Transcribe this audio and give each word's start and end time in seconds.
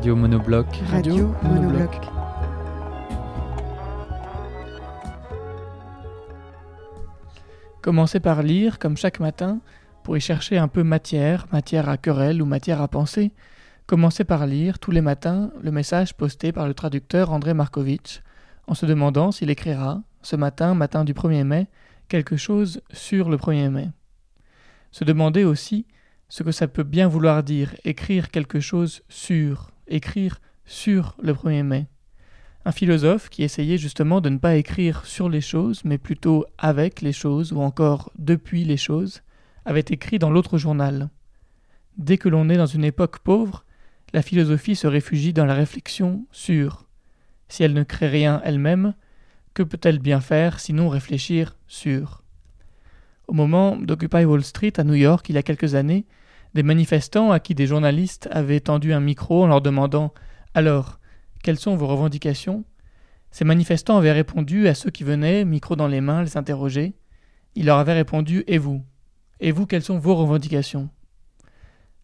Radio 0.00 0.16
Monobloc. 0.16 0.66
Radio 0.90 1.34
Monobloc. 1.42 1.90
Commencez 7.82 8.18
par 8.18 8.42
lire, 8.42 8.78
comme 8.78 8.96
chaque 8.96 9.20
matin, 9.20 9.60
pour 10.02 10.16
y 10.16 10.20
chercher 10.22 10.56
un 10.56 10.68
peu 10.68 10.84
matière, 10.84 11.46
matière 11.52 11.90
à 11.90 11.98
querelle 11.98 12.40
ou 12.40 12.46
matière 12.46 12.80
à 12.80 12.88
penser. 12.88 13.32
Commencez 13.86 14.24
par 14.24 14.46
lire 14.46 14.78
tous 14.78 14.90
les 14.90 15.02
matins 15.02 15.50
le 15.62 15.70
message 15.70 16.14
posté 16.14 16.50
par 16.50 16.66
le 16.66 16.72
traducteur 16.72 17.30
André 17.30 17.52
Markovitch, 17.52 18.22
en 18.66 18.72
se 18.72 18.86
demandant 18.86 19.32
s'il 19.32 19.50
écrira, 19.50 20.02
ce 20.22 20.34
matin, 20.34 20.72
matin 20.72 21.04
du 21.04 21.12
1er 21.12 21.44
mai, 21.44 21.66
quelque 22.08 22.38
chose 22.38 22.80
sur 22.90 23.28
le 23.28 23.36
1er 23.36 23.68
mai. 23.68 23.90
Se 24.92 25.04
demander 25.04 25.44
aussi 25.44 25.84
ce 26.30 26.42
que 26.42 26.52
ça 26.52 26.68
peut 26.68 26.84
bien 26.84 27.06
vouloir 27.06 27.42
dire, 27.42 27.74
écrire 27.84 28.30
quelque 28.30 28.60
chose 28.60 29.02
sur, 29.10 29.72
écrire 29.90 30.40
sur 30.64 31.16
le 31.22 31.32
1er 31.32 31.62
mai. 31.62 31.86
Un 32.64 32.72
philosophe 32.72 33.28
qui 33.28 33.42
essayait 33.42 33.78
justement 33.78 34.20
de 34.20 34.28
ne 34.28 34.38
pas 34.38 34.56
écrire 34.56 35.04
sur 35.06 35.28
les 35.28 35.40
choses, 35.40 35.82
mais 35.84 35.98
plutôt 35.98 36.44
avec 36.58 37.00
les 37.00 37.12
choses 37.12 37.52
ou 37.52 37.60
encore 37.60 38.12
depuis 38.18 38.64
les 38.64 38.76
choses, 38.76 39.22
avait 39.64 39.84
écrit 39.88 40.18
dans 40.18 40.30
l'autre 40.30 40.58
journal. 40.58 41.10
Dès 41.96 42.18
que 42.18 42.28
l'on 42.28 42.48
est 42.48 42.56
dans 42.56 42.66
une 42.66 42.84
époque 42.84 43.18
pauvre, 43.20 43.64
la 44.12 44.22
philosophie 44.22 44.76
se 44.76 44.86
réfugie 44.86 45.32
dans 45.32 45.44
la 45.44 45.54
réflexion 45.54 46.26
sur. 46.32 46.86
Si 47.48 47.62
elle 47.62 47.74
ne 47.74 47.82
crée 47.82 48.08
rien 48.08 48.40
elle-même, 48.44 48.94
que 49.54 49.62
peut-elle 49.62 49.98
bien 49.98 50.20
faire 50.20 50.60
sinon 50.60 50.88
réfléchir 50.88 51.56
sur? 51.66 52.22
Au 53.26 53.32
moment 53.32 53.76
d'Occupy 53.76 54.24
Wall 54.24 54.44
Street 54.44 54.72
à 54.76 54.84
New 54.84 54.94
York 54.94 55.28
il 55.28 55.36
y 55.36 55.38
a 55.38 55.42
quelques 55.42 55.74
années, 55.74 56.04
des 56.54 56.62
manifestants 56.62 57.30
à 57.30 57.40
qui 57.40 57.54
des 57.54 57.66
journalistes 57.66 58.28
avaient 58.32 58.60
tendu 58.60 58.92
un 58.92 59.00
micro 59.00 59.44
en 59.44 59.46
leur 59.46 59.60
demandant 59.60 60.12
Alors, 60.54 60.98
quelles 61.42 61.58
sont 61.58 61.76
vos 61.76 61.86
revendications? 61.86 62.64
Ces 63.30 63.44
manifestants 63.44 63.96
avaient 63.96 64.12
répondu 64.12 64.66
à 64.66 64.74
ceux 64.74 64.90
qui 64.90 65.04
venaient, 65.04 65.44
micro 65.44 65.76
dans 65.76 65.86
les 65.86 66.00
mains, 66.00 66.24
les 66.24 66.36
interroger. 66.36 66.94
Ils 67.54 67.66
leur 67.66 67.78
avaient 67.78 67.94
répondu 67.94 68.44
Et 68.48 68.58
vous 68.58 68.82
Et 69.38 69.52
vous, 69.52 69.66
quelles 69.66 69.82
sont 69.82 69.98
vos 69.98 70.16
revendications? 70.16 70.90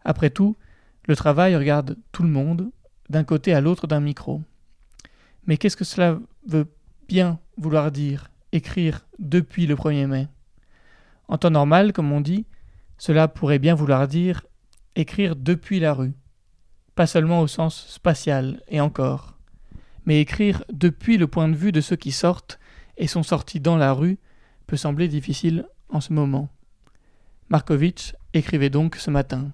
Après 0.05 0.29
tout, 0.29 0.55
le 1.05 1.15
travail 1.15 1.55
regarde 1.55 1.97
tout 2.11 2.23
le 2.23 2.29
monde, 2.29 2.71
d'un 3.09 3.23
côté 3.23 3.53
à 3.53 3.61
l'autre 3.61 3.87
d'un 3.87 3.99
micro. 3.99 4.41
Mais 5.45 5.57
qu'est-ce 5.57 5.77
que 5.77 5.85
cela 5.85 6.19
veut 6.45 6.71
bien 7.07 7.39
vouloir 7.57 7.91
dire, 7.91 8.29
écrire 8.51 9.07
depuis 9.19 9.67
le 9.67 9.75
1er 9.75 10.07
mai? 10.07 10.27
En 11.27 11.37
temps 11.37 11.49
normal, 11.49 11.91
comme 11.91 12.11
on 12.11 12.21
dit, 12.21 12.45
cela 12.97 13.27
pourrait 13.27 13.59
bien 13.59 13.75
vouloir 13.75 14.07
dire 14.07 14.45
écrire 14.95 15.35
depuis 15.35 15.79
la 15.79 15.93
rue, 15.93 16.13
pas 16.95 17.07
seulement 17.07 17.41
au 17.41 17.47
sens 17.47 17.85
spatial, 17.87 18.61
et 18.67 18.81
encore, 18.81 19.37
mais 20.05 20.19
écrire 20.19 20.63
depuis 20.71 21.17
le 21.17 21.27
point 21.27 21.47
de 21.47 21.55
vue 21.55 21.71
de 21.71 21.81
ceux 21.81 21.95
qui 21.95 22.11
sortent 22.11 22.59
et 22.97 23.07
sont 23.07 23.23
sortis 23.23 23.59
dans 23.59 23.77
la 23.77 23.93
rue 23.93 24.17
peut 24.65 24.77
sembler 24.77 25.07
difficile 25.07 25.67
en 25.89 26.01
ce 26.01 26.13
moment. 26.13 26.49
Markovitch 27.49 28.13
écrivait 28.33 28.69
donc 28.69 28.95
ce 28.95 29.11
matin. 29.11 29.51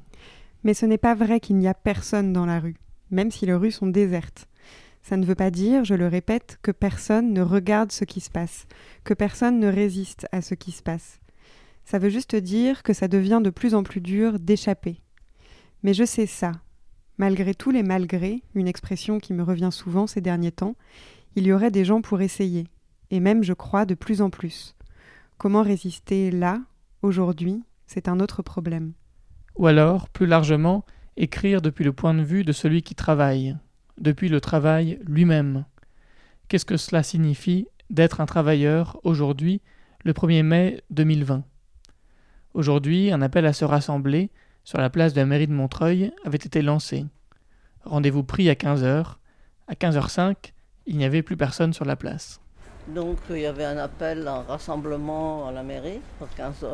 Mais 0.64 0.74
ce 0.74 0.86
n'est 0.86 0.98
pas 0.98 1.14
vrai 1.14 1.40
qu'il 1.40 1.58
n'y 1.58 1.68
a 1.68 1.74
personne 1.74 2.34
dans 2.34 2.46
la 2.46 2.60
rue, 2.60 2.78
même 3.12 3.32
si 3.32 3.46
les 3.46 3.54
rues 3.54 3.72
sont 3.72 3.88
désertes. 3.88 4.48
Ça 5.04 5.18
ne 5.18 5.26
veut 5.26 5.36
pas 5.36 5.52
dire, 5.52 5.84
je 5.84 5.94
le 5.96 6.08
répète, 6.08 6.58
que 6.62 6.72
personne 6.72 7.34
ne 7.34 7.42
regarde 7.42 7.92
ce 7.92 8.06
qui 8.06 8.22
se 8.22 8.30
passe, 8.30 8.68
que 9.04 9.14
personne 9.14 9.60
ne 9.60 9.68
résiste 9.68 10.28
à 10.32 10.42
ce 10.42 10.56
qui 10.56 10.72
se 10.72 10.82
passe. 10.82 11.20
Ça 11.86 12.00
veut 12.00 12.10
juste 12.10 12.36
dire 12.36 12.84
que 12.84 12.94
ça 12.94 13.08
devient 13.08 13.42
de 13.44 13.50
plus 13.50 13.76
en 13.76 13.84
plus 13.84 14.02
dur 14.02 14.40
d'échapper. 14.40 15.02
Mais 15.84 15.94
je 15.94 16.06
sais 16.06 16.26
ça. 16.26 16.54
Malgré 17.18 17.54
tous 17.54 17.72
les 17.72 17.84
malgrés, 17.84 18.42
une 18.56 18.68
expression 18.68 19.20
qui 19.20 19.34
me 19.34 19.44
revient 19.44 19.70
souvent 19.72 20.08
ces 20.08 20.22
derniers 20.22 20.52
temps, 20.52 20.76
il 21.36 21.46
y 21.46 21.54
aurait 21.54 21.72
des 21.72 21.86
gens 21.86 22.02
pour 22.02 22.22
essayer, 22.22 22.68
et 23.12 23.20
même, 23.20 23.44
je 23.44 23.54
crois, 23.54 23.86
de 23.86 23.96
plus 23.96 24.22
en 24.22 24.30
plus. 24.30 24.76
Comment 25.38 25.62
résister 25.62 26.32
là, 26.32 26.62
aujourd'hui, 27.02 27.64
c'est 27.86 28.08
un 28.08 28.20
autre 28.20 28.42
problème. 28.42 28.94
Ou 29.56 29.68
alors, 29.68 30.10
plus 30.10 30.26
largement, 30.26 30.86
écrire 31.18 31.62
depuis 31.62 31.84
le 31.84 31.94
point 31.94 32.14
de 32.14 32.24
vue 32.24 32.44
de 32.44 32.52
celui 32.52 32.82
qui 32.82 32.96
travaille, 32.96 33.56
depuis 34.00 34.30
le 34.30 34.42
travail 34.42 35.00
lui-même. 35.06 35.66
Qu'est-ce 36.48 36.66
que 36.66 36.78
cela 36.78 37.04
signifie 37.04 37.68
d'être 37.90 38.22
un 38.22 38.26
travailleur 38.26 39.00
aujourd'hui, 39.04 39.62
le 40.04 40.14
1er 40.14 40.44
mai 40.44 40.82
2020 40.90 41.44
Aujourd'hui, 42.54 43.12
un 43.12 43.22
appel 43.22 43.46
à 43.46 43.54
se 43.54 43.66
rassembler 43.66 44.30
sur 44.64 44.80
la 44.80 44.90
place 44.90 45.14
de 45.14 45.20
la 45.22 45.26
mairie 45.26 45.48
de 45.48 45.54
Montreuil 45.54 46.12
avait 46.26 46.38
été 46.38 46.62
lancé. 46.62 47.06
Rendez-vous 47.84 48.24
pris 48.24 48.50
à 48.50 48.54
15h. 48.54 49.16
À 49.68 49.74
15h05, 49.74 50.36
il 50.86 50.98
n'y 50.98 51.06
avait 51.06 51.24
plus 51.24 51.38
personne 51.38 51.74
sur 51.74 51.86
la 51.86 51.96
place. 51.96 52.40
Donc 52.88 53.18
il 53.30 53.38
y 53.40 53.46
avait 53.46 53.64
un 53.64 53.78
appel, 53.78 54.28
un 54.28 54.42
rassemblement 54.42 55.48
à 55.48 55.52
la 55.52 55.64
mairie 55.64 56.02
à 56.22 56.26
15h. 56.42 56.68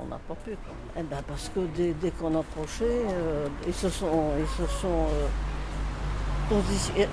On 0.00 0.06
n'a 0.06 0.18
pas 0.26 0.34
pu. 0.34 0.50
quoi. 0.52 0.74
Eh 0.98 1.02
ben, 1.02 1.18
parce 1.26 1.50
que 1.54 1.60
dès, 1.76 1.92
dès 2.00 2.10
qu'on 2.12 2.38
approchait, 2.38 2.84
euh, 3.10 3.46
ils 3.66 3.74
se 3.74 3.88
sont. 3.88 4.30
Ils 4.38 4.46
se 4.46 4.66
sont 4.80 4.88
euh, 5.12 5.26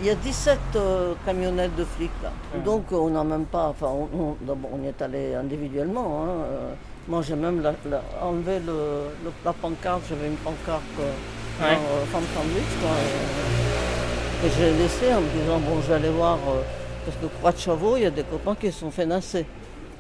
il 0.02 0.06
y 0.06 0.10
a 0.10 0.16
17 0.16 0.60
euh, 0.78 1.14
camionnettes 1.26 1.76
de 1.76 1.84
flics 1.84 2.10
là. 2.24 2.32
Donc 2.64 2.92
on 2.92 3.10
n'a 3.10 3.24
même 3.24 3.46
pas. 3.46 3.68
Enfin, 3.68 3.88
on, 3.88 4.08
on- 4.18 4.38
d'abord, 4.46 4.72
on 4.74 4.82
y 4.84 4.88
est 4.88 5.02
allé 5.02 5.36
individuellement. 5.36 6.24
hein, 6.24 6.28
euh. 6.30 6.74
Moi 7.08 7.22
j'ai 7.22 7.36
même 7.36 7.62
la- 7.62 7.74
la- 7.90 8.02
enlevé 8.22 8.60
le, 8.60 8.74
le- 9.24 9.32
la 9.44 9.54
pancarte. 9.54 10.02
J'avais 10.10 10.28
une 10.28 10.36
pancarte 10.38 10.82
euh, 11.00 11.12
Ouais. 11.62 11.74
dans, 11.76 11.82
euh, 11.82 12.06
Femme 12.12 12.24
Sandwich. 12.34 12.74
Quoi, 12.82 12.92
et, 14.44 14.48
et 14.48 14.50
je 14.52 14.62
l'ai 14.64 14.74
laissé 14.84 15.14
en 15.14 15.22
me 15.22 15.30
disant 15.30 15.60
bon, 15.60 15.82
je 15.82 15.88
vais 15.88 15.94
aller 15.96 16.10
voir. 16.10 16.38
euh, 16.50 16.62
parce 17.06 17.18
que 17.18 17.28
Croix 17.38 17.52
de 17.52 17.58
Chavaux, 17.58 17.98
il 17.98 18.04
y 18.04 18.06
a 18.08 18.10
des 18.12 18.24
copains 18.24 18.56
qui 18.56 18.72
se 18.72 18.80
sont 18.80 18.90
fait 18.92 19.06
nasser. 19.06 19.46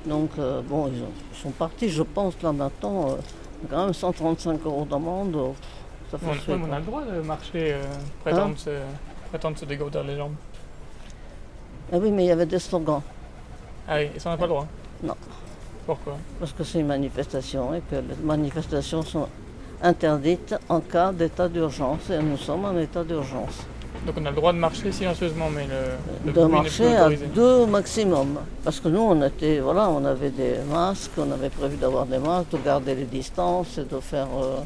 Donc, 0.07 0.31
euh, 0.39 0.61
bon, 0.63 0.87
ils, 0.87 1.01
ont- 1.03 1.11
ils 1.33 1.37
sont 1.37 1.51
partis, 1.51 1.87
je 1.89 2.01
pense, 2.01 2.33
là 2.41 2.51
maintenant, 2.51 3.09
euh, 3.11 3.15
quand 3.69 3.85
même 3.85 3.93
135 3.93 4.59
euros 4.65 4.85
d'amende, 4.89 5.35
euh, 5.35 5.47
ça 6.11 6.17
fait 6.17 6.51
On, 6.51 6.61
on 6.67 6.73
a 6.73 6.79
le 6.79 6.85
droit 6.85 7.03
de 7.03 7.21
marcher, 7.21 7.73
euh, 7.73 7.83
prétendre, 8.23 8.57
se, 8.57 8.71
prétendre 9.29 9.57
se 9.57 9.65
dégourdir 9.65 10.03
les 10.03 10.15
jambes. 10.17 10.33
Ah 11.93 11.97
oui, 12.01 12.11
mais 12.11 12.23
il 12.25 12.27
y 12.27 12.31
avait 12.31 12.45
des 12.47 12.57
slogans, 12.59 13.01
Ah 13.87 13.97
oui, 13.97 14.09
et 14.15 14.19
ça 14.19 14.31
n'a 14.31 14.37
pas 14.37 14.43
le 14.45 14.49
droit 14.49 14.67
Non. 15.03 15.15
Pourquoi 15.85 16.17
parce 16.39 16.51
que 16.53 16.63
c'est 16.63 16.79
une 16.79 16.87
manifestation 16.87 17.73
et 17.75 17.81
que 17.89 17.95
les 17.95 18.15
manifestations 18.23 19.03
sont 19.03 19.27
interdites 19.81 20.55
en 20.69 20.79
cas 20.79 21.11
d'état 21.11 21.47
d'urgence, 21.47 22.09
et 22.09 22.17
nous 22.21 22.37
sommes 22.37 22.65
en 22.65 22.77
état 22.79 23.03
d'urgence. 23.03 23.57
Donc 24.05 24.15
on 24.19 24.25
a 24.25 24.29
le 24.29 24.35
droit 24.35 24.53
de 24.53 24.57
marcher 24.57 24.91
silencieusement, 24.91 25.49
mais 25.49 25.65
le, 25.67 26.31
le 26.31 26.31
de 26.33 26.45
marcher 26.45 26.95
à 26.95 27.09
deux 27.09 27.53
au 27.63 27.65
maximum. 27.67 28.37
Parce 28.63 28.79
que 28.79 28.87
nous, 28.87 28.99
on 29.01 29.21
était, 29.23 29.59
voilà, 29.59 29.89
on 29.89 30.03
avait 30.05 30.29
des 30.29 30.55
masques, 30.71 31.11
on 31.17 31.31
avait 31.31 31.49
prévu 31.49 31.75
d'avoir 31.77 32.05
des 32.05 32.19
masques, 32.19 32.51
de 32.51 32.57
garder 32.57 32.93
les 32.95 33.05
distances 33.05 33.77
et 33.77 33.83
de 33.83 33.99
faire. 33.99 34.27
euh, 34.41 34.57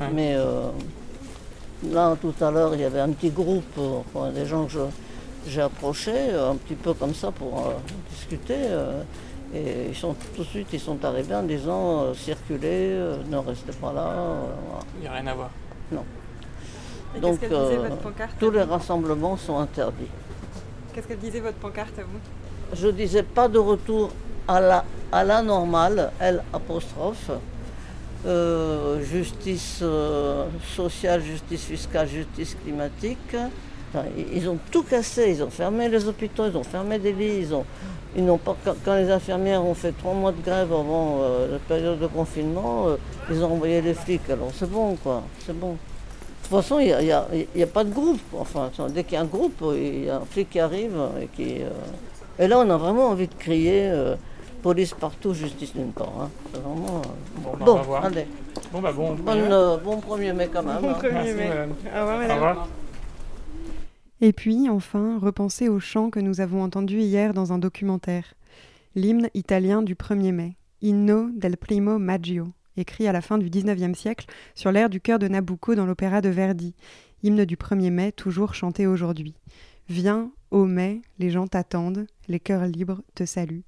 Ouais. 0.00 0.08
Mais 0.12 0.34
euh, 0.34 0.70
là, 1.92 2.16
tout 2.20 2.34
à 2.44 2.50
l'heure, 2.50 2.74
il 2.74 2.80
y 2.80 2.84
avait 2.84 2.98
un 2.98 3.10
petit 3.10 3.30
groupe, 3.30 3.78
euh, 3.78 4.30
des 4.32 4.44
gens 4.44 4.64
que 4.64 4.72
j'ai 5.46 5.60
approchés, 5.60 6.32
un 6.34 6.56
petit 6.56 6.74
peu 6.74 6.94
comme 6.94 7.14
ça 7.14 7.30
pour 7.30 7.52
euh, 7.68 7.70
discuter. 8.10 8.56
Et 9.54 9.88
ils 9.90 9.94
sont 9.96 10.14
tout 10.34 10.42
de 10.42 10.48
suite, 10.48 10.68
ils 10.72 10.80
sont 10.80 11.02
arrivés 11.04 11.34
en 11.34 11.42
disant 11.42 12.02
euh, 12.02 12.14
circulez, 12.14 12.90
euh, 12.92 13.16
ne 13.30 13.36
restez 13.36 13.72
pas 13.72 13.92
là. 13.92 14.06
euh, 14.06 14.40
voilà. 14.68 14.84
Il 14.96 15.00
n'y 15.02 15.06
a 15.08 15.12
rien 15.12 15.26
à 15.28 15.34
voir. 15.34 15.50
Et 17.16 17.20
Donc, 17.20 17.38
qu'est-ce 17.38 17.50
qu'elle 17.50 17.60
disait, 17.60 17.76
euh, 17.78 17.88
votre 17.88 17.96
pancarte 17.98 18.32
Tous 18.40 18.50
les 18.50 18.62
rassemblements 18.62 19.36
sont 19.36 19.58
interdits. 19.58 20.10
Qu'est-ce 20.92 21.06
qu'elle 21.06 21.18
disait, 21.18 21.40
votre 21.40 21.58
pancarte, 21.58 21.96
à 21.98 22.02
vous? 22.02 22.18
Je 22.74 22.88
disais 22.88 23.22
pas 23.22 23.46
de 23.48 23.58
retour 23.58 24.10
à 24.48 24.60
la, 24.60 24.84
à 25.12 25.22
la 25.22 25.40
normale, 25.42 26.10
L 26.20 26.42
apostrophe. 26.52 27.30
Euh, 28.26 29.02
justice 29.04 29.80
euh, 29.82 30.46
sociale, 30.74 31.20
justice 31.22 31.64
fiscale, 31.64 32.08
justice 32.08 32.56
climatique, 32.62 33.36
Enfin, 33.96 34.06
ils 34.32 34.48
ont 34.48 34.58
tout 34.72 34.82
cassé, 34.82 35.30
ils 35.30 35.42
ont 35.42 35.50
fermé 35.50 35.88
les 35.88 36.08
hôpitaux, 36.08 36.46
ils 36.48 36.56
ont 36.56 36.64
fermé 36.64 36.98
des 36.98 37.12
lits, 37.12 37.36
ils 37.42 37.54
ont, 37.54 37.64
ils 38.16 38.24
n'ont 38.24 38.38
pas, 38.38 38.56
quand, 38.64 38.74
quand 38.84 38.94
les 38.96 39.10
infirmières 39.10 39.64
ont 39.64 39.74
fait 39.74 39.92
trois 39.92 40.14
mois 40.14 40.32
de 40.32 40.40
grève 40.42 40.72
avant 40.72 41.18
euh, 41.20 41.52
la 41.52 41.58
période 41.58 41.98
de 41.98 42.06
confinement, 42.06 42.88
euh, 42.88 42.96
ils 43.30 43.42
ont 43.44 43.52
envoyé 43.52 43.80
les 43.82 43.94
flics. 43.94 44.28
Alors 44.30 44.50
c'est 44.54 44.70
bon, 44.70 44.96
quoi, 44.96 45.22
c'est 45.44 45.58
bon. 45.58 45.72
De 45.72 45.76
toute 46.48 46.62
façon, 46.62 46.78
il 46.78 46.86
n'y 46.86 46.92
a, 46.92 47.00
il 47.00 47.06
y 47.08 47.12
a- 47.12 47.26
il 47.54 47.60
y 47.60 47.62
a 47.62 47.66
pas 47.66 47.84
de 47.84 47.90
groupe. 47.92 48.20
Enfin, 48.38 48.70
dès 48.90 49.02
qu'il 49.04 49.14
y 49.14 49.16
a 49.16 49.22
un 49.22 49.24
groupe, 49.24 49.62
il 49.74 50.04
y 50.04 50.10
a 50.10 50.16
un 50.16 50.24
flic 50.30 50.50
qui 50.50 50.60
arrive 50.60 50.94
et 51.20 51.26
qui. 51.28 51.62
euh, 51.62 51.70
Et 52.38 52.46
là, 52.48 52.58
on 52.58 52.68
a 52.68 52.76
vraiment 52.76 53.06
envie 53.08 53.28
de 53.28 53.34
crier 53.34 53.88
euh, 53.90 54.14
police 54.62 54.92
partout, 54.92 55.32
justice 55.34 55.74
nulle 55.74 55.92
part. 55.92 56.12
hein. 56.20 56.30
C'est 56.52 56.60
vraiment. 56.60 56.98
euh, 56.98 57.08
Bon, 57.36 57.50
bah, 57.52 57.56
on 57.60 57.64
Bon, 57.64 57.74
va 57.76 57.82
voir. 57.82 58.04
allez. 58.04 58.26
Bon, 58.72 58.80
bah 58.80 58.92
bon. 58.92 59.14
Bonne, 59.14 59.52
euh, 59.52 59.76
bon 59.78 60.00
1er 60.00 60.32
mai 60.34 60.48
quand 60.52 60.62
même. 60.62 60.84
hein. 60.84 60.98
Merci, 61.02 61.34
madame. 61.34 61.70
Au 61.70 62.00
revoir, 62.00 62.14
Au 62.16 62.18
madame. 62.18 62.34
revoir. 62.36 62.68
Et 64.20 64.32
puis, 64.32 64.68
enfin, 64.68 65.18
repenser 65.18 65.68
au 65.68 65.80
chant 65.80 66.10
que 66.10 66.20
nous 66.20 66.40
avons 66.40 66.62
entendu 66.62 67.00
hier 67.00 67.34
dans 67.34 67.52
un 67.52 67.58
documentaire. 67.58 68.34
L'hymne 68.94 69.28
italien 69.34 69.82
du 69.82 69.94
1er 69.94 70.32
mai, 70.32 70.56
Inno 70.82 71.30
del 71.34 71.56
primo 71.56 71.98
maggio, 71.98 72.48
écrit 72.76 73.08
à 73.08 73.12
la 73.12 73.20
fin 73.20 73.38
du 73.38 73.50
XIXe 73.50 73.98
siècle 73.98 74.26
sur 74.54 74.70
l'air 74.70 74.88
du 74.88 75.00
cœur 75.00 75.18
de 75.18 75.28
Nabucco 75.28 75.74
dans 75.74 75.86
l'opéra 75.86 76.20
de 76.20 76.28
Verdi. 76.28 76.74
Hymne 77.22 77.44
du 77.44 77.56
1er 77.56 77.90
mai, 77.90 78.12
toujours 78.12 78.54
chanté 78.54 78.86
aujourd'hui. 78.86 79.34
Viens, 79.88 80.30
ô 80.50 80.64
mai, 80.64 81.02
les 81.18 81.30
gens 81.30 81.46
t'attendent, 81.46 82.06
les 82.28 82.40
cœurs 82.40 82.66
libres 82.66 83.02
te 83.14 83.24
saluent. 83.24 83.64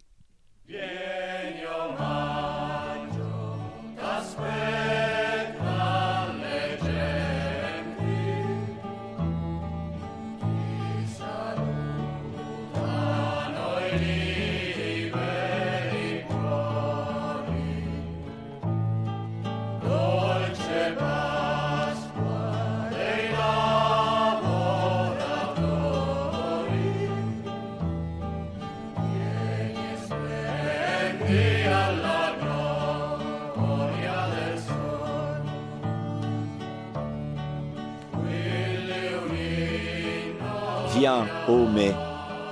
Ô 41.48 41.66
mai, 41.66 41.94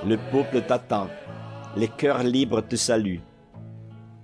le 0.07 0.17
peuple 0.31 0.61
t'attend, 0.61 1.07
les 1.75 1.87
cœurs 1.87 2.23
libres 2.23 2.61
te 2.61 2.75
saluent. 2.75 3.21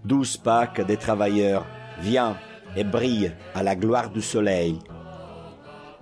Douce 0.05 0.37
Pâques 0.37 0.85
des 0.85 0.97
travailleurs, 0.97 1.65
viens 1.99 2.37
et 2.75 2.83
brille 2.83 3.31
à 3.53 3.63
la 3.63 3.75
gloire 3.75 4.09
du 4.09 4.21
soleil. 4.21 4.79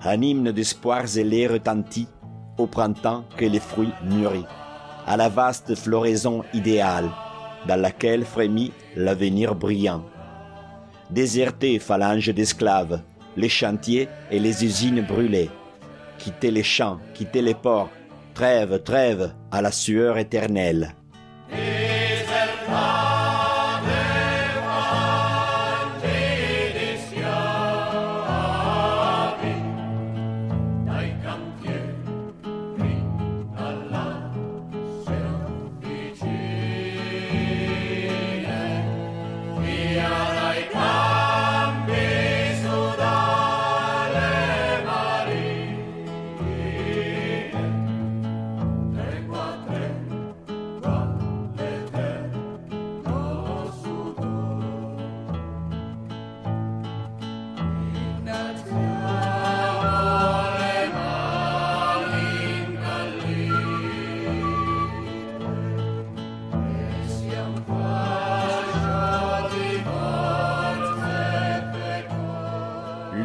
Un 0.04 0.22
hymne 0.22 0.52
d'espoir 0.52 1.08
zélé 1.08 1.48
retentit 1.48 2.08
au 2.58 2.68
printemps 2.68 3.26
que 3.38 3.46
les 3.46 3.60
fruits 3.60 3.94
mûrit, 4.04 4.46
à 5.08 5.18
la 5.18 5.30
vaste 5.30 5.76
floraison 5.76 6.44
idéale 6.54 7.10
dans 7.68 7.80
laquelle 7.80 8.24
frémit 8.24 8.72
l'avenir 8.96 9.56
brillant. 9.56 10.06
Désertées 11.10 11.80
phalanges 11.80 12.30
d'esclaves, 12.30 13.02
les 13.36 13.50
chantiers 13.50 14.08
et 14.30 14.40
les 14.40 14.64
usines 14.64 15.02
brûlées, 15.02 15.50
quittez 16.20 16.52
les 16.52 16.64
champs, 16.64 17.00
quittez 17.14 17.42
les 17.42 17.56
ports, 17.56 17.90
trêve, 18.40 18.82
trêve 18.84 19.34
à 19.52 19.62
la 19.62 19.70
sueur 19.70 20.18
éternelle. 20.18 20.96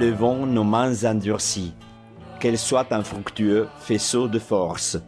Levons 0.04 0.44
nos 0.44 0.64
mains 0.64 1.02
endurcies, 1.06 1.72
qu'elles 2.38 2.58
soient 2.58 2.92
un 2.92 3.02
fructueux 3.02 3.68
faisceau 3.78 4.28
de 4.28 4.38
force. 4.38 4.98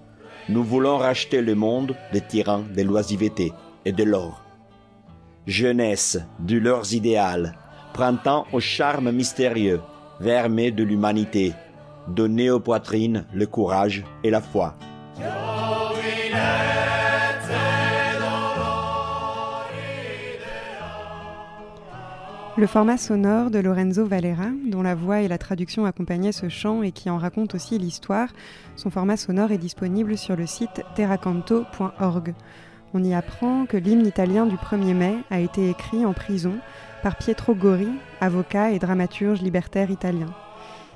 Nous 0.49 0.65
voulons 0.65 0.97
racheter 0.97 1.43
le 1.43 1.55
monde 1.55 1.95
des 2.15 2.23
tyrans 2.23 2.65
de 2.75 2.81
l'oisiveté 2.81 3.53
et 3.85 3.93
de 3.93 4.05
l'or. 4.05 4.43
Jeunesse, 5.47 6.19
douleurs 6.39 6.95
idéales, 6.95 7.59
printemps 7.93 8.47
au 8.55 8.61
charme 8.61 9.11
mystérieux, 9.13 9.83
vermé 10.19 10.71
de 10.71 10.83
l'humanité, 10.83 11.53
donnez 12.09 12.49
aux 12.49 12.61
poitrines 12.61 13.27
le 13.35 13.47
courage 13.47 14.03
et 14.25 14.31
la 14.31 14.41
foi. 14.41 14.77
Le 22.59 22.67
format 22.67 22.97
sonore 22.97 23.51
de 23.51 23.59
Lorenzo 23.59 24.07
Valera, 24.07 24.49
dont 24.71 24.81
la 24.81 24.95
voix 24.95 25.21
et 25.21 25.29
la 25.29 25.37
traduction 25.37 25.85
accompagnaient 25.85 26.33
ce 26.33 26.49
chant 26.49 26.83
et 26.83 26.91
qui 26.91 27.11
en 27.11 27.19
raconte 27.19 27.55
aussi 27.55 27.77
l'histoire, 27.77 28.31
son 28.77 28.89
format 28.89 29.19
sonore 29.19 29.53
est 29.53 29.59
disponible 29.59 30.17
sur 30.17 30.37
le 30.37 30.47
site 30.47 30.81
terracanto.org. 30.95 32.35
On 32.95 33.05
y 33.05 33.13
apprend 33.13 33.67
que 33.67 33.77
l'hymne 33.77 34.07
italien 34.07 34.47
du 34.47 34.57
1er 34.57 34.95
mai 34.95 35.17
a 35.31 35.39
été 35.39 35.69
écrit 35.69 36.07
en 36.07 36.15
prison 36.15 36.55
par 37.03 37.19
Pietro 37.19 37.55
Gori, 37.55 37.91
avocat 38.23 38.71
et 38.71 38.79
dramaturge 38.79 39.43
libertaire 39.43 39.91
italien. 39.91 40.33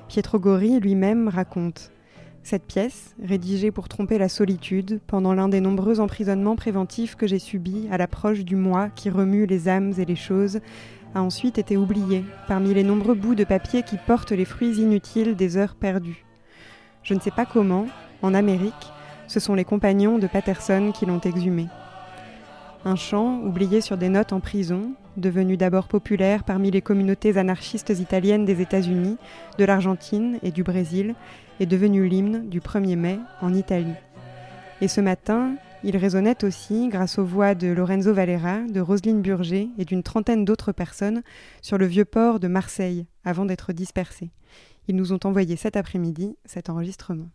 Pietro 0.09 0.39
Gori 0.39 0.81
lui-même 0.81 1.29
raconte 1.29 1.93
Cette 2.43 2.65
pièce, 2.65 3.15
rédigée 3.23 3.71
pour 3.71 3.91
tromper 3.91 4.17
la 4.17 4.31
solitude, 4.31 4.99
pendant 5.07 5.35
l'un 5.35 5.51
des 5.51 5.61
nombreux 5.61 6.01
emprisonnements 6.01 6.57
préventifs 6.57 7.17
que 7.17 7.27
j'ai 7.27 7.39
subis 7.39 7.87
à 7.91 7.99
l'approche 7.99 8.47
du 8.47 8.57
moi 8.57 8.89
qui 8.89 9.11
remue 9.11 9.45
les 9.45 9.69
âmes 9.69 9.93
et 9.99 10.07
les 10.07 10.17
choses, 10.17 10.61
a 11.15 11.23
ensuite 11.23 11.59
été 11.59 11.77
oubliée 11.77 12.25
parmi 12.47 12.75
les 12.75 12.85
nombreux 12.85 13.15
bouts 13.15 13.35
de 13.35 13.45
papier 13.45 13.83
qui 13.83 13.97
portent 13.97 14.33
les 14.33 14.45
fruits 14.45 14.77
inutiles 14.77 15.37
des 15.37 15.57
heures 15.57 15.75
perdues. 15.75 16.25
Je 17.03 17.15
ne 17.15 17.21
sais 17.21 17.31
pas 17.31 17.47
comment, 17.47 17.87
en 18.23 18.35
Amérique, 18.35 18.93
ce 19.27 19.41
sont 19.41 19.55
les 19.55 19.65
compagnons 19.65 20.19
de 20.19 20.27
Patterson 20.27 20.93
qui 20.93 21.07
l'ont 21.07 21.21
exhumé. 21.21 21.69
Un 22.85 22.97
chant 22.97 23.41
oublié 23.41 23.81
sur 23.81 23.97
des 23.97 24.09
notes 24.09 24.33
en 24.33 24.41
prison, 24.41 24.93
devenu 25.17 25.57
d'abord 25.57 25.87
populaire 25.89 26.45
parmi 26.45 26.71
les 26.71 26.81
communautés 26.81 27.37
anarchistes 27.37 27.91
italiennes 27.91 28.45
des 28.45 28.61
États-Unis, 28.61 29.19
de 29.59 29.65
l'Argentine 29.65 30.39
et 30.43 30.51
du 30.51 30.63
Brésil, 30.63 31.15
est 31.61 31.67
devenu 31.67 32.09
l'hymne 32.09 32.49
du 32.49 32.61
1er 32.61 32.97
mai 32.97 33.19
en 33.43 33.53
Italie. 33.53 33.95
Et 34.81 34.89
ce 34.89 35.01
matin, 35.01 35.57
il 35.83 35.97
résonnait 35.97 36.45
aussi 36.45 36.89
grâce 36.89 37.19
aux 37.19 37.25
voix 37.25 37.55
de 37.55 37.69
Lorenzo 37.69 38.13
Valera, 38.13 38.61
de 38.69 38.81
Roselyne 38.81 39.23
Burger 39.23 39.71
et 39.79 39.87
d'une 39.87 40.03
trentaine 40.03 40.45
d'autres 40.45 40.73
personnes 40.73 41.23
sur 41.63 41.79
le 41.79 41.87
vieux 41.87 42.05
port 42.05 42.39
de 42.39 42.49
Marseille 42.49 43.07
avant 43.25 43.47
d'être 43.47 43.73
dispersés. 43.73 44.31
Ils 44.89 44.97
nous 44.97 45.13
ont 45.13 45.21
envoyé 45.25 45.57
cet 45.57 45.77
après-midi 45.77 46.37
cet 46.45 46.69
enregistrement. 46.69 47.29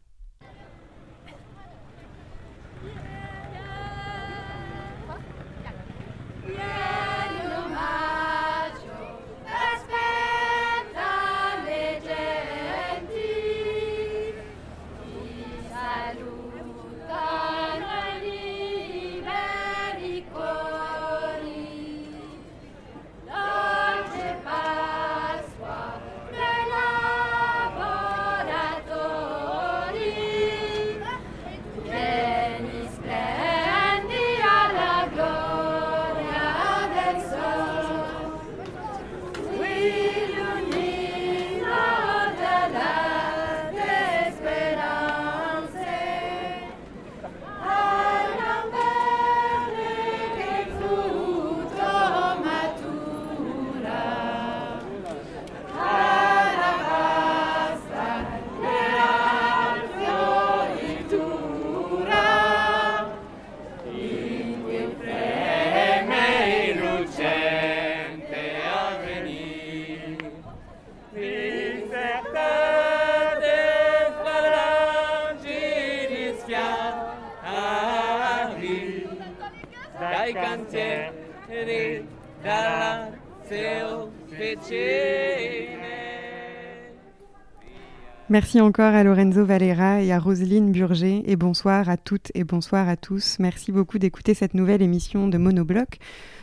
Merci 88.35 88.59
encore 88.59 88.93
à 88.93 89.01
Lorenzo 89.05 89.45
Valera 89.45 90.01
et 90.01 90.11
à 90.11 90.19
Roselyne 90.19 90.73
Burger 90.73 91.23
et 91.25 91.37
bonsoir 91.37 91.87
à 91.87 91.95
toutes 91.95 92.33
et 92.35 92.43
bonsoir 92.43 92.89
à 92.89 92.97
tous. 92.97 93.39
Merci 93.39 93.71
beaucoup 93.71 93.97
d'écouter 93.97 94.33
cette 94.33 94.55
nouvelle 94.55 94.81
émission 94.81 95.29
de 95.29 95.37
Monobloc. 95.37 95.99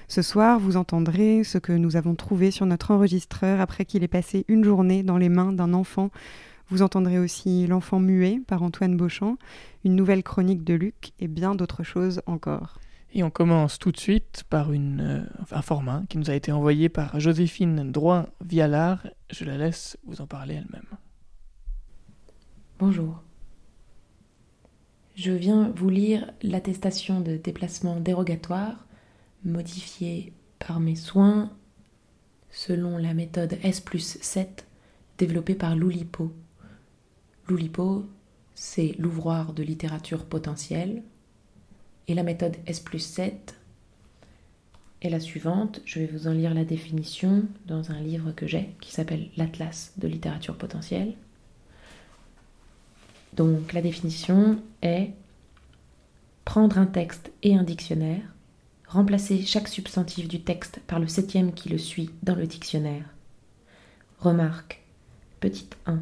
Ce 0.08 0.22
soir, 0.22 0.58
vous 0.58 0.78
entendrez 0.78 1.44
ce 1.44 1.58
que 1.58 1.74
nous 1.74 1.96
avons 1.96 2.14
trouvé 2.14 2.50
sur 2.50 2.64
notre 2.64 2.92
enregistreur 2.92 3.60
après 3.60 3.84
qu'il 3.84 4.02
ait 4.04 4.08
passé 4.08 4.46
une 4.48 4.64
journée 4.64 5.02
dans 5.02 5.18
les 5.18 5.28
mains 5.28 5.52
d'un 5.52 5.74
enfant. 5.74 6.10
Vous 6.70 6.80
entendrez 6.80 7.18
aussi 7.18 7.66
L'enfant 7.66 8.00
muet 8.00 8.40
par 8.46 8.62
Antoine 8.62 8.96
Beauchamp, 8.96 9.36
une 9.84 9.94
nouvelle 9.94 10.22
chronique 10.22 10.64
de 10.64 10.72
Luc 10.72 11.12
et 11.20 11.28
bien 11.28 11.54
d'autres 11.54 11.82
choses 11.82 12.22
encore. 12.24 12.78
Et 13.12 13.22
on 13.22 13.28
commence 13.28 13.78
tout 13.78 13.92
de 13.92 14.00
suite 14.00 14.44
par 14.48 14.72
une, 14.72 15.02
euh, 15.02 15.44
un 15.50 15.60
format 15.60 16.04
qui 16.08 16.16
nous 16.16 16.30
a 16.30 16.34
été 16.34 16.52
envoyé 16.52 16.88
par 16.88 17.20
Joséphine 17.20 17.92
Droit-Vialard. 17.92 19.06
Je 19.30 19.44
la 19.44 19.58
laisse 19.58 19.98
vous 20.06 20.22
en 20.22 20.26
parler 20.26 20.54
elle-même. 20.54 20.81
Bonjour. 22.84 23.22
Je 25.14 25.30
viens 25.30 25.72
vous 25.76 25.88
lire 25.88 26.32
l'attestation 26.42 27.20
de 27.20 27.36
déplacement 27.36 28.00
dérogatoire 28.00 28.88
modifiée 29.44 30.32
par 30.58 30.80
mes 30.80 30.96
soins 30.96 31.52
selon 32.50 32.98
la 32.98 33.14
méthode 33.14 33.56
S 33.62 33.80
plus 33.80 34.18
7 34.20 34.66
développée 35.16 35.54
par 35.54 35.76
Loulipo. 35.76 36.32
Loulipo, 37.46 38.04
c'est 38.56 38.96
l'ouvroir 38.98 39.52
de 39.52 39.62
littérature 39.62 40.24
potentielle. 40.24 41.04
Et 42.08 42.14
la 42.14 42.24
méthode 42.24 42.56
S 42.66 42.80
plus 42.80 42.98
7 42.98 43.60
est 45.02 45.08
la 45.08 45.20
suivante. 45.20 45.80
Je 45.84 46.00
vais 46.00 46.06
vous 46.06 46.26
en 46.26 46.32
lire 46.32 46.52
la 46.52 46.64
définition 46.64 47.44
dans 47.64 47.92
un 47.92 48.00
livre 48.00 48.32
que 48.32 48.48
j'ai 48.48 48.74
qui 48.80 48.90
s'appelle 48.90 49.30
L'Atlas 49.36 49.92
de 49.98 50.08
littérature 50.08 50.58
potentielle. 50.58 51.14
Donc 53.32 53.72
la 53.72 53.80
définition 53.80 54.58
est 54.82 55.12
prendre 56.44 56.78
un 56.78 56.86
texte 56.86 57.32
et 57.42 57.54
un 57.54 57.62
dictionnaire, 57.62 58.22
remplacer 58.86 59.42
chaque 59.42 59.68
substantif 59.68 60.28
du 60.28 60.42
texte 60.42 60.80
par 60.86 60.98
le 60.98 61.06
septième 61.06 61.52
qui 61.52 61.68
le 61.68 61.78
suit 61.78 62.10
dans 62.22 62.34
le 62.34 62.46
dictionnaire. 62.46 63.04
Remarque. 64.18 64.82
Petite 65.40 65.76
1. 65.86 66.00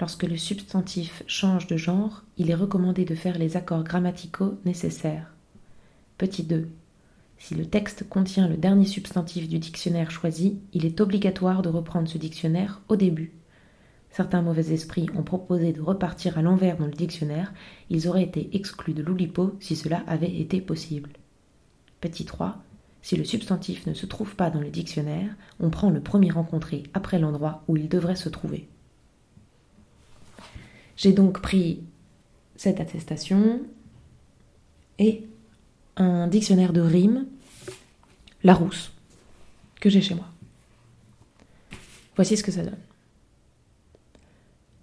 Lorsque 0.00 0.24
le 0.24 0.36
substantif 0.36 1.22
change 1.26 1.66
de 1.66 1.76
genre, 1.76 2.24
il 2.36 2.50
est 2.50 2.54
recommandé 2.54 3.04
de 3.04 3.14
faire 3.14 3.38
les 3.38 3.56
accords 3.56 3.84
grammaticaux 3.84 4.58
nécessaires. 4.64 5.32
Petit 6.18 6.42
2. 6.42 6.68
Si 7.38 7.54
le 7.54 7.66
texte 7.66 8.08
contient 8.08 8.48
le 8.48 8.56
dernier 8.56 8.86
substantif 8.86 9.48
du 9.48 9.58
dictionnaire 9.58 10.10
choisi, 10.10 10.58
il 10.72 10.86
est 10.86 11.00
obligatoire 11.00 11.62
de 11.62 11.68
reprendre 11.68 12.08
ce 12.08 12.18
dictionnaire 12.18 12.80
au 12.88 12.96
début. 12.96 13.32
Certains 14.16 14.40
mauvais 14.40 14.72
esprits 14.72 15.10
ont 15.14 15.22
proposé 15.22 15.74
de 15.74 15.82
repartir 15.82 16.38
à 16.38 16.42
l'envers 16.42 16.78
dans 16.78 16.86
le 16.86 16.90
dictionnaire, 16.90 17.52
ils 17.90 18.08
auraient 18.08 18.22
été 18.22 18.48
exclus 18.56 18.94
de 18.94 19.02
l'oulipo 19.02 19.54
si 19.60 19.76
cela 19.76 20.04
avait 20.06 20.34
été 20.34 20.62
possible. 20.62 21.10
Petit 22.00 22.24
3. 22.24 22.56
Si 23.02 23.14
le 23.16 23.24
substantif 23.24 23.86
ne 23.86 23.92
se 23.92 24.06
trouve 24.06 24.34
pas 24.34 24.48
dans 24.48 24.62
le 24.62 24.70
dictionnaire, 24.70 25.36
on 25.60 25.68
prend 25.68 25.90
le 25.90 26.00
premier 26.00 26.30
rencontré 26.30 26.84
après 26.94 27.18
l'endroit 27.18 27.62
où 27.68 27.76
il 27.76 27.90
devrait 27.90 28.16
se 28.16 28.30
trouver. 28.30 28.70
J'ai 30.96 31.12
donc 31.12 31.42
pris 31.42 31.82
cette 32.56 32.80
attestation 32.80 33.60
et 34.98 35.26
un 35.98 36.26
dictionnaire 36.26 36.72
de 36.72 36.80
rimes, 36.80 37.26
Larousse, 38.44 38.92
que 39.78 39.90
j'ai 39.90 40.00
chez 40.00 40.14
moi. 40.14 40.28
Voici 42.14 42.38
ce 42.38 42.42
que 42.42 42.50
ça 42.50 42.62
donne. 42.62 42.85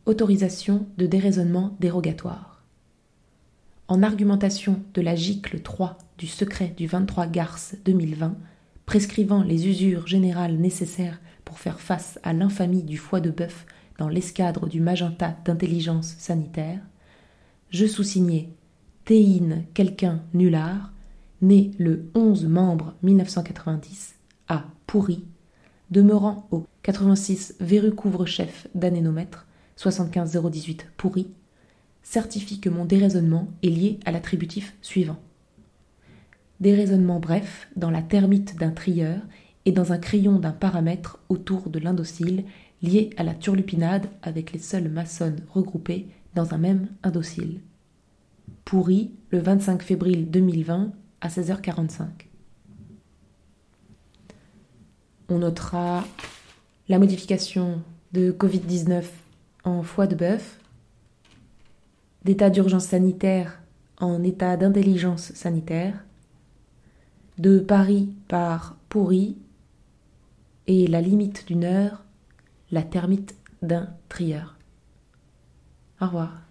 Autorisation 0.06 0.86
de 0.98 1.08
déraisonnement 1.08 1.78
dérogatoire. 1.80 2.62
En 3.88 4.04
argumentation 4.04 4.82
de 4.94 5.02
la 5.02 5.16
gicle 5.16 5.62
3 5.62 5.98
du 6.18 6.28
secret 6.28 6.74
du 6.76 6.88
23 6.88 7.26
garce 7.28 7.78
2020, 7.86 8.36
prescrivant 8.86 9.44
les 9.44 9.66
usures 9.66 10.06
générales 10.06 10.58
nécessaires 10.58 11.22
pour 11.46 11.58
faire 11.58 11.80
face 11.80 12.20
à 12.24 12.34
l'infamie 12.34 12.84
du 12.84 12.98
foie 12.98 13.22
de 13.22 13.30
bœuf 13.30 13.66
dans 13.98 14.10
l'escadre 14.10 14.68
du 14.68 14.82
magenta 14.82 15.38
d'intelligence 15.46 16.16
sanitaire, 16.18 16.82
je 17.70 17.86
sous-signais 17.86 18.50
Théine 19.06 19.64
quelqu'un 19.74 20.22
nullard, 20.34 20.92
né 21.42 21.72
le 21.80 22.10
11 22.14 22.46
membre 22.48 22.94
1990 23.04 24.16
à 24.50 24.66
Pourri, 24.86 25.24
demeurant 25.92 26.46
au 26.52 26.66
86 26.82 27.56
Verru 27.62 27.94
couvre-chef 27.96 28.68
d'anénomètre 28.76 29.48
75018 29.76 30.88
pourri, 30.98 31.28
certifie 32.04 32.60
que 32.60 32.70
mon 32.70 32.86
déraisonnement 32.86 33.48
est 33.64 33.70
lié 33.70 34.00
à 34.06 34.12
l'attributif 34.12 34.76
suivant. 34.82 35.20
Déraisonnement 36.60 37.20
bref 37.20 37.68
dans 37.76 37.90
la 37.90 38.02
termite 38.02 38.58
d'un 38.58 38.72
trieur 38.72 39.20
et 39.66 39.72
dans 39.72 39.94
un 39.94 39.98
crayon 39.98 40.40
d'un 40.40 40.52
paramètre 40.52 41.20
autour 41.30 41.70
de 41.70 41.80
l'indocile 41.80 42.44
lié 42.82 43.10
à 43.18 43.24
la 43.24 43.34
turlupinade 43.34 44.10
avec 44.22 44.52
les 44.52 44.60
seules 44.60 44.90
maçonnes 44.90 45.42
regroupées 45.50 46.08
dans 46.36 46.54
un 46.54 46.58
même 46.58 46.88
indocile. 47.02 47.62
Pourri 48.66 49.12
le 49.30 49.40
25 49.40 49.82
février 49.82 50.24
2020 50.24 50.92
à 51.22 51.28
16h45. 51.28 52.08
On 55.30 55.40
notera 55.40 56.06
la 56.90 57.00
modification 57.00 57.82
de 58.12 58.32
Covid-19 58.32 59.04
en 59.64 59.84
foie 59.84 60.08
de 60.08 60.16
bœuf, 60.16 60.60
d'état 62.24 62.50
d'urgence 62.50 62.86
sanitaire 62.86 63.62
en 64.00 64.24
état 64.24 64.58
d'intelligence 64.58 65.34
sanitaire, 65.34 66.04
de 67.38 67.60
Paris 67.60 68.14
par 68.28 68.76
pourri 68.90 69.38
et 70.68 70.88
la 70.88 71.02
limite 71.02 71.48
d'une 71.48 71.64
heure, 71.64 72.04
la 72.72 72.84
termite 72.84 73.36
d'un 73.62 73.90
trieur. 74.10 74.58
Au 76.02 76.06
revoir. 76.06 76.42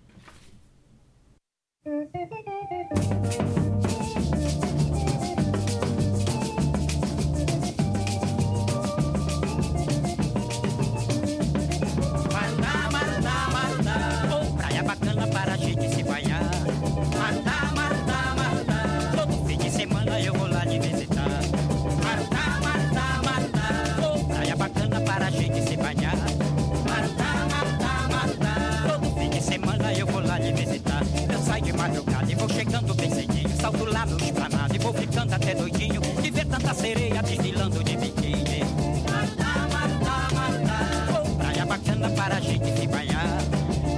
Sereia 36.83 37.23
desfilando 37.23 37.85
de 37.85 37.97
biquíni. 37.97 38.65
Manda, 39.09 39.53
manda, 39.73 40.15
manda. 40.35 41.23
Oh, 41.23 41.37
praia 41.37 41.65
bacana 41.65 42.11
para 42.11 42.35
a 42.39 42.41
gente 42.41 42.77
se 42.77 42.89
banhar. 42.89 43.39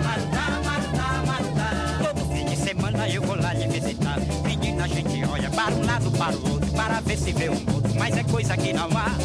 Manda, 0.05 0.45
manda, 0.67 1.07
manda. 1.25 2.13
Todo 2.13 2.31
fim 2.31 2.45
de 2.45 2.57
semana 2.57 3.09
eu 3.09 3.23
vou 3.23 3.37
lá 3.37 3.55
lhe 3.55 3.67
visitar. 3.69 4.19
Menina, 4.47 4.85
a 4.85 4.89
gente 4.89 5.25
olha 5.25 5.49
para 5.49 5.75
um 5.75 5.87
lado, 5.87 6.11
para 6.11 6.37
o 6.37 6.51
outro, 6.53 6.71
para 6.73 7.01
ver 7.01 7.17
se 7.17 7.33
vê 7.33 7.49
um 7.49 7.75
outro. 7.75 7.95
Mas 7.99 8.15
é 8.19 8.25
coisa 8.25 8.55
que 8.55 8.75
não 8.75 8.91
há. 8.91 9.17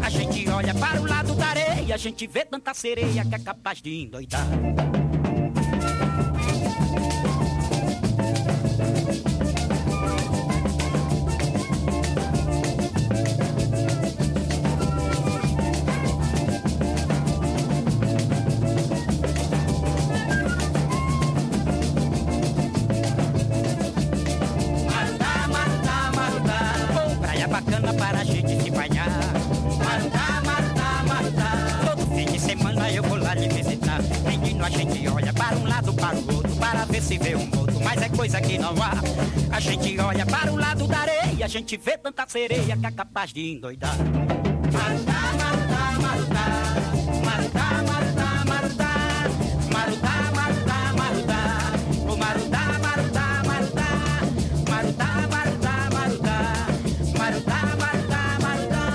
A 0.00 0.10
gente 0.10 0.48
olha 0.48 0.74
para 0.74 1.00
o 1.00 1.04
lado 1.04 1.34
da 1.34 1.46
areia, 1.46 1.96
a 1.96 1.98
gente 1.98 2.24
vê 2.28 2.44
tanta 2.44 2.72
sereia 2.72 3.24
que 3.24 3.34
é 3.34 3.38
capaz 3.40 3.82
de 3.82 4.04
endoidar. 4.04 4.46
Gente 41.68 41.84
vê 41.84 41.98
tanta 41.98 42.26
sereia 42.26 42.74
que 42.78 42.86
é 42.86 42.90
capaz 42.90 43.30
de 43.30 43.52
endoidar. 43.52 43.94
Marutá, 43.98 45.20
marutá, 45.36 45.98
marutá, 46.00 46.46
marutá, 47.26 47.66
marutá, 47.84 48.28
marutá, 48.56 48.92
marutá, 49.70 50.14
marutá, 50.32 50.78
marutá, 50.96 51.42
o 52.10 52.16
marutá, 52.16 52.64
marutá, 52.80 53.42
marutá, 53.44 53.88
marutá, 54.66 55.10
marutá, 55.28 55.90
marutá, 55.92 56.30
marutá, 56.32 56.56
marutá, 57.18 57.60
marutá, 58.40 58.86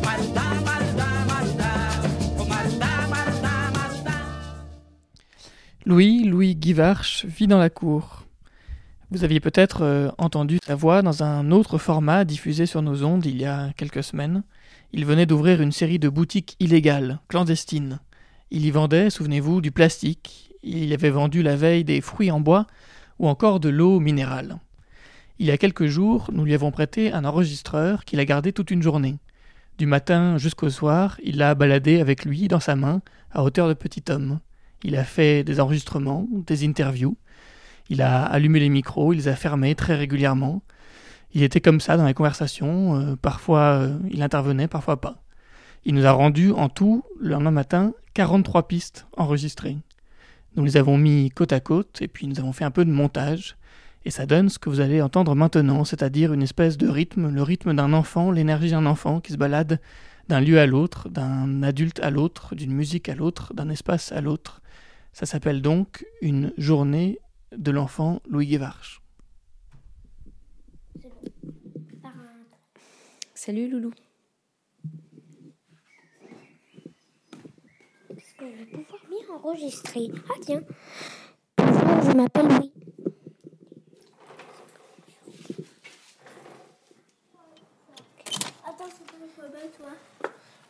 marutá, 0.00 0.46
marutá, 0.64 1.08
marutá, 1.28 1.72
o 2.38 2.44
marutá, 2.46 2.90
marutá, 3.08 3.54
marutá. 3.76 4.16
Louis, 5.84 6.24
Louis 6.24 6.54
Guivarch, 6.54 7.26
vit 7.26 7.46
dans 7.46 7.58
la 7.58 7.68
cour. 7.68 8.17
Vous 9.10 9.24
aviez 9.24 9.40
peut-être 9.40 9.82
euh, 9.82 10.10
entendu 10.18 10.58
sa 10.62 10.74
voix 10.74 11.00
dans 11.00 11.22
un 11.22 11.50
autre 11.50 11.78
format 11.78 12.26
diffusé 12.26 12.66
sur 12.66 12.82
nos 12.82 13.04
ondes 13.04 13.24
il 13.24 13.40
y 13.40 13.46
a 13.46 13.72
quelques 13.74 14.04
semaines. 14.04 14.42
Il 14.92 15.06
venait 15.06 15.24
d'ouvrir 15.24 15.62
une 15.62 15.72
série 15.72 15.98
de 15.98 16.10
boutiques 16.10 16.56
illégales, 16.60 17.18
clandestines. 17.28 18.00
Il 18.50 18.66
y 18.66 18.70
vendait, 18.70 19.08
souvenez-vous, 19.08 19.62
du 19.62 19.70
plastique. 19.70 20.52
Il 20.62 20.84
y 20.84 20.92
avait 20.92 21.08
vendu 21.08 21.42
la 21.42 21.56
veille 21.56 21.84
des 21.84 22.02
fruits 22.02 22.30
en 22.30 22.40
bois 22.40 22.66
ou 23.18 23.28
encore 23.28 23.60
de 23.60 23.70
l'eau 23.70 23.98
minérale. 23.98 24.58
Il 25.38 25.46
y 25.46 25.50
a 25.50 25.56
quelques 25.56 25.86
jours, 25.86 26.28
nous 26.30 26.44
lui 26.44 26.52
avons 26.52 26.70
prêté 26.70 27.10
un 27.10 27.24
enregistreur 27.24 28.04
qu'il 28.04 28.20
a 28.20 28.26
gardé 28.26 28.52
toute 28.52 28.70
une 28.70 28.82
journée. 28.82 29.16
Du 29.78 29.86
matin 29.86 30.36
jusqu'au 30.36 30.68
soir, 30.68 31.18
il 31.22 31.38
l'a 31.38 31.54
baladé 31.54 32.00
avec 32.00 32.26
lui 32.26 32.46
dans 32.46 32.60
sa 32.60 32.76
main, 32.76 33.00
à 33.30 33.42
hauteur 33.42 33.68
de 33.68 33.74
petit 33.74 34.02
homme. 34.10 34.40
Il 34.82 34.96
a 34.96 35.04
fait 35.04 35.44
des 35.44 35.60
enregistrements, 35.60 36.26
des 36.30 36.66
interviews. 36.66 37.16
Il 37.88 38.02
a 38.02 38.24
allumé 38.24 38.60
les 38.60 38.68
micros, 38.68 39.12
il 39.12 39.16
les 39.16 39.28
a 39.28 39.36
fermés 39.36 39.74
très 39.74 39.94
régulièrement. 39.94 40.62
Il 41.32 41.42
était 41.42 41.60
comme 41.60 41.80
ça 41.80 41.96
dans 41.96 42.06
les 42.06 42.14
conversations. 42.14 42.96
euh, 42.96 43.16
parfois 43.16 43.80
euh, 43.80 43.98
il 44.10 44.22
intervenait, 44.22 44.68
parfois 44.68 45.00
pas. 45.00 45.22
Il 45.84 45.94
nous 45.94 46.06
a 46.06 46.12
rendu 46.12 46.52
en 46.52 46.68
tout, 46.68 47.04
le 47.18 47.30
lendemain 47.30 47.50
matin, 47.50 47.92
43 48.14 48.68
pistes 48.68 49.06
enregistrées. 49.16 49.76
Nous 50.56 50.64
les 50.64 50.76
avons 50.76 50.98
mis 50.98 51.30
côte 51.30 51.52
à 51.52 51.60
côte 51.60 52.02
et 52.02 52.08
puis 52.08 52.26
nous 52.26 52.40
avons 52.40 52.52
fait 52.52 52.64
un 52.64 52.70
peu 52.70 52.84
de 52.84 52.90
montage. 52.90 53.56
Et 54.04 54.10
ça 54.10 54.26
donne 54.26 54.48
ce 54.48 54.58
que 54.58 54.70
vous 54.70 54.80
allez 54.80 55.02
entendre 55.02 55.34
maintenant, 55.34 55.84
c'est-à-dire 55.84 56.32
une 56.32 56.42
espèce 56.42 56.78
de 56.78 56.88
rythme, 56.88 57.30
le 57.30 57.42
rythme 57.42 57.74
d'un 57.74 57.92
enfant, 57.92 58.30
l'énergie 58.30 58.70
d'un 58.70 58.86
enfant 58.86 59.20
qui 59.20 59.32
se 59.32 59.36
balade 59.36 59.80
d'un 60.28 60.40
lieu 60.40 60.58
à 60.58 60.66
l'autre, 60.66 61.08
d'un 61.08 61.62
adulte 61.62 62.00
à 62.00 62.10
l'autre, 62.10 62.54
d'une 62.54 62.72
musique 62.72 63.08
à 63.08 63.14
l'autre, 63.14 63.54
d'un 63.54 63.68
espace 63.70 64.12
à 64.12 64.20
l'autre. 64.20 64.60
Ça 65.12 65.26
s'appelle 65.26 65.62
donc 65.62 66.06
une 66.20 66.52
journée 66.58 67.18
de 67.52 67.70
l'enfant 67.70 68.20
Louis 68.28 68.46
Guévarch. 68.46 69.02
Salut 73.34 73.70
Loulou. 73.70 73.92
Est-ce 78.10 78.34
que 78.34 78.44
je 78.50 78.56
vais 78.56 78.66
pouvoir 78.66 79.00
m'y 79.08 79.30
enregistrer 79.32 80.08
Ah 80.28 80.34
tiens. 80.42 80.62
Bonjour, 81.56 82.02
je 82.02 82.16
m'appelle 82.16 82.48
Louis. 82.48 82.72
Attends, 88.66 88.88
c'est 88.90 89.06
pas 89.06 89.68
toi. 89.78 90.17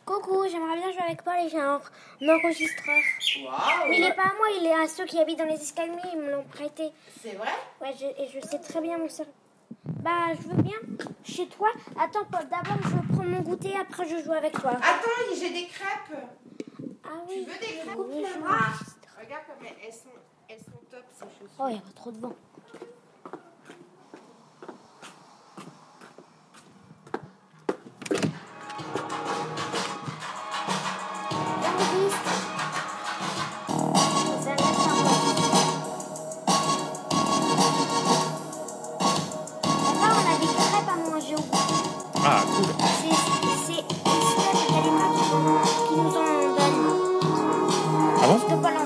Coucou, 0.09 0.43
j'aimerais 0.49 0.75
bien 0.75 0.91
jouer 0.91 1.03
avec 1.03 1.21
Paul 1.21 1.35
et 1.37 1.49
j'ai 1.49 1.59
un, 1.59 1.79
un 2.21 2.29
enregistreur. 2.29 2.97
Mais 3.87 3.99
il 3.99 4.03
est 4.03 4.15
pas 4.15 4.23
à 4.23 4.33
moi, 4.39 4.47
il 4.59 4.65
est 4.65 4.73
à 4.73 4.87
ceux 4.87 5.05
qui 5.05 5.19
habitent 5.19 5.37
dans 5.37 5.45
les 5.45 5.53
escaliers, 5.61 5.93
ils 6.11 6.19
me 6.19 6.31
l'ont 6.31 6.45
prêté. 6.45 6.89
C'est 7.21 7.33
vrai? 7.33 7.49
Ouais, 7.79 7.93
je, 7.93 8.05
et 8.05 8.27
je 8.27 8.39
sais 8.47 8.57
très 8.57 8.81
bien 8.81 8.97
mon 8.97 9.07
servir. 9.07 9.31
Bah, 9.85 10.33
je 10.33 10.47
veux 10.47 10.63
bien. 10.63 10.77
Chez 11.23 11.45
toi. 11.49 11.69
Attends, 11.91 12.25
Paul, 12.31 12.41
d'abord 12.49 12.79
je 12.85 13.13
prends 13.13 13.23
mon 13.23 13.41
goûter, 13.41 13.75
après 13.79 14.07
je 14.09 14.23
joue 14.23 14.31
avec 14.31 14.53
toi. 14.53 14.71
Attends, 14.71 15.35
j'ai 15.39 15.51
des 15.51 15.67
crêpes. 15.67 16.17
Ah 17.03 17.09
oui. 17.27 17.45
Tu 17.45 17.51
veux 17.51 17.59
des 17.59 17.77
crêpes 17.77 17.97
Oui, 17.99 18.25
Regarde 18.25 19.43
comme 19.45 19.67
elles 19.67 19.93
sont, 19.93 20.09
elles 20.49 20.57
sont 20.57 20.81
top 20.89 21.03
ces 21.11 21.25
chaussures. 21.25 21.55
Oh, 21.59 21.65
il 21.69 21.75
y 21.75 21.77
a 21.77 21.81
trop 21.93 22.11
de 22.11 22.19
vent. 22.19 22.33
Ah, 42.25 42.43
cool. 42.45 42.65
C'est 43.65 43.83
Kalima 44.69 45.05
qui, 45.15 45.23
nous- 45.33 45.61
qui 45.87 45.95
nous 45.95 46.15
en 46.15 46.27
donnent. 46.55 46.85
Ah 48.21 48.27
bon 48.27 48.37
Je 48.37 48.45
peux 48.55 48.61
pas 48.61 48.71
l'en. 48.71 48.85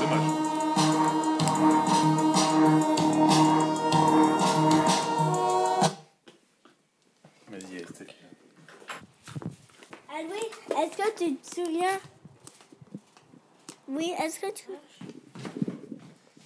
Dommage. 0.00 0.28
Vas-y, 7.50 7.76
Estelle. 7.76 8.06
Ah 10.10 10.20
oui, 10.30 10.76
est-ce 10.76 10.96
que 10.96 11.24
tu 11.24 11.34
te 11.36 11.54
souviens? 11.54 11.98
Oui, 13.88 14.12
est-ce 14.22 14.38
que 14.40 14.50
tu... 14.52 14.64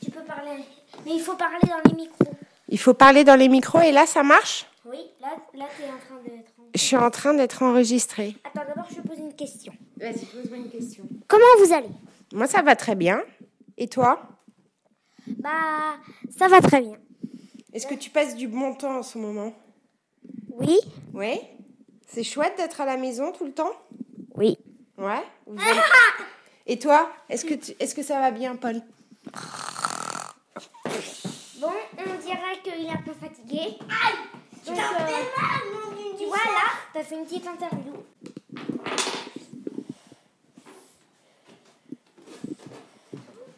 Tu 0.03 0.11
peux 0.11 0.23
parler, 0.25 0.65
mais 1.05 1.15
il 1.15 1.21
faut 1.21 1.35
parler 1.37 1.59
dans 1.63 1.91
les 1.91 1.97
micros. 1.97 2.35
Il 2.69 2.79
faut 2.79 2.95
parler 2.95 3.25
dans 3.25 3.37
les 3.37 3.49
micros 3.49 3.81
et 3.81 3.93
là 3.93 4.07
ça 4.07 4.23
marche? 4.23 4.67
Là, 5.57 5.67
tu 5.77 5.83
es 5.83 5.87
en 5.87 5.99
train 5.99 6.23
d'être... 6.25 6.53
Je 6.75 6.81
suis 6.81 6.97
en 6.97 7.11
train 7.11 7.35
d'être 7.35 7.63
enregistrée. 7.63 8.37
Attends, 8.45 8.67
d'abord 8.67 8.87
je 8.91 8.97
te 8.97 9.07
pose 9.07 9.19
une 9.19 9.35
question. 9.35 9.73
Vas-y, 9.97 10.25
pose-moi 10.27 10.59
une 10.59 10.71
question. 10.71 11.05
Comment 11.29 11.45
vous 11.59 11.73
allez? 11.73 11.89
Moi 12.33 12.47
ça 12.47 12.63
va 12.63 12.77
très 12.77 12.95
bien. 12.95 13.23
Et 13.79 13.89
toi? 13.89 14.21
Bah, 15.39 15.97
ça 16.37 16.49
va 16.49 16.61
très 16.61 16.81
bien. 16.81 16.99
Est-ce 17.73 17.87
que 17.87 17.95
tu 17.95 18.11
passes 18.11 18.37
du 18.37 18.49
bon 18.49 18.75
temps 18.75 18.99
en 18.99 19.03
ce 19.03 19.19
moment? 19.19 19.53
Oui 20.53 20.79
Oui? 21.15 21.39
C'est 22.07 22.25
chouette 22.25 22.57
d'être 22.57 22.81
à 22.81 22.85
la 22.87 22.97
maison 22.97 23.33
tout 23.33 23.45
le 23.45 23.53
temps? 23.53 23.73
Oui. 24.35 24.59
Ouais 24.99 25.23
vous 25.47 25.57
Et 26.67 26.79
toi? 26.79 27.11
Est-ce 27.29 27.45
que, 27.45 27.55
tu- 27.55 27.75
que 27.75 28.03
ça 28.03 28.19
va 28.21 28.31
bien, 28.31 28.57
Paul? 28.57 28.81
Bon, 31.61 31.71
on 31.99 32.21
dirait 32.25 32.61
qu'il 32.63 32.87
est 32.87 32.91
un 32.91 33.03
peu 33.05 33.13
fatigué. 33.13 33.79
Donc, 34.67 34.79
euh, 34.79 36.19
tu 36.19 36.25
vois 36.27 36.37
là, 36.37 36.69
t'as 36.93 37.03
fait 37.05 37.15
une 37.17 37.25
petite 37.25 37.47
interview. 37.47 37.93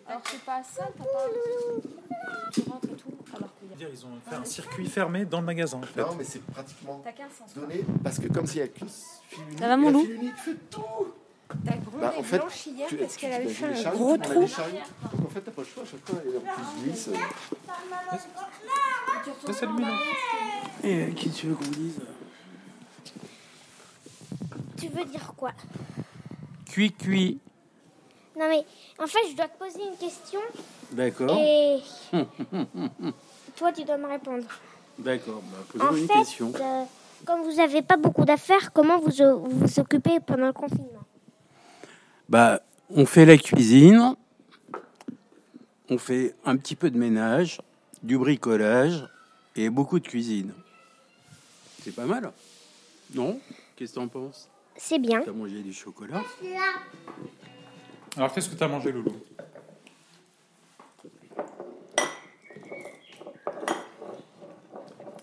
Alors 0.07 0.23
c'est 0.25 0.41
pas 0.43 0.63
ça, 0.63 0.89
t'as 0.97 1.05
pas 1.05 1.27
tu 2.53 2.61
rentres 2.69 2.85
et 2.87 2.97
tout, 2.97 3.13
alors 3.37 3.51
qu'il 3.59 3.81
y 3.81 3.85
a... 3.85 3.89
Ils 3.91 4.07
ont 4.07 4.09
fait 4.29 4.37
un 4.37 4.45
circuit 4.45 4.87
fermé 4.89 5.25
dans 5.27 5.41
le 5.41 5.47
magasin. 5.47 5.79
En 5.79 5.83
fait. 5.83 6.01
Non, 6.01 6.15
mais 6.17 6.25
c'est 6.25 6.43
pratiquement 6.47 7.01
T'as 7.05 7.13
qu'un 7.13 7.29
sens. 7.29 7.55
donné 7.55 7.85
parce 8.03 8.19
que 8.19 8.29
comme 8.29 8.47
s'il 8.47 8.61
y 8.61 8.63
a 8.63 8.69
qu'une 8.69 8.89
file 8.89 9.43
unique, 9.49 9.59
Ça 9.59 9.69
va, 9.69 9.77
mon 9.77 9.87
la 9.89 9.93
loup 9.93 10.01
file 10.05 10.15
unique 10.15 10.37
fait 10.37 10.57
tout. 10.71 10.83
Ta 11.65 11.77
grande 11.77 12.01
Bah, 12.01 12.13
en 12.17 12.21
est 12.21 12.23
fait, 12.25 12.39
blanche 12.39 12.67
hier 12.67 12.89
tu- 12.89 12.97
parce 12.99 13.17
qu'elle 13.17 13.33
avait 13.33 13.49
fait 13.49 13.65
un 13.67 13.75
chariots, 13.75 13.99
gros 13.99 14.17
trou. 14.19 14.41
Donc 14.41 15.27
en 15.27 15.31
fait, 15.31 15.41
t'as 15.41 15.51
pas 15.51 15.63
le 15.63 15.67
choix, 15.67 15.83
à 15.83 15.87
chaque 15.87 16.07
fois, 16.07 16.19
elle 16.25 16.35
est 16.35 16.37
en 16.37 16.41
plus 16.41 16.83
glisse. 16.83 17.09
Laisse 19.47 19.63
allumer, 19.63 19.83
là. 19.83 19.89
Et 20.85 21.03
euh, 21.03 21.11
qui 21.13 21.31
tu 21.31 21.49
veux 21.49 21.55
qu'on 21.55 21.65
dise 21.71 22.01
Tu 24.79 24.89
veux 24.89 25.05
dire 25.05 25.33
quoi 25.37 25.53
Cuit, 26.67 26.93
cuit. 26.93 27.39
Non 28.39 28.47
mais, 28.49 28.65
en 29.03 29.07
fait, 29.07 29.19
je 29.31 29.37
dois 29.37 29.49
te 29.49 29.59
poser 29.59 29.81
une 29.83 29.97
question 29.97 30.39
D'accord. 30.93 31.37
et 31.41 31.79
toi 33.57 33.73
tu 33.73 33.85
dois 33.85 33.97
me 33.97 34.07
répondre. 34.07 34.45
D'accord, 34.99 35.43
bah, 35.75 35.89
En 35.91 35.95
une 35.97 36.07
fait, 36.07 36.13
question. 36.19 36.53
euh, 36.61 36.85
comme 37.25 37.43
vous 37.43 37.55
n'avez 37.57 37.83
pas 37.83 37.97
beaucoup 37.97 38.25
d'affaires, 38.25 38.73
comment 38.73 38.99
vous 39.01 39.11
vous 39.11 39.49
vous 39.51 39.81
occupez 39.81 40.21
pendant 40.21 40.47
le 40.47 40.53
confinement? 40.53 41.03
Bah, 42.29 42.61
on 42.91 43.07
fait 43.07 43.25
la 43.27 43.37
cuisine, 43.39 44.15
on 45.91 45.99
fait 45.99 46.35
un 46.45 46.57
petit 46.57 46.77
peu 46.77 46.91
de 46.91 46.99
ménage, 46.99 47.61
du 48.03 48.19
bricolage 48.19 49.05
et 49.57 49.69
beaucoup 49.71 49.99
de 49.99 50.07
cuisine. 50.07 50.53
C'est 51.89 51.95
pas 51.95 52.05
mal. 52.05 52.31
Non? 53.15 53.41
Qu'est-ce 53.75 53.95
que 53.95 54.01
t'en 54.01 54.09
penses? 54.09 54.47
C'est 54.77 54.99
bien. 54.99 55.23
T'as 55.23 55.33
mangé 55.33 55.63
du 55.63 55.73
chocolat? 55.73 56.23
Alors, 58.15 58.31
qu'est-ce 58.31 58.51
que 58.51 58.57
t'as 58.57 58.69
mangé, 58.69 58.93
Loulou? 58.93 59.17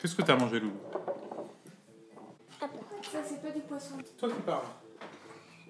Qu'est-ce 0.02 0.16
que 0.16 0.24
t'as 0.24 0.36
mangé, 0.36 0.60
Loulou? 0.60 0.74
Ah, 2.60 2.68
ça, 3.12 3.20
c'est 3.30 3.44
pas 3.44 3.52
du 3.52 3.62
poisson? 3.62 3.98
Toi 4.18 4.30
qui 4.30 4.42
parles. 4.42 4.66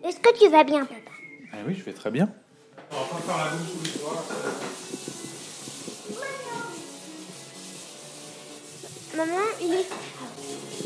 Est-ce 0.01 0.21
que 0.21 0.33
tu 0.39 0.47
vas 0.49 0.63
bien, 0.63 0.85
papa? 0.85 1.11
Ah 1.51 1.57
oui, 1.67 1.75
je 1.75 1.83
vais 1.83 1.91
très 1.91 2.09
bien. 2.09 2.33
On 2.89 2.95
va 2.95 3.03
faire 3.19 3.37
la 3.37 3.51
bouffe 3.51 3.73
tous 3.73 3.83
les. 3.83 3.91
Maman, 9.17 9.41
il 9.61 9.73
est... 9.73 10.84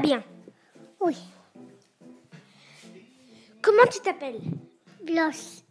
Bien 0.00 0.22
Oui. 1.00 1.16
Comment 3.62 3.86
tu 3.90 4.00
t'appelles? 4.00 4.40
Blanche. 5.02 5.62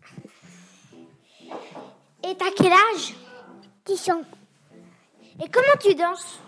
Et 2.24 2.36
t'as 2.36 2.52
quel 2.56 2.72
âge? 2.72 3.14
10 3.86 4.10
ans. 4.12 4.24
Et 5.44 5.50
comment 5.50 5.78
tu 5.80 5.94
danses? 5.94 6.40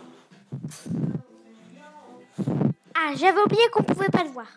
Ah, 2.96 3.12
j'avais 3.16 3.42
oublié 3.42 3.70
qu'on 3.72 3.84
pouvait 3.84 4.10
pas 4.10 4.24
le 4.24 4.30
voir. 4.30 4.48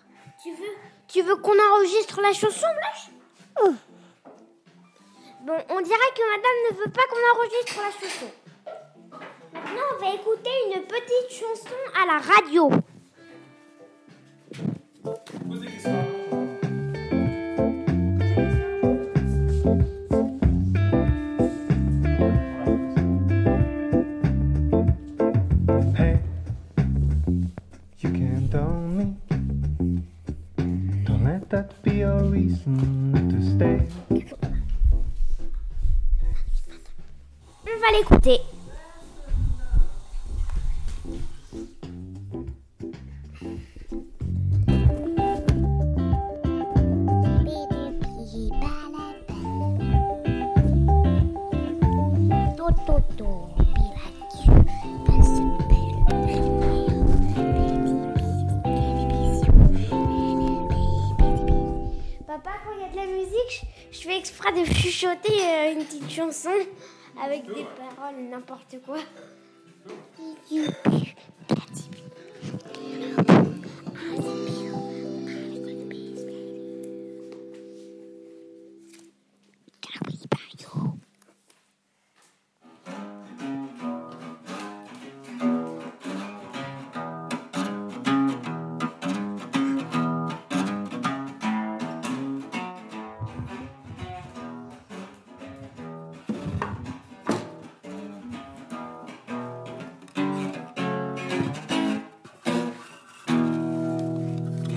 Tu 0.42 0.52
veux 0.52 0.74
Tu 1.06 1.20
veux 1.22 1.36
qu'on 1.36 1.58
enregistre 1.58 2.20
la 2.22 2.32
chanson, 2.32 2.66
Blanche 2.68 3.74
Bon, 5.42 5.58
on 5.68 5.80
dirait 5.80 6.12
que 6.14 6.36
madame 6.36 6.58
ne 6.70 6.84
veut 6.84 6.90
pas 6.90 7.02
qu'on 7.10 7.38
enregistre 7.38 7.80
la 7.82 7.90
chanson. 7.90 8.30
Maintenant, 9.52 9.82
on 9.94 10.04
va 10.04 10.14
écouter 10.14 10.50
une 10.74 10.82
petite 10.82 11.30
chanson 11.30 11.76
à 12.00 12.06
la 12.06 12.18
radio. 12.18 12.70
On 32.66 32.72
va 37.80 37.90
l'écouter. 37.98 38.40
Une 65.72 65.84
petite 65.84 66.10
chanson 66.10 66.50
avec 67.22 67.46
des 67.46 67.64
paroles, 67.64 68.20
n'importe 68.28 68.76
quoi. 68.84 68.98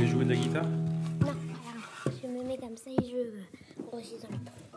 Jouer 0.07 0.25
de 0.25 0.29
la 0.31 0.35
guitare? 0.35 0.65
Non, 1.21 1.27
alors, 1.27 2.19
je 2.21 2.27
me 2.27 2.43
mets 2.43 2.57
comme 2.57 2.77
ça 2.77 2.89
et 2.91 3.05
je 3.05 3.17
euh, 3.17 3.87
grossis 3.89 4.15
dans 4.21 4.29
le 4.29 4.43
temps. 4.43 4.72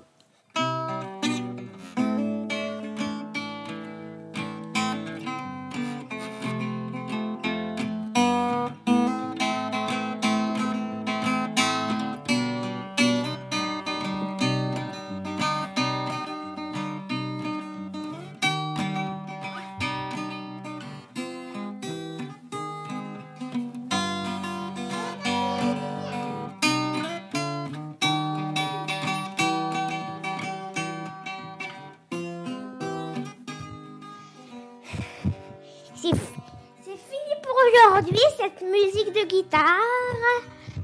guitare. 39.27 39.63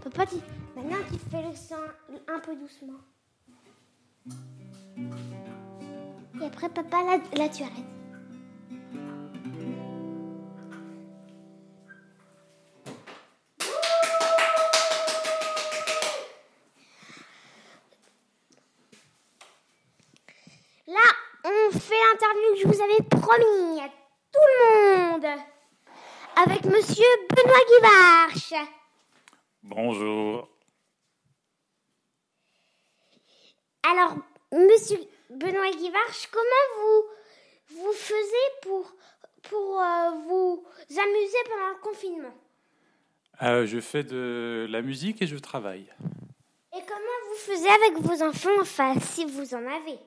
Papa 0.03 0.25
maintenant 0.77 0.99
tu 1.11 1.19
fais 1.31 1.43
le 1.43 1.55
son 1.55 1.77
un 2.29 2.39
peu 2.41 2.57
doucement. 2.57 2.99
Et 6.41 6.47
après, 6.47 6.69
papa, 6.69 7.03
là, 7.05 7.19
là 7.37 7.49
tu 7.49 7.63
arrêtes. 7.63 7.85
Là, 20.89 20.95
on 21.45 21.71
fait 21.79 21.95
l'interview 21.95 22.55
que 22.55 22.61
je 22.61 22.67
vous 22.67 22.83
avais 22.83 23.03
promis. 23.09 24.02
Avec 26.35 26.65
monsieur 26.65 27.05
Benoît 27.29 27.65
Guivarch. 27.69 28.55
Bonjour. 29.63 30.49
Alors, 33.83 34.17
monsieur 34.53 34.99
Benoît 35.31 35.71
Guivarch, 35.71 36.29
comment 36.33 36.67
vous, 36.79 37.83
vous 37.83 37.93
faisiez 37.93 38.49
pour, 38.63 38.93
pour 39.43 39.81
euh, 39.81 40.11
vous 40.27 40.65
amuser 40.91 41.39
pendant 41.49 41.69
le 41.69 41.81
confinement? 41.83 42.35
Euh, 43.43 43.67
je 43.67 43.81
fais 43.81 44.03
de 44.03 44.67
la 44.71 44.83
musique 44.83 45.21
et 45.21 45.27
je 45.27 45.37
travaille. 45.37 45.93
Et 46.75 46.81
comment 46.87 47.19
vous 47.29 47.39
faisiez 47.39 47.71
avec 47.71 47.99
vos 47.99 48.23
enfants, 48.23 48.61
enfin, 48.61 48.95
si 49.01 49.25
vous 49.27 49.55
en 49.55 49.67
avez? 49.67 49.99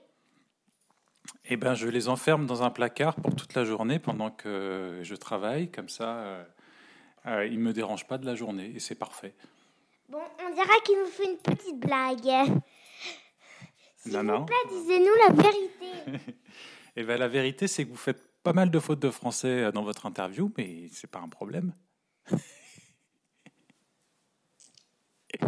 Eh 1.47 1.58
ben, 1.58 1.75
je 1.75 1.88
les 1.88 2.10
enferme 2.10 2.45
dans 2.45 2.63
un 2.63 2.71
placard 2.71 3.15
pour 3.15 3.36
toute 3.36 3.53
la 3.53 3.63
journée 3.63 3.99
pendant 3.99 4.31
que 4.31 4.99
je 5.03 5.15
travaille. 5.15 5.69
Comme 5.71 5.89
ça, 5.89 6.17
euh, 6.17 6.43
euh, 7.27 7.45
ils 7.45 7.60
me 7.60 7.71
dérangent 7.73 8.08
pas 8.08 8.17
de 8.17 8.25
la 8.25 8.36
journée 8.36 8.71
et 8.75 8.79
c'est 8.79 8.95
parfait. 8.95 9.36
Bon, 10.10 10.21
on 10.43 10.53
dirait 10.53 10.81
qu'il 10.84 10.97
nous 10.99 11.05
fait 11.05 11.25
une 11.25 11.38
petite 11.38 11.79
blague. 11.79 12.51
S'il 13.97 14.13
Non, 14.13 14.19
vous 14.21 14.25
non. 14.25 14.45
plaît, 14.45 14.55
disez-nous 14.69 15.13
la 15.27 15.34
vérité. 15.43 16.36
Et 16.97 17.03
ben, 17.03 17.19
la 17.19 17.27
vérité, 17.27 17.67
c'est 17.67 17.84
que 17.86 17.89
vous 17.89 17.97
faites 17.97 18.23
pas 18.41 18.53
mal 18.53 18.71
de 18.71 18.79
fautes 18.79 18.99
de 18.99 19.10
français 19.10 19.65
euh, 19.65 19.71
dans 19.71 19.84
votre 19.84 20.05
interview, 20.05 20.51
mais 20.58 20.88
c'est 20.93 21.10
pas 21.10 21.19
un 21.19 21.29
problème. 21.29 21.73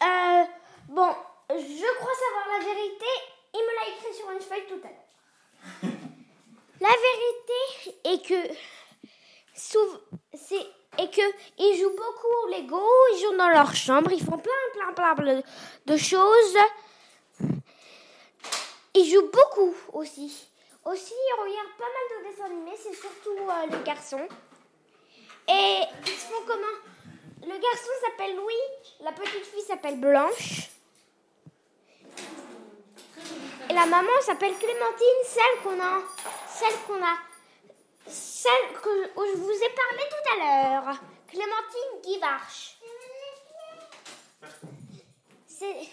Euh, 0.00 0.44
bon, 0.88 1.10
je 1.50 1.96
crois 1.98 2.14
savoir 2.14 2.58
la 2.58 2.64
vérité. 2.64 3.06
Il 3.54 3.60
me 3.60 3.74
l'a 3.74 3.96
écrit 3.96 4.14
sur 4.14 4.30
une 4.30 4.40
feuille 4.40 4.66
tout 4.68 4.80
à 4.84 4.90
l'heure. 4.90 5.92
La 6.80 6.88
vérité 6.88 7.98
est 8.04 8.24
que 8.24 8.54
c'est 10.34 10.66
et 11.00 11.10
que 11.10 11.22
ils 11.58 11.80
jouent 11.80 11.96
beaucoup 11.96 12.28
au 12.44 12.48
Lego, 12.48 12.82
ils 13.12 13.20
jouent 13.20 13.36
dans 13.36 13.48
leur 13.48 13.74
chambre, 13.74 14.10
ils 14.12 14.24
font 14.24 14.38
plein 14.38 14.92
plein, 14.92 15.14
plein 15.14 15.42
de 15.86 15.96
choses. 15.96 16.56
Ils 18.94 19.10
jouent 19.10 19.30
beaucoup 19.30 19.74
aussi. 19.92 20.48
Aussi, 20.84 21.12
ils 21.12 21.40
regardent 21.40 21.76
pas 21.76 21.84
mal 21.84 22.24
de 22.24 22.30
dessins 22.30 22.44
animés, 22.46 22.76
c'est 22.76 22.94
surtout 22.94 23.38
euh, 23.38 23.66
les 23.70 23.84
garçons. 23.84 24.26
Et 25.48 25.82
ils 26.06 26.12
se 26.12 26.26
font 26.26 26.42
comment? 26.46 26.78
Le 27.42 27.58
garçon 27.60 27.90
s'appelle 28.02 28.36
Louis, 28.36 28.54
la 29.00 29.12
petite 29.12 29.44
fille 29.44 29.62
s'appelle 29.62 30.00
Blanche. 30.00 30.70
Et 33.67 33.67
la 33.78 33.86
maman 33.86 34.20
s'appelle 34.22 34.56
Clémentine, 34.58 35.22
celle 35.24 35.62
qu'on 35.62 35.80
a, 35.80 36.02
celle 36.48 36.76
qu'on 36.86 37.00
a, 37.04 37.16
celle 38.08 38.72
que, 38.82 39.20
où 39.20 39.24
je 39.26 39.36
vous 39.36 39.50
ai 39.52 39.70
parlé 39.70 40.02
tout 40.10 40.32
à 40.32 40.36
l'heure. 40.36 40.96
Clémentine 41.28 42.02
Guivarch. 42.02 42.76
C'est- 45.46 45.88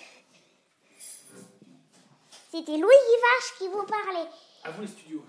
C'était 2.51 2.77
Louis 2.77 3.01
Guivarch 3.09 3.57
qui 3.59 3.67
vous 3.67 3.83
parlait. 3.83 4.29
À 4.63 4.71
vous 4.71 4.81
les 4.81 4.87
studios. 4.87 5.23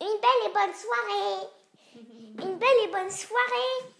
Une 0.00 0.20
belle 0.20 0.46
et 0.46 0.52
bonne 0.52 0.74
soirée. 0.74 1.48
Une 1.94 2.58
belle 2.58 2.78
et 2.84 2.88
bonne 2.88 3.10
soirée. 3.10 3.94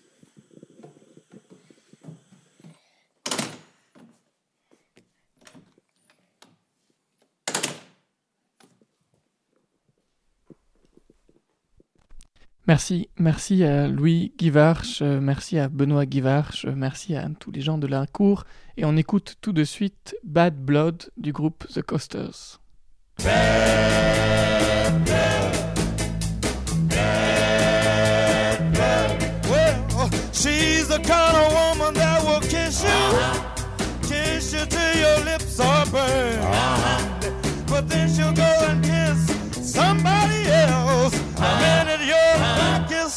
Merci, 12.69 13.09
merci 13.17 13.63
à 13.63 13.87
Louis 13.87 14.33
Guivarch, 14.37 15.01
euh, 15.01 15.21
merci 15.21 15.57
à 15.57 15.69
Benoît 15.69 16.05
Guivarch, 16.05 16.65
euh, 16.65 16.73
merci 16.75 17.15
à 17.15 17.25
tous 17.39 17.53
les 17.53 17.61
gens 17.61 17.79
de 17.79 17.87
la 17.87 18.09
cour. 18.09 18.43
Et 18.77 18.85
on 18.85 18.97
écoute 18.97 19.37
tout 19.41 19.53
de 19.53 19.63
suite 19.63 20.17
Bad 20.25 20.57
Blood 20.57 21.11
du 21.17 21.33
groupe 21.33 21.65
The 21.73 21.83
Coasters. 21.83 22.59
Well, 29.49 30.11
she's 30.33 30.89
the 30.89 30.99
kind 31.05 31.37
of 31.37 31.53
woman 31.53 31.95
that 31.95 32.21
will 32.25 32.41
kiss 32.41 32.83
you, 32.83 34.09
kiss 34.09 34.53
you 34.53 34.67
till 34.67 34.97
your 34.99 35.25
lips 35.25 35.61
are 35.61 35.87
burned. 35.87 37.33
But 37.69 37.89
then 37.89 38.09
she'll 38.13 38.33
go 38.33 38.56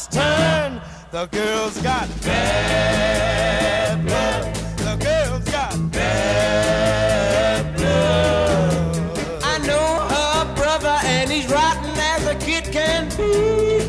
is 0.00 0.06
turned, 0.06 0.80
the 1.10 1.26
girl's 1.26 1.78
got 1.82 2.08
bad 2.22 4.04
blood. 4.04 4.54
The 4.78 4.96
girl's 5.04 5.44
got 5.50 5.92
bad 5.92 7.76
blood. 7.76 9.42
I 9.42 9.58
know 9.66 9.98
her 10.08 10.54
brother, 10.54 10.98
and 11.04 11.30
he's 11.30 11.50
rotten 11.50 11.98
as 11.98 12.26
a 12.26 12.34
kid 12.36 12.64
can 12.72 13.08
be. 13.16 13.80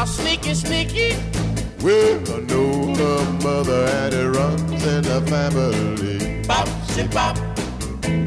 A 0.00 0.06
sneaky, 0.06 0.54
sneaky. 0.54 1.16
Well, 1.82 2.20
I 2.34 2.40
know 2.40 2.94
her 2.94 3.24
mother 3.42 3.86
and 3.86 4.14
it 4.14 4.28
runs 4.28 4.84
in 4.86 5.02
the 5.02 5.20
family. 5.26 6.42
Bop, 6.46 6.68
she 6.92 7.06
bop. 7.08 7.36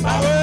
Well, 0.03 0.40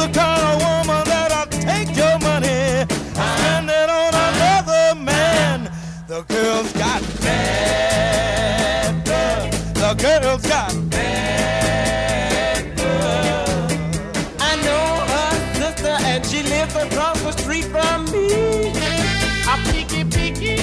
the 0.00 0.08
kind 0.18 0.42
of 0.48 0.54
woman 0.64 1.04
that'll 1.04 1.46
take 1.60 1.94
your 1.94 2.18
money, 2.20 2.88
spend 3.12 3.68
it 3.68 3.88
on 3.90 4.12
another 4.28 4.94
man. 4.98 5.70
The 6.06 6.22
girl's 6.22 6.72
got 6.72 7.02
bad 7.20 9.04
blood. 9.04 9.52
The 9.74 9.92
girl's 10.02 10.46
got 10.46 10.72
bad 10.90 12.76
blood. 12.76 13.72
I 14.40 14.56
know 14.64 14.86
her 15.12 15.32
sister, 15.60 15.94
and 16.10 16.24
she 16.24 16.42
lives 16.44 16.74
across 16.74 17.20
the 17.22 17.32
street 17.32 17.64
from 17.64 18.06
me. 18.10 18.72
A 19.52 19.54
peaky, 19.70 20.04
peaky. 20.04 20.56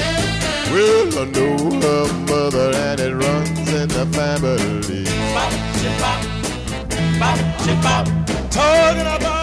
Well, 0.72 1.20
I 1.22 1.26
know 1.36 1.58
her 1.86 2.06
mother 2.26 2.72
and 2.76 3.00
it 3.00 3.14
runs 3.14 3.72
in 3.72 3.88
the 3.90 4.06
family. 4.18 5.04
Bop, 5.36 5.52
she 5.80 5.90
bop. 6.02 6.22
Bop, 7.20 7.38
she 7.62 7.74
bop. 7.84 8.17
Talking 8.58 9.02
about 9.02 9.37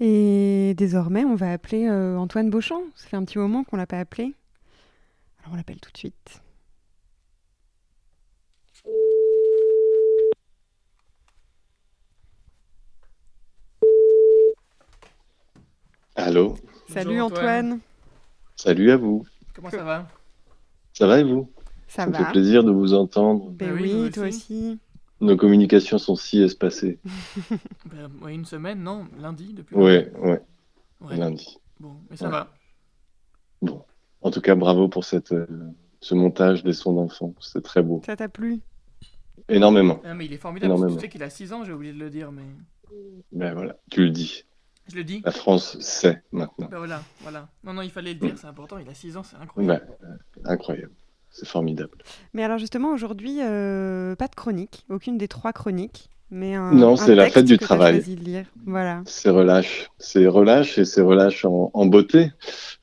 Et 0.00 0.74
désormais, 0.76 1.24
on 1.24 1.34
va 1.34 1.50
appeler 1.50 1.88
euh, 1.88 2.18
Antoine 2.18 2.50
Beauchamp. 2.50 2.82
Ça 2.94 3.08
fait 3.08 3.16
un 3.16 3.24
petit 3.24 3.38
moment 3.38 3.64
qu'on 3.64 3.76
l'a 3.76 3.86
pas 3.86 3.98
appelé. 3.98 4.34
Alors 5.40 5.54
on 5.54 5.56
l'appelle 5.56 5.80
tout 5.80 5.90
de 5.90 5.98
suite. 5.98 6.43
Allô 16.34 16.56
Salut 16.88 17.10
Bonjour, 17.10 17.26
Antoine. 17.26 17.78
Salut 18.56 18.90
à 18.90 18.96
vous. 18.96 19.24
Comment 19.54 19.70
ça 19.70 19.84
va? 19.84 20.08
Ça 20.92 21.06
va 21.06 21.20
et 21.20 21.22
vous? 21.22 21.48
Ça 21.86 22.08
me 22.08 22.12
va 22.12 22.24
fait 22.24 22.32
plaisir 22.32 22.64
de 22.64 22.72
vous 22.72 22.92
entendre. 22.92 23.50
Ben 23.50 23.70
Ah 23.70 23.80
oui, 23.80 24.10
toi 24.10 24.26
aussi. 24.26 24.80
nos 25.20 25.36
communications 25.36 25.96
sont 25.96 26.16
si 26.16 26.42
espacées. 26.42 26.98
Ben, 27.86 28.10
ouais, 28.20 28.34
une 28.34 28.46
semaine, 28.46 28.82
non? 28.82 29.06
Lundi, 29.16 29.52
depuis 29.52 29.76
Ouais, 29.76 30.10
ouais. 30.18 30.42
Ouais. 31.02 31.16
Lundi. 31.16 31.56
Bon, 31.78 32.00
mais 32.10 32.16
ça 32.16 32.24
Ouais. 32.24 32.32
va. 32.32 32.52
Bon. 33.62 33.84
En 34.20 34.32
tout 34.32 34.40
cas, 34.40 34.56
bravo 34.56 34.88
pour 34.88 35.04
cette, 35.04 35.30
euh, 35.30 35.46
ce 36.00 36.16
montage 36.16 36.64
des 36.64 36.72
sons 36.72 36.94
d'enfants. 36.94 37.32
C'est 37.38 37.62
très 37.62 37.84
beau. 37.84 38.02
Ça 38.04 38.16
t'a 38.16 38.28
plu? 38.28 38.58
Énormément. 39.48 40.00
Ah, 40.04 40.14
mais 40.14 40.26
il 40.26 40.32
est 40.32 40.38
formidable. 40.38 40.94
Tu 40.94 40.98
sais 40.98 41.08
qu'il 41.08 41.22
a 41.22 41.30
6 41.30 41.52
ans, 41.52 41.62
j'ai 41.62 41.72
oublié 41.72 41.92
de 41.92 41.98
le 42.00 42.10
dire, 42.10 42.32
mais. 42.32 42.42
Ben 43.30 43.54
voilà, 43.54 43.76
tu 43.88 44.00
le 44.02 44.10
dis. 44.10 44.44
Je 44.88 44.96
le 44.96 45.04
dis 45.04 45.22
La 45.24 45.30
France 45.32 45.78
sait 45.80 46.22
maintenant. 46.32 46.68
Ben 46.70 46.78
voilà, 46.78 47.02
voilà. 47.20 47.48
Non, 47.62 47.72
non, 47.72 47.82
il 47.82 47.90
fallait 47.90 48.14
le 48.14 48.20
dire, 48.20 48.38
c'est 48.38 48.46
important. 48.46 48.78
Il 48.78 48.88
a 48.88 48.94
6 48.94 49.16
ans, 49.16 49.22
c'est 49.22 49.36
incroyable. 49.36 49.86
Ben, 50.00 50.18
incroyable. 50.44 50.92
C'est 51.30 51.48
formidable. 51.48 51.98
Mais 52.32 52.44
alors 52.44 52.58
justement, 52.58 52.92
aujourd'hui, 52.92 53.38
euh, 53.42 54.14
pas 54.14 54.28
de 54.28 54.34
chronique, 54.34 54.84
aucune 54.88 55.18
des 55.18 55.26
trois 55.26 55.52
chroniques, 55.52 56.10
mais 56.30 56.54
un 56.54 56.72
Non, 56.72 56.96
c'est 56.96 57.14
la 57.14 57.30
fête 57.30 57.44
du 57.44 57.58
travail. 57.58 58.02
Voilà. 58.66 59.02
C'est 59.06 59.30
relâche, 59.30 59.90
c'est 59.98 60.26
relâche 60.26 60.78
et 60.78 60.84
c'est 60.84 61.00
relâche 61.02 61.44
en, 61.44 61.70
en 61.74 61.86
beauté. 61.86 62.30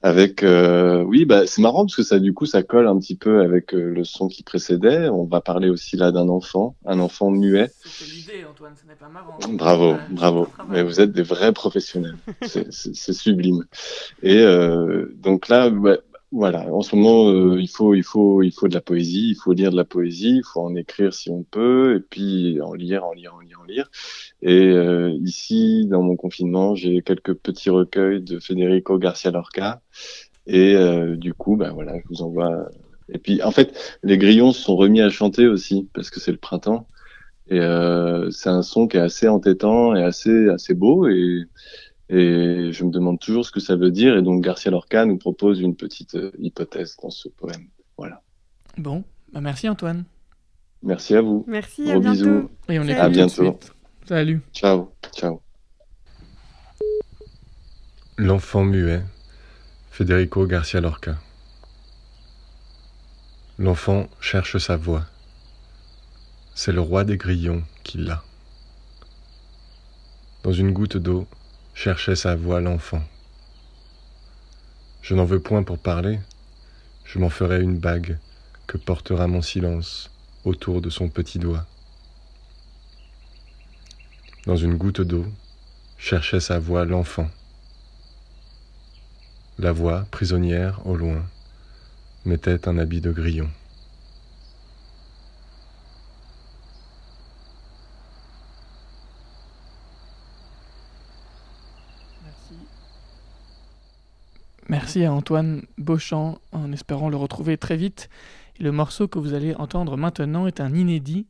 Avec, 0.03 0.41
euh, 0.41 1.03
oui, 1.03 1.25
bah 1.25 1.45
c'est 1.45 1.61
marrant 1.61 1.85
parce 1.85 1.95
que 1.95 2.01
ça, 2.03 2.17
du 2.19 2.33
coup, 2.33 2.45
ça 2.47 2.63
colle 2.63 2.87
un 2.87 2.97
petit 2.97 3.15
peu 3.15 3.41
avec 3.41 3.73
euh, 3.75 3.93
le 3.93 4.03
son 4.03 4.27
qui 4.27 4.41
précédait. 4.41 5.09
On 5.09 5.25
va 5.25 5.41
parler 5.41 5.69
aussi 5.69 5.95
là 5.95 6.11
d'un 6.11 6.27
enfant, 6.27 6.75
un 6.85 6.99
enfant 6.99 7.29
muet. 7.29 7.69
C'est 7.85 8.05
l'idée, 8.05 8.45
Antoine, 8.49 8.73
ce 8.81 8.87
n'est 8.87 8.95
pas 8.95 9.09
marrant. 9.09 9.37
Bravo, 9.49 9.97
bravo. 10.09 10.47
Mais 10.69 10.81
vous 10.81 11.01
êtes 11.01 11.11
des 11.11 11.21
vrais 11.21 11.53
professionnels. 11.53 12.17
C'est- 12.41 12.71
sublime. 13.13 13.65
Et 14.23 14.39
euh, 14.39 15.13
donc 15.17 15.47
là, 15.49 15.69
ouais, 15.69 15.99
voilà. 16.31 16.73
En 16.73 16.81
ce 16.81 16.95
moment, 16.95 17.29
euh, 17.29 17.59
il 17.59 17.67
faut, 17.69 17.93
il 17.93 18.03
faut, 18.03 18.41
il 18.41 18.51
faut 18.51 18.69
de 18.69 18.73
la 18.73 18.81
poésie. 18.81 19.31
Il 19.31 19.35
faut 19.35 19.51
lire 19.51 19.71
de 19.71 19.75
la 19.75 19.83
poésie. 19.83 20.37
Il 20.37 20.43
faut 20.43 20.61
en 20.61 20.75
écrire 20.75 21.13
si 21.13 21.29
on 21.29 21.43
peut, 21.43 21.97
et 21.97 21.99
puis 21.99 22.61
en 22.61 22.73
lire, 22.73 23.03
en 23.05 23.11
lire, 23.13 23.35
en 23.35 23.41
lire, 23.41 23.59
en 23.61 23.65
lire. 23.65 23.91
Et 24.41 24.69
euh, 24.69 25.11
ici, 25.23 25.85
dans 25.87 26.01
mon 26.01 26.15
confinement, 26.15 26.73
j'ai 26.75 27.01
quelques 27.01 27.33
petits 27.33 27.69
recueils 27.69 28.21
de 28.21 28.39
Federico 28.39 28.97
Garcia 28.97 29.31
Lorca. 29.31 29.81
Et 30.47 30.75
euh, 30.75 31.17
du 31.17 31.33
coup, 31.33 31.57
bah 31.57 31.71
voilà, 31.73 31.97
je 31.99 32.07
vous 32.09 32.21
envoie. 32.21 32.69
Et 33.09 33.19
puis, 33.19 33.43
en 33.43 33.51
fait, 33.51 33.77
les 34.03 34.17
grillons 34.17 34.53
se 34.53 34.61
sont 34.61 34.75
remis 34.77 35.01
à 35.01 35.09
chanter 35.09 35.47
aussi 35.47 35.89
parce 35.93 36.09
que 36.09 36.19
c'est 36.21 36.31
le 36.31 36.37
printemps. 36.37 36.87
Et 37.49 37.59
euh, 37.59 38.31
c'est 38.31 38.49
un 38.49 38.61
son 38.61 38.87
qui 38.87 38.97
est 38.97 39.01
assez 39.01 39.27
entêtant 39.27 39.95
et 39.95 40.03
assez 40.03 40.47
assez 40.49 40.73
beau 40.73 41.07
et 41.09 41.43
et 42.11 42.73
je 42.73 42.83
me 42.83 42.91
demande 42.91 43.19
toujours 43.19 43.45
ce 43.45 43.51
que 43.51 43.61
ça 43.61 43.77
veut 43.77 43.89
dire 43.89 44.17
et 44.17 44.21
donc 44.21 44.43
Garcia 44.43 44.69
Lorca 44.69 45.05
nous 45.05 45.17
propose 45.17 45.61
une 45.61 45.75
petite 45.77 46.15
euh, 46.15 46.31
hypothèse 46.39 46.97
dans 47.01 47.09
ce 47.09 47.29
poème. 47.29 47.67
Voilà. 47.97 48.21
Bon, 48.77 49.03
bah 49.31 49.39
merci 49.39 49.69
Antoine. 49.69 50.03
Merci 50.83 51.15
à 51.15 51.21
vous. 51.21 51.45
Merci, 51.47 51.83
Gros 51.85 51.91
à 51.95 51.99
bientôt. 51.99 52.11
bisous. 52.11 52.49
Et 52.67 52.79
on 52.79 52.87
à 52.87 52.95
tout 53.05 53.09
de 53.09 53.13
bientôt. 53.13 53.59
Salut. 54.05 54.41
Ciao. 54.51 54.91
Ciao. 55.15 55.41
L'enfant 58.17 58.65
muet, 58.65 59.03
Federico 59.89 60.45
Garcia 60.45 60.81
Lorca. 60.81 61.15
L'enfant 63.57 64.09
cherche 64.19 64.57
sa 64.57 64.75
voix. 64.75 65.05
C'est 66.55 66.73
le 66.73 66.81
roi 66.81 67.05
des 67.05 67.15
grillons 67.15 67.63
qui 67.83 67.99
l'a. 67.99 68.21
Dans 70.43 70.51
une 70.51 70.73
goutte 70.73 70.97
d'eau, 70.97 71.27
cherchait 71.73 72.15
sa 72.15 72.35
voix 72.35 72.61
l'enfant. 72.61 73.01
Je 75.01 75.15
n'en 75.15 75.25
veux 75.25 75.39
point 75.39 75.63
pour 75.63 75.79
parler, 75.79 76.19
je 77.05 77.19
m'en 77.19 77.29
ferai 77.29 77.61
une 77.61 77.77
bague 77.77 78.17
que 78.67 78.77
portera 78.77 79.27
mon 79.27 79.41
silence 79.41 80.11
autour 80.45 80.81
de 80.81 80.89
son 80.89 81.09
petit 81.09 81.39
doigt. 81.39 81.65
Dans 84.45 84.57
une 84.57 84.75
goutte 84.75 85.01
d'eau, 85.01 85.25
cherchait 85.97 86.39
sa 86.39 86.59
voix 86.59 86.85
l'enfant. 86.85 87.29
La 89.59 89.71
voix, 89.71 90.07
prisonnière 90.09 90.85
au 90.87 90.95
loin, 90.95 91.23
mettait 92.25 92.67
un 92.67 92.77
habit 92.77 93.01
de 93.01 93.11
grillon. 93.11 93.49
Merci 104.93 105.05
à 105.05 105.13
Antoine 105.13 105.63
Beauchamp, 105.77 106.37
en 106.51 106.73
espérant 106.73 107.07
le 107.07 107.15
retrouver 107.15 107.57
très 107.57 107.77
vite. 107.77 108.09
Et 108.59 108.63
le 108.63 108.73
morceau 108.73 109.07
que 109.07 109.19
vous 109.19 109.33
allez 109.33 109.55
entendre 109.55 109.95
maintenant 109.95 110.47
est 110.47 110.59
un 110.59 110.75
inédit, 110.75 111.27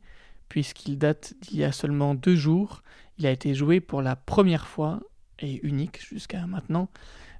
puisqu'il 0.48 0.98
date 0.98 1.34
d'il 1.42 1.58
y 1.60 1.62
a 1.62 1.70
seulement 1.70 2.16
deux 2.16 2.34
jours. 2.34 2.82
Il 3.18 3.26
a 3.26 3.30
été 3.30 3.54
joué 3.54 3.78
pour 3.78 4.02
la 4.02 4.16
première 4.16 4.66
fois, 4.66 4.98
et 5.38 5.64
unique 5.64 6.04
jusqu'à 6.04 6.44
maintenant, 6.44 6.88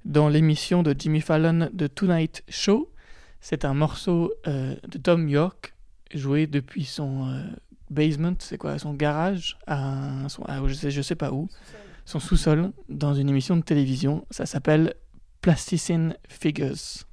dans 0.05 0.29
l'émission 0.29 0.81
de 0.81 0.95
Jimmy 0.97 1.19
Fallon 1.19 1.69
The 1.77 1.93
Tonight 1.93 2.45
Show. 2.47 2.89
C'est 3.41 3.65
un 3.65 3.73
morceau 3.73 4.31
euh, 4.47 4.77
de 4.87 4.97
Tom 4.99 5.27
York, 5.27 5.73
joué 6.13 6.47
depuis 6.47 6.85
son 6.85 7.27
euh, 7.27 7.43
basement, 7.89 8.35
c'est 8.39 8.57
quoi, 8.57 8.79
son 8.79 8.93
garage, 8.93 9.57
à, 9.67 10.09
son- 10.29 10.43
à- 10.43 10.65
je, 10.69 10.73
sais, 10.73 10.89
je 10.89 11.01
sais 11.01 11.15
pas 11.15 11.33
où, 11.33 11.49
son 12.05 12.21
sous-sol, 12.21 12.71
dans 12.87 13.13
une 13.13 13.27
émission 13.27 13.57
de 13.57 13.61
télévision. 13.61 14.25
Ça 14.31 14.45
s'appelle 14.45 14.93
Plasticine 15.43 16.15
Figures. 16.29 17.03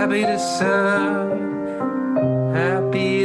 Happy 0.00 0.22
to 0.22 0.38
serve, 0.38 1.38
happy 2.54 3.19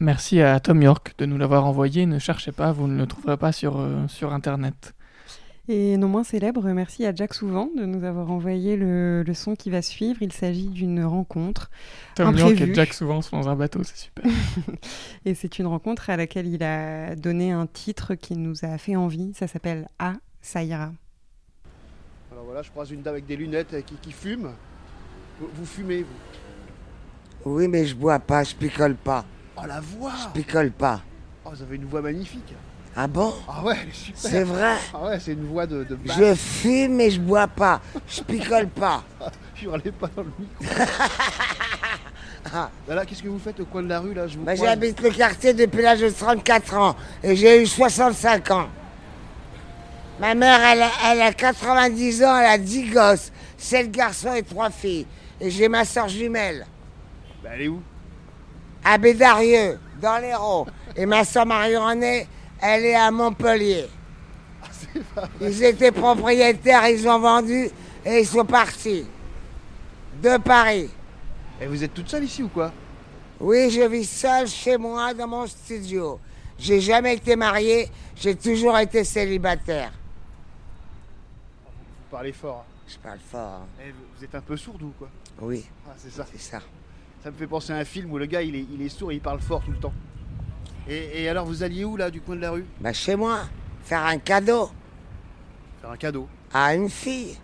Merci 0.00 0.40
à 0.40 0.58
Tom 0.60 0.82
York 0.82 1.14
de 1.18 1.26
nous 1.26 1.38
l'avoir 1.38 1.66
envoyé. 1.66 2.04
Ne 2.06 2.18
cherchez 2.18 2.52
pas, 2.52 2.72
vous 2.72 2.86
ne 2.86 2.98
le 2.98 3.06
trouverez 3.06 3.36
pas 3.36 3.52
sur, 3.52 3.78
euh, 3.78 4.06
sur 4.08 4.32
Internet. 4.32 4.94
Et 5.68 5.96
non 5.96 6.06
moins 6.06 6.22
célèbre, 6.22 6.62
merci 6.70 7.04
à 7.06 7.14
Jack 7.14 7.34
Souvent 7.34 7.68
de 7.76 7.84
nous 7.84 8.04
avoir 8.04 8.30
envoyé 8.30 8.76
le, 8.76 9.24
le 9.24 9.34
son 9.34 9.56
qui 9.56 9.68
va 9.68 9.82
suivre. 9.82 10.18
Il 10.22 10.32
s'agit 10.32 10.68
d'une 10.68 11.02
rencontre. 11.02 11.70
Tom 12.14 12.36
York 12.36 12.60
et 12.60 12.72
Jack 12.72 12.94
Souvent 12.94 13.20
sont 13.20 13.40
dans 13.40 13.48
un 13.48 13.56
bateau, 13.56 13.82
c'est 13.82 13.96
super. 13.96 14.24
et 15.24 15.34
c'est 15.34 15.58
une 15.58 15.66
rencontre 15.66 16.08
à 16.08 16.16
laquelle 16.16 16.46
il 16.46 16.62
a 16.62 17.16
donné 17.16 17.50
un 17.50 17.66
titre 17.66 18.14
qui 18.14 18.36
nous 18.36 18.64
a 18.64 18.78
fait 18.78 18.94
envie. 18.94 19.32
Ça 19.34 19.48
s'appelle 19.48 19.88
Ah, 19.98 20.14
ça 20.40 20.62
ira. 20.62 20.92
Alors 22.30 22.44
voilà, 22.44 22.62
je 22.62 22.70
croise 22.70 22.92
une 22.92 23.02
dame 23.02 23.14
avec 23.14 23.26
des 23.26 23.36
lunettes 23.36 23.84
qui, 23.86 23.96
qui 23.96 24.12
fume. 24.12 24.52
Vous, 25.40 25.48
vous 25.52 25.66
fumez, 25.66 26.02
vous? 26.02 27.50
Oui, 27.50 27.66
mais 27.66 27.86
je 27.86 27.96
bois 27.96 28.20
pas, 28.20 28.44
je 28.44 28.54
picole 28.54 28.94
pas. 28.94 29.24
Oh, 29.56 29.66
la 29.66 29.80
voix 29.80 30.12
Je 30.22 30.40
picole 30.40 30.70
pas. 30.70 31.02
Oh, 31.44 31.50
vous 31.52 31.62
avez 31.62 31.76
une 31.76 31.86
voix 31.86 32.02
magnifique. 32.02 32.54
Ah 32.96 33.06
bon 33.06 33.34
Ah 33.46 33.62
ouais, 33.62 33.74
elle 33.82 33.88
est 33.90 33.94
super. 33.94 34.20
C'est 34.30 34.42
vrai 34.42 34.74
Ah 34.94 35.04
ouais, 35.04 35.20
c'est 35.20 35.32
une 35.32 35.46
voix 35.46 35.66
de, 35.66 35.84
de 35.84 35.96
basse. 35.96 36.16
Je 36.18 36.34
fume, 36.34 36.94
mais 36.94 37.10
je 37.10 37.20
bois 37.20 37.46
pas. 37.46 37.80
Je 38.08 38.22
picole 38.22 38.68
pas. 38.68 39.02
Hurlez 39.62 39.92
pas 39.92 40.08
dans 40.16 40.22
le 40.22 40.32
micro. 40.38 40.64
Là, 42.54 42.70
là, 42.94 43.04
qu'est-ce 43.04 43.22
que 43.22 43.28
vous 43.28 43.38
faites 43.38 43.60
au 43.60 43.66
coin 43.66 43.82
de 43.82 43.88
la 43.88 44.00
rue, 44.00 44.14
là? 44.14 44.26
Je 44.26 44.38
vous 44.38 44.44
Bah, 44.44 44.54
croise. 44.54 44.68
J'habite 44.70 45.00
le 45.02 45.10
quartier 45.10 45.52
depuis 45.52 45.82
l'âge 45.82 46.00
de 46.00 46.08
34 46.08 46.74
ans 46.74 46.96
et 47.22 47.36
j'ai 47.36 47.62
eu 47.62 47.66
65 47.66 48.50
ans. 48.52 48.68
Ma 50.18 50.34
mère, 50.34 50.58
elle 50.62 50.82
a, 50.82 50.90
elle 51.12 51.20
a 51.20 51.32
90 51.34 52.24
ans, 52.24 52.36
elle 52.38 52.46
a 52.46 52.56
10 52.58 52.90
gosses, 52.90 53.30
7 53.58 53.90
garçons 53.90 54.32
et 54.34 54.42
3 54.42 54.70
filles. 54.70 55.06
Et 55.38 55.50
j'ai 55.50 55.68
ma 55.68 55.84
soeur 55.84 56.08
jumelle, 56.08 56.66
Bah, 57.42 57.50
elle 57.54 57.62
est 57.62 57.68
où? 57.68 57.82
À 58.82 58.96
Bédarieux, 58.96 59.78
dans 60.00 60.16
l'Hérault. 60.18 60.66
Et 60.96 61.04
ma 61.04 61.24
soeur 61.24 61.44
Marie-Renée, 61.44 62.26
elle 62.66 62.84
est 62.86 62.94
à 62.94 63.10
Montpellier. 63.10 63.86
Ils 65.40 65.62
étaient 65.62 65.92
propriétaires, 65.92 66.88
ils 66.88 67.06
ont 67.08 67.18
vendu 67.18 67.68
et 68.04 68.20
ils 68.20 68.26
sont 68.26 68.44
partis. 68.44 69.06
De 70.22 70.38
Paris. 70.38 70.88
Et 71.60 71.66
vous 71.66 71.82
êtes 71.84 71.92
toute 71.94 72.08
seule 72.08 72.24
ici 72.24 72.42
ou 72.42 72.48
quoi? 72.48 72.72
Oui, 73.38 73.70
je 73.70 73.82
vis 73.82 74.04
seule 74.08 74.46
chez 74.48 74.76
moi 74.78 75.12
dans 75.12 75.28
mon 75.28 75.46
studio. 75.46 76.18
J'ai 76.58 76.80
jamais 76.80 77.14
été 77.16 77.36
mariée, 77.36 77.88
j'ai 78.16 78.34
toujours 78.34 78.78
été 78.78 79.04
célibataire. 79.04 79.92
Vous 81.66 82.10
parlez 82.10 82.32
fort. 82.32 82.64
hein. 82.66 82.72
Je 82.88 82.96
parle 82.98 83.18
fort. 83.30 83.40
hein. 83.62 83.66
Eh, 83.86 83.90
vous- 83.90 83.96
vous 84.16 84.24
êtes 84.24 84.34
un 84.34 84.40
peu 84.40 84.56
sourde 84.56 84.82
ou 84.82 84.92
quoi? 84.98 85.08
Oui. 85.42 85.66
Ah, 85.86 85.92
c'est 85.98 86.10
ça. 86.12 86.24
C'est 86.32 86.40
ça. 86.40 86.60
Ça 87.22 87.30
me 87.30 87.36
fait 87.36 87.46
penser 87.46 87.72
à 87.72 87.76
un 87.76 87.84
film 87.84 88.10
où 88.12 88.16
le 88.18 88.26
gars, 88.26 88.40
il 88.42 88.54
est, 88.56 88.64
il 88.72 88.80
est 88.80 88.88
sourd 88.88 89.12
et 89.12 89.16
il 89.16 89.20
parle 89.20 89.40
fort 89.40 89.62
tout 89.62 89.72
le 89.72 89.78
temps. 89.78 89.92
Et, 90.88 91.22
et 91.22 91.28
alors, 91.28 91.46
vous 91.46 91.62
alliez 91.62 91.84
où, 91.84 91.96
là, 91.96 92.10
du 92.10 92.20
coin 92.20 92.36
de 92.36 92.40
la 92.42 92.50
rue? 92.52 92.64
Bah 92.80 92.92
chez 92.92 93.16
moi, 93.16 93.40
faire 93.84 94.04
un 94.04 94.18
cadeau 94.18 94.70
Faire 95.80 95.90
un 95.90 95.96
cadeau? 95.96 96.28
à 96.52 96.74
une 96.74 96.88
fille. 96.88 97.36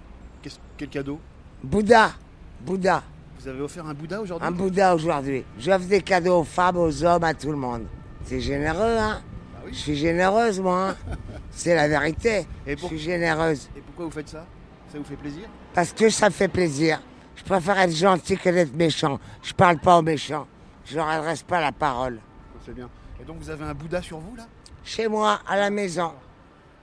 Quel 0.79 0.89
cadeau? 0.89 1.21
Bouddha. 1.63 2.13
Bouddha. 2.61 3.03
Vous 3.39 3.49
avez 3.49 3.61
offert 3.61 3.87
un 3.87 3.95
Bouddha 3.95 4.21
aujourd'hui? 4.21 4.47
Un 4.47 4.51
Bouddha 4.53 4.95
aujourd'hui. 4.95 5.45
J'offre 5.59 5.87
des 5.87 6.01
cadeaux 6.03 6.41
aux 6.41 6.45
femmes, 6.45 6.77
aux 6.77 7.05
hommes, 7.05 7.25
à 7.25 7.35
tout 7.35 7.51
le 7.51 7.57
monde. 7.57 7.87
C'est 8.25 8.41
généreux, 8.41 8.97
hein? 8.99 9.21
Je 9.69 9.75
suis 9.77 9.97
généreuse, 9.97 10.61
moi. 10.61 10.91
hein. 10.91 10.97
C'est 11.51 11.75
la 11.75 11.87
vérité. 11.89 12.47
Et 12.67 12.77
Je 12.77 12.87
suis 12.87 12.99
généreuse. 12.99 13.69
Et 13.77 13.81
pourquoi 13.81 14.07
vous 14.07 14.11
faites 14.11 14.29
ça? 14.29 14.45
Ça 14.91 14.99
vous 14.99 15.05
fait 15.05 15.17
plaisir? 15.17 15.45
Parce 15.75 15.93
que 15.93 16.09
ça 16.09 16.27
me 16.27 16.33
fait 16.33 16.49
plaisir. 16.49 17.01
Je 17.37 17.43
préfère 17.45 17.79
être 17.79 17.95
gentil 17.95 18.37
que 18.37 18.49
d'être 18.51 18.75
méchant. 18.75 19.19
Je 19.43 19.53
parle 19.53 19.79
pas 19.79 19.99
aux 19.99 20.03
méchants. 20.03 20.47
Je 20.85 20.97
leur 20.97 21.09
adresse 21.09 21.43
pas 21.43 21.61
la 21.61 21.73
parole. 21.73 22.19
C'est 22.65 22.75
bien. 22.75 22.89
Et 23.23 23.25
donc, 23.25 23.39
vous 23.39 23.51
avez 23.51 23.65
un 23.65 23.75
Bouddha 23.75 24.03
sur 24.03 24.19
vous, 24.19 24.35
là? 24.37 24.47
Chez 24.85 25.07
moi, 25.09 25.41
à 25.47 25.57
la 25.57 25.71
maison. 25.71 26.13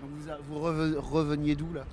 Donc, 0.02 0.10
vous, 0.12 0.30
a- 0.30 0.38
vous 0.48 0.60
reve- 0.60 0.98
reveniez 1.00 1.56
d'où, 1.56 1.72
là? 1.74 1.84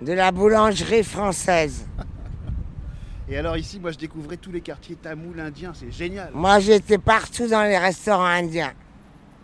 De 0.00 0.12
la 0.12 0.30
boulangerie 0.30 1.02
française. 1.02 1.86
Et 3.28 3.36
alors, 3.36 3.56
ici, 3.56 3.80
moi, 3.80 3.90
je 3.90 3.98
découvrais 3.98 4.36
tous 4.36 4.52
les 4.52 4.60
quartiers 4.60 4.94
tamouls 4.94 5.40
indiens. 5.40 5.72
C'est 5.74 5.90
génial. 5.90 6.30
Moi, 6.32 6.60
j'étais 6.60 6.98
partout 6.98 7.48
dans 7.48 7.64
les 7.64 7.76
restaurants 7.76 8.24
indiens. 8.24 8.72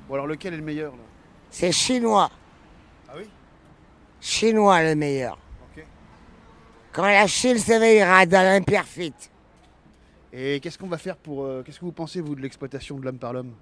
Bon, 0.09 0.15
alors, 0.15 0.27
lequel 0.29 0.55
est 0.55 0.59
le 0.59 0.63
meilleur, 0.63 0.93
là? 0.93 1.03
C'est 1.51 1.73
chinois. 1.73 2.31
Ah 3.09 3.15
oui? 3.17 3.29
Chinois 4.21 4.83
le 4.85 4.95
meilleur. 4.95 5.37
Ok. 5.77 5.85
Quand 6.93 7.03
la 7.07 7.27
Chine 7.27 7.59
s'éveillera 7.59 8.25
dans 8.27 8.43
l'imperfite. 8.45 9.31
Et 10.33 10.61
qu'est-ce 10.61 10.79
qu'on 10.79 10.87
va 10.89 10.97
faire 10.99 11.17
pour. 11.17 11.45
euh, 11.45 11.63
qu'est-ce 11.65 11.81
que 11.81 11.85
vous 11.85 11.93
pensez, 11.93 12.21
vous, 12.21 12.35
de 12.37 12.41
l'exploitation 12.41 12.97
de 12.99 13.05
l'homme 13.05 13.19
par 13.19 13.33
l'homme? 13.33 13.53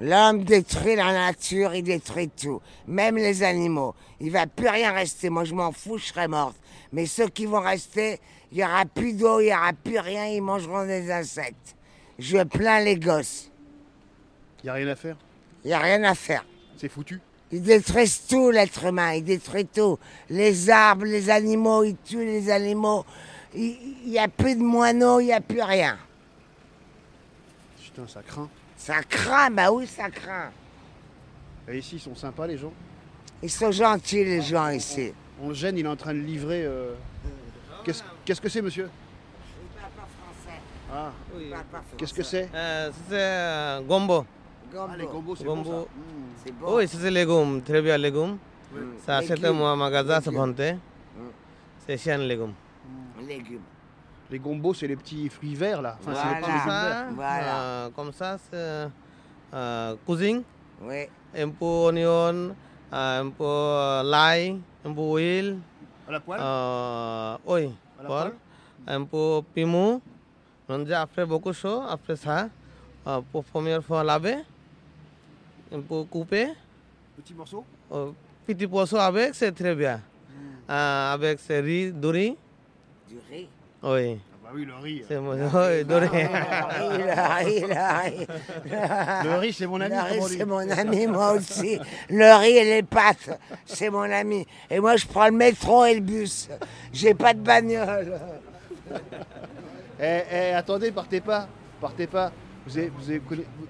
L'homme 0.00 0.42
détruit 0.42 0.96
la 0.96 1.12
nature, 1.12 1.74
il 1.74 1.84
détruit 1.84 2.28
tout, 2.28 2.60
même 2.88 3.16
les 3.16 3.44
animaux. 3.44 3.94
Il 4.20 4.32
va 4.32 4.46
plus 4.46 4.68
rien 4.68 4.92
rester. 4.92 5.30
Moi, 5.30 5.44
je 5.44 5.54
m'en 5.54 5.70
fous, 5.70 5.98
je 5.98 6.06
serai 6.06 6.26
morte. 6.26 6.56
Mais 6.92 7.06
ceux 7.06 7.28
qui 7.28 7.46
vont 7.46 7.60
rester, 7.60 8.18
il 8.50 8.58
y 8.58 8.64
aura 8.64 8.84
plus 8.86 9.12
d'eau, 9.12 9.40
il 9.40 9.48
y 9.48 9.54
aura 9.54 9.72
plus 9.72 9.98
rien, 9.98 10.26
ils 10.26 10.42
mangeront 10.42 10.84
des 10.84 11.12
insectes. 11.12 11.76
Je 12.18 12.42
plains 12.42 12.80
les 12.80 12.96
gosses. 12.96 13.50
Il 14.62 14.66
n'y 14.66 14.70
a 14.70 14.74
rien 14.74 14.88
à 14.88 14.96
faire? 14.96 15.16
Il 15.64 15.70
y 15.70 15.74
a 15.74 15.78
rien 15.78 16.02
à 16.04 16.14
faire. 16.14 16.44
C'est 16.76 16.88
foutu? 16.88 17.20
Ils 17.52 17.62
détruisent 17.62 18.26
tout, 18.26 18.50
l'être 18.50 18.84
humain. 18.84 19.12
Ils 19.12 19.22
détruisent 19.22 19.68
tout. 19.72 19.98
Les 20.28 20.70
arbres, 20.70 21.04
les 21.04 21.30
animaux, 21.30 21.84
ils 21.84 21.96
tuent 21.96 22.24
les 22.24 22.50
animaux. 22.50 23.04
Il 23.54 23.76
n'y 24.06 24.18
a 24.18 24.26
plus 24.26 24.56
de 24.56 24.62
moineaux, 24.62 25.20
il 25.20 25.26
n'y 25.26 25.32
a 25.32 25.40
plus 25.40 25.62
rien. 25.62 25.96
Putain, 27.80 28.08
ça 28.08 28.22
craint. 28.22 28.48
Ça 28.84 29.02
craint, 29.02 29.50
bah 29.50 29.72
oui, 29.72 29.86
ça 29.86 30.10
craint. 30.10 30.50
Et 31.66 31.78
ici, 31.78 31.96
ils 31.96 32.00
sont 32.00 32.14
sympas, 32.14 32.46
les 32.46 32.58
gens 32.58 32.72
Ils 33.42 33.50
sont 33.50 33.72
gentils, 33.72 34.22
les 34.22 34.42
gens 34.42 34.68
ici. 34.68 35.14
On 35.40 35.48
le 35.48 35.54
gêne, 35.54 35.78
il 35.78 35.86
est 35.86 35.88
en 35.88 35.96
train 35.96 36.12
de 36.12 36.18
livrer. 36.18 36.64
euh, 36.66 36.92
Qu'est-ce 38.26 38.40
que 38.42 38.48
c'est, 38.50 38.60
monsieur 38.60 38.90
Ah, 40.92 41.12
qu'est-ce 41.96 42.12
que 42.12 42.22
c'est 42.22 42.50
Euh, 42.54 42.90
c'est 43.08 43.14
euh, 43.18 43.80
gombo. 43.80 44.26
Ah, 44.76 44.88
les 44.98 45.06
gombos, 45.06 45.34
c'est 45.36 45.44
bon, 45.44 45.56
Gombo. 45.62 45.70
ça. 45.70 45.88
C'est 46.44 46.52
Oui, 46.62 46.86
c'est 46.86 47.10
légumes, 47.10 47.62
très 47.62 47.80
bien 47.80 47.96
légumes. 47.96 48.36
Oui. 48.74 48.80
Ça, 49.06 49.22
c'est 49.22 49.36
Légumes. 49.36 49.56
moi 49.56 49.74
magasin, 49.76 50.20
c'est 50.20 50.30
Légumes. 50.30 50.46
bonté. 50.52 50.76
C'est 51.86 51.96
chien 51.96 52.18
légumes. 52.18 52.52
Légumes. 53.26 53.62
Les 54.30 54.38
gombos, 54.38 54.74
c'est 54.74 54.86
les 54.86 54.96
petits 54.96 55.28
fruits 55.28 55.54
verts, 55.54 55.82
là. 55.82 55.96
Enfin, 56.00 56.14
c'est 56.14 56.28
les 56.34 56.40
petits 56.40 56.50
Comme 56.50 56.60
ça. 56.70 57.06
Voilà. 57.14 57.56
euh, 57.60 57.90
comme 57.90 58.12
ça, 58.12 58.38
c'est 58.50 58.88
euh, 59.54 59.96
cuisine. 60.06 60.42
Oui. 60.82 61.06
Un 61.36 61.48
peu 61.50 61.64
oignon, 61.64 62.54
euh, 62.92 63.20
un 63.22 63.28
peu 63.30 63.44
euh, 63.44 64.02
l'ail, 64.02 64.60
un 64.84 64.92
peu 64.92 65.02
huile. 65.02 65.58
À 66.08 66.12
la 66.12 66.20
poêle 66.20 66.40
euh, 66.42 67.36
Oui, 67.46 67.74
À 67.98 68.02
la 68.02 68.08
poêle. 68.08 68.30
poêle 68.30 68.96
Un 68.98 69.04
peu 69.04 69.40
piment. 69.54 70.00
Donc, 70.68 70.90
après 70.90 71.26
beaucoup 71.26 71.52
chaud, 71.52 71.82
après 71.88 72.16
ça, 72.16 72.48
euh, 73.06 73.20
pour 73.30 73.44
première 73.44 73.82
fois 73.84 74.02
laver, 74.02 74.38
un 75.72 75.80
peu 75.80 76.04
coupé. 76.04 76.48
Petits 77.16 77.34
morceaux 77.34 77.64
Euh, 77.92 78.10
petit 78.46 78.66
poisson 78.66 78.96
avec, 78.96 79.34
c'est 79.34 79.52
très 79.52 79.74
bien. 79.74 80.00
Euh, 80.70 81.12
avec 81.14 81.38
ce 81.40 81.52
riz, 81.52 81.92
du 81.92 82.06
riz. 82.08 82.36
Du 83.08 83.16
riz 83.30 83.48
Oui. 83.84 84.18
Bah 84.42 84.50
oui, 84.54 84.64
le 84.64 84.74
riz. 84.74 85.04
C'est 85.08 85.18
mon... 85.20 85.32
oui. 85.32 85.40
Le 85.50 85.96
riz, 85.96 87.60
le 87.60 87.74
riz. 88.00 88.26
Le 89.24 89.38
riz, 89.38 89.52
c'est 89.52 89.66
mon 89.66 89.80
ami, 89.80 89.94
Le 89.94 90.02
riz, 90.22 90.36
c'est 90.38 90.44
mon 90.44 90.70
ami, 90.78 91.06
moi 91.06 91.32
aussi. 91.32 91.78
Le 92.08 92.38
riz 92.40 92.56
et 92.58 92.64
les 92.64 92.82
pâtes, 92.82 93.38
c'est 93.66 93.90
mon 93.90 94.02
ami. 94.10 94.46
Et 94.70 94.80
moi, 94.80 94.96
je 94.96 95.06
prends 95.06 95.26
le 95.26 95.32
métro 95.32 95.84
et 95.84 95.94
le 95.94 96.00
bus. 96.00 96.48
J'ai 96.92 97.14
pas 97.14 97.34
de 97.34 97.40
bagnole. 97.40 98.18
Eh, 100.00 100.20
eh, 100.32 100.52
attendez, 100.54 100.90
partez 100.92 101.20
pas. 101.20 101.48
Partez 101.80 102.06
pas. 102.06 102.32
Vous, 102.66 102.78
avez- 102.78 102.90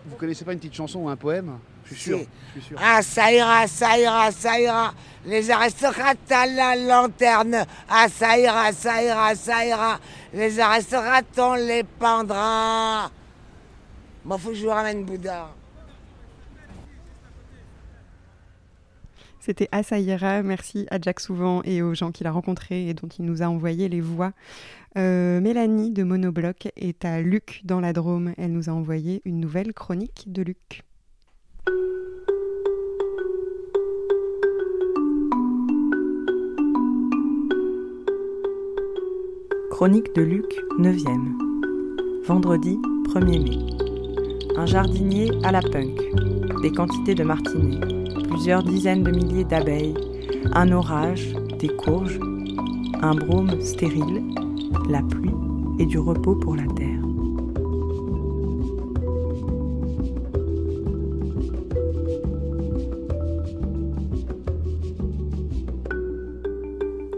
vous 0.07 0.17
connaissez 0.17 0.45
pas 0.45 0.53
une 0.53 0.59
petite 0.59 0.75
chanson 0.75 1.01
ou 1.01 1.09
un 1.09 1.17
poème? 1.17 1.59
Je 1.85 1.95
suis 1.95 2.03
sûr. 2.03 2.19
Je 2.55 2.61
suis 2.61 2.69
sûr. 2.69 2.79
Ah, 2.81 3.03
ça 3.03 3.33
ira, 3.33 3.67
ça 3.67 3.99
ira, 3.99 4.31
ça 4.33 4.61
ira. 4.61 4.95
Les 5.27 5.51
aristocrates 5.51 6.31
à 6.31 6.47
la 6.47 6.77
lanterne. 6.77 7.65
Ah, 7.89 8.07
ça 8.09 8.39
ira, 8.39 8.73
ça 8.73 9.03
ira, 9.03 9.35
ça 9.35 9.67
ira. 9.67 9.99
Les 10.33 10.59
aristocrates, 10.61 11.39
on 11.39 11.55
les 11.55 11.85
pendra. 11.85 13.11
Bon, 14.25 14.39
faut 14.39 14.51
que 14.51 14.55
je 14.55 14.65
vous 14.65 14.71
ramène 14.71 15.05
Bouddha. 15.05 15.49
C'était 19.41 19.69
Asaïra. 19.73 20.43
Merci 20.43 20.87
à 20.91 20.99
Jack 20.99 21.21
Souvent 21.21 21.63
et 21.65 21.83
aux 21.83 21.95
gens 21.95 22.13
qu'il 22.13 22.27
a 22.27 22.31
rencontrés 22.31 22.89
et 22.89 22.95
dont 22.95 23.09
il 23.09 23.27
nous 23.27 23.43
a 23.43 23.47
envoyé 23.47 23.91
les 23.91 24.01
voix. 24.01 24.33
Euh, 24.97 25.39
Mélanie 25.43 25.91
de 25.91 26.03
Monobloc 26.03 26.69
est 26.77 27.05
à 27.05 27.21
Luc 27.21 27.61
dans 27.65 27.81
la 27.81 27.93
Drôme. 27.93 28.33
Elle 28.39 28.53
nous 28.53 28.71
a 28.71 28.73
envoyé 28.73 29.21
une 29.27 29.41
nouvelle 29.41 29.75
chronique 29.75 30.25
de 30.29 30.43
Luc. 30.43 30.85
Chronique 39.75 40.15
de 40.15 40.23
Luc, 40.23 40.47
9e. 40.79 42.25
Vendredi 42.27 42.79
1er 43.13 43.43
mai. 43.43 43.59
Un 44.57 44.67
jardinier 44.67 45.31
à 45.43 45.53
la 45.53 45.61
punk. 45.61 46.01
Des 46.63 46.71
quantités 46.71 47.15
de 47.15 47.25
martinets. 47.25 47.81
Plusieurs 48.29 48.63
dizaines 48.63 49.03
de 49.03 49.11
milliers 49.11 49.45
d'abeilles. 49.45 49.95
Un 50.53 50.71
orage, 50.73 51.35
des 51.59 51.69
courges. 51.69 52.21
Un 53.03 53.15
brome 53.15 53.61
stérile. 53.61 54.23
La 54.89 55.03
pluie 55.03 55.35
et 55.79 55.87
du 55.87 55.99
repos 55.99 56.37
pour 56.37 56.55
la 56.55 56.67
terre. 56.67 57.04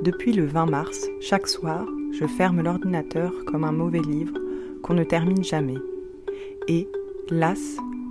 Depuis 0.06 0.32
le 0.32 0.46
20 0.46 0.66
mars, 0.66 1.08
chaque 1.20 1.48
soir, 1.48 1.84
je 2.12 2.28
ferme 2.28 2.62
l'ordinateur 2.62 3.32
comme 3.44 3.64
un 3.64 3.72
mauvais 3.72 4.00
livre 4.00 4.34
qu'on 4.84 4.94
ne 4.94 5.02
termine 5.02 5.42
jamais. 5.42 5.78
Et, 6.68 6.88
las, 7.28 7.58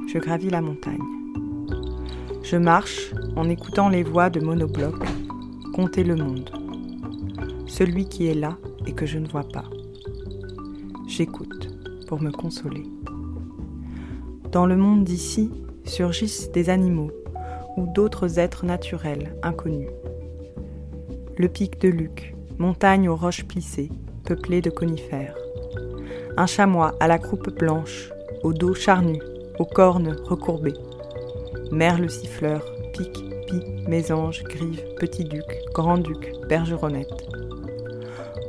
je 0.06 0.20
gravis 0.20 0.50
la 0.50 0.60
montagne. 0.60 1.00
Je 2.44 2.58
marche 2.58 3.14
en 3.38 3.48
écoutant 3.48 3.88
les 3.88 4.04
voix 4.04 4.30
de 4.30 4.42
monobloc, 4.42 5.06
compter 5.74 6.04
le 6.04 6.18
monde. 6.18 6.50
Celui 7.66 8.10
qui 8.10 8.28
est 8.28 8.34
là 8.34 8.58
et 8.86 8.92
que 8.92 9.06
je 9.06 9.18
ne 9.18 9.30
vois 9.30 9.48
pas. 9.48 9.64
J'écoute 11.08 11.70
pour 12.08 12.22
me 12.22 12.32
consoler. 12.32 12.84
Dans 14.52 14.66
le 14.66 14.76
monde 14.76 15.06
d'ici 15.06 15.50
surgissent 15.86 16.52
des 16.52 16.70
animaux 16.70 17.12
ou 17.78 17.88
d'autres 17.94 18.38
êtres 18.38 18.66
naturels 18.66 19.34
inconnus. 19.44 19.95
Le 21.38 21.50
pic 21.50 21.82
de 21.82 21.90
Luc, 21.90 22.34
montagne 22.60 23.10
aux 23.10 23.18
roches 23.18 23.44
plissées, 23.44 23.92
peuplée 24.24 24.62
de 24.62 24.70
conifères. 24.70 25.36
Un 26.38 26.46
chamois 26.46 26.96
à 27.02 27.10
la 27.10 27.18
croupe 27.18 27.50
blanche, 27.60 28.10
au 28.44 28.54
dos 28.54 28.74
charnu, 28.74 29.20
aux 29.60 29.66
cornes 29.66 30.16
recourbées. 30.24 30.78
Merle 31.74 32.10
siffleur, 32.10 32.64
pic, 32.94 33.12
pie, 33.48 33.84
mésange, 33.86 34.44
grive, 34.44 34.82
petit 34.98 35.26
duc, 35.26 35.44
grand 35.74 35.98
duc, 35.98 36.32
bergeronnette. 36.48 37.28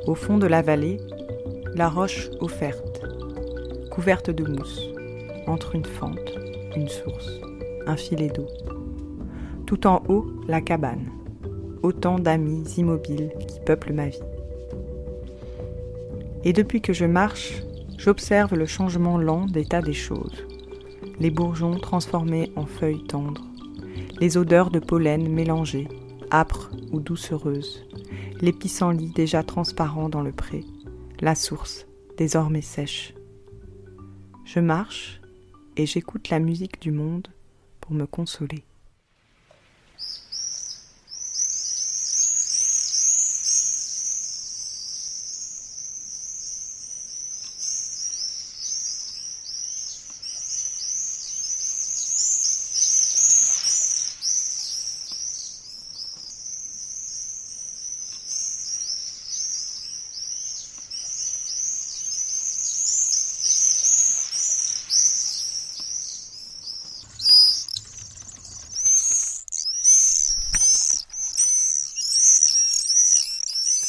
Au 0.07 0.15
fond 0.15 0.39
de 0.39 0.47
la 0.47 0.63
vallée, 0.63 0.99
la 1.75 1.89
roche 1.89 2.31
offerte, 2.39 3.03
couverte 3.91 4.31
de 4.31 4.45
mousse, 4.45 4.93
entre 5.49 5.75
une 5.75 5.85
fente, 5.85 6.39
une 6.77 6.89
source, 6.89 7.41
un 7.89 7.97
filet 7.97 8.29
d'eau. 8.29 8.47
Tout 9.67 9.89
en 9.89 10.05
haut, 10.09 10.31
la 10.47 10.61
cabane 10.61 11.16
autant 11.87 12.19
d'amis 12.19 12.65
immobiles 12.79 13.33
qui 13.47 13.61
peuplent 13.61 13.93
ma 13.93 14.09
vie. 14.09 14.19
Et 16.43 16.53
depuis 16.53 16.81
que 16.81 16.93
je 16.93 17.05
marche, 17.05 17.63
j'observe 17.97 18.55
le 18.55 18.67
changement 18.67 19.19
lent 19.19 19.47
d'état 19.47 19.83
des 19.83 19.93
choses. 19.93 20.45
Les 21.21 21.31
bourgeons 21.31 21.79
transformés 21.79 22.53
en 22.57 22.67
feuilles 22.67 23.07
tendres, 23.07 23.47
les 24.21 24.37
odeurs 24.37 24.71
de 24.71 24.81
pollen 24.81 25.29
mélangées, 25.29 25.89
âpres 26.33 26.71
ou 26.91 26.99
doucereuses, 26.99 27.87
les 28.41 28.53
pissenlits 28.53 29.13
déjà 29.15 29.45
transparents 29.45 30.09
dans 30.09 30.23
le 30.23 30.33
pré, 30.33 30.65
la 31.21 31.37
source 31.37 31.87
désormais 32.19 32.63
sèche. 32.63 33.15
Je 34.45 34.59
marche 34.59 35.21
et 35.77 35.87
j'écoute 35.87 36.31
la 36.31 36.41
musique 36.41 36.81
du 36.81 36.91
monde 36.91 37.29
pour 37.81 37.93
me 37.93 38.07
consoler. 38.07 38.65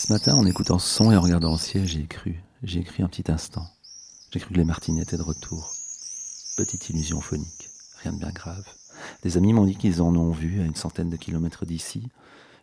Ce 0.07 0.13
matin, 0.13 0.35
en 0.35 0.45
écoutant 0.45 0.79
son 0.79 1.11
et 1.11 1.17
en 1.17 1.21
regardant 1.21 1.51
le 1.51 1.57
ciel, 1.57 1.85
j'ai 1.85 2.05
cru, 2.05 2.41
j'ai 2.63 2.81
cru 2.81 3.03
un 3.03 3.09
petit 3.09 3.29
instant. 3.29 3.67
J'ai 4.31 4.39
cru 4.39 4.53
que 4.53 4.57
les 4.57 4.63
martinets 4.63 5.01
étaient 5.01 5.17
de 5.17 5.21
retour. 5.21 5.73
Petite 6.55 6.89
illusion 6.89 7.19
phonique, 7.19 7.69
rien 8.01 8.13
de 8.13 8.17
bien 8.17 8.31
grave. 8.31 8.65
Des 9.23 9.35
amis 9.35 9.51
m'ont 9.51 9.65
dit 9.65 9.75
qu'ils 9.75 10.01
en 10.01 10.15
ont 10.15 10.31
vu 10.31 10.61
à 10.61 10.63
une 10.63 10.75
centaine 10.75 11.09
de 11.09 11.17
kilomètres 11.17 11.65
d'ici. 11.65 12.07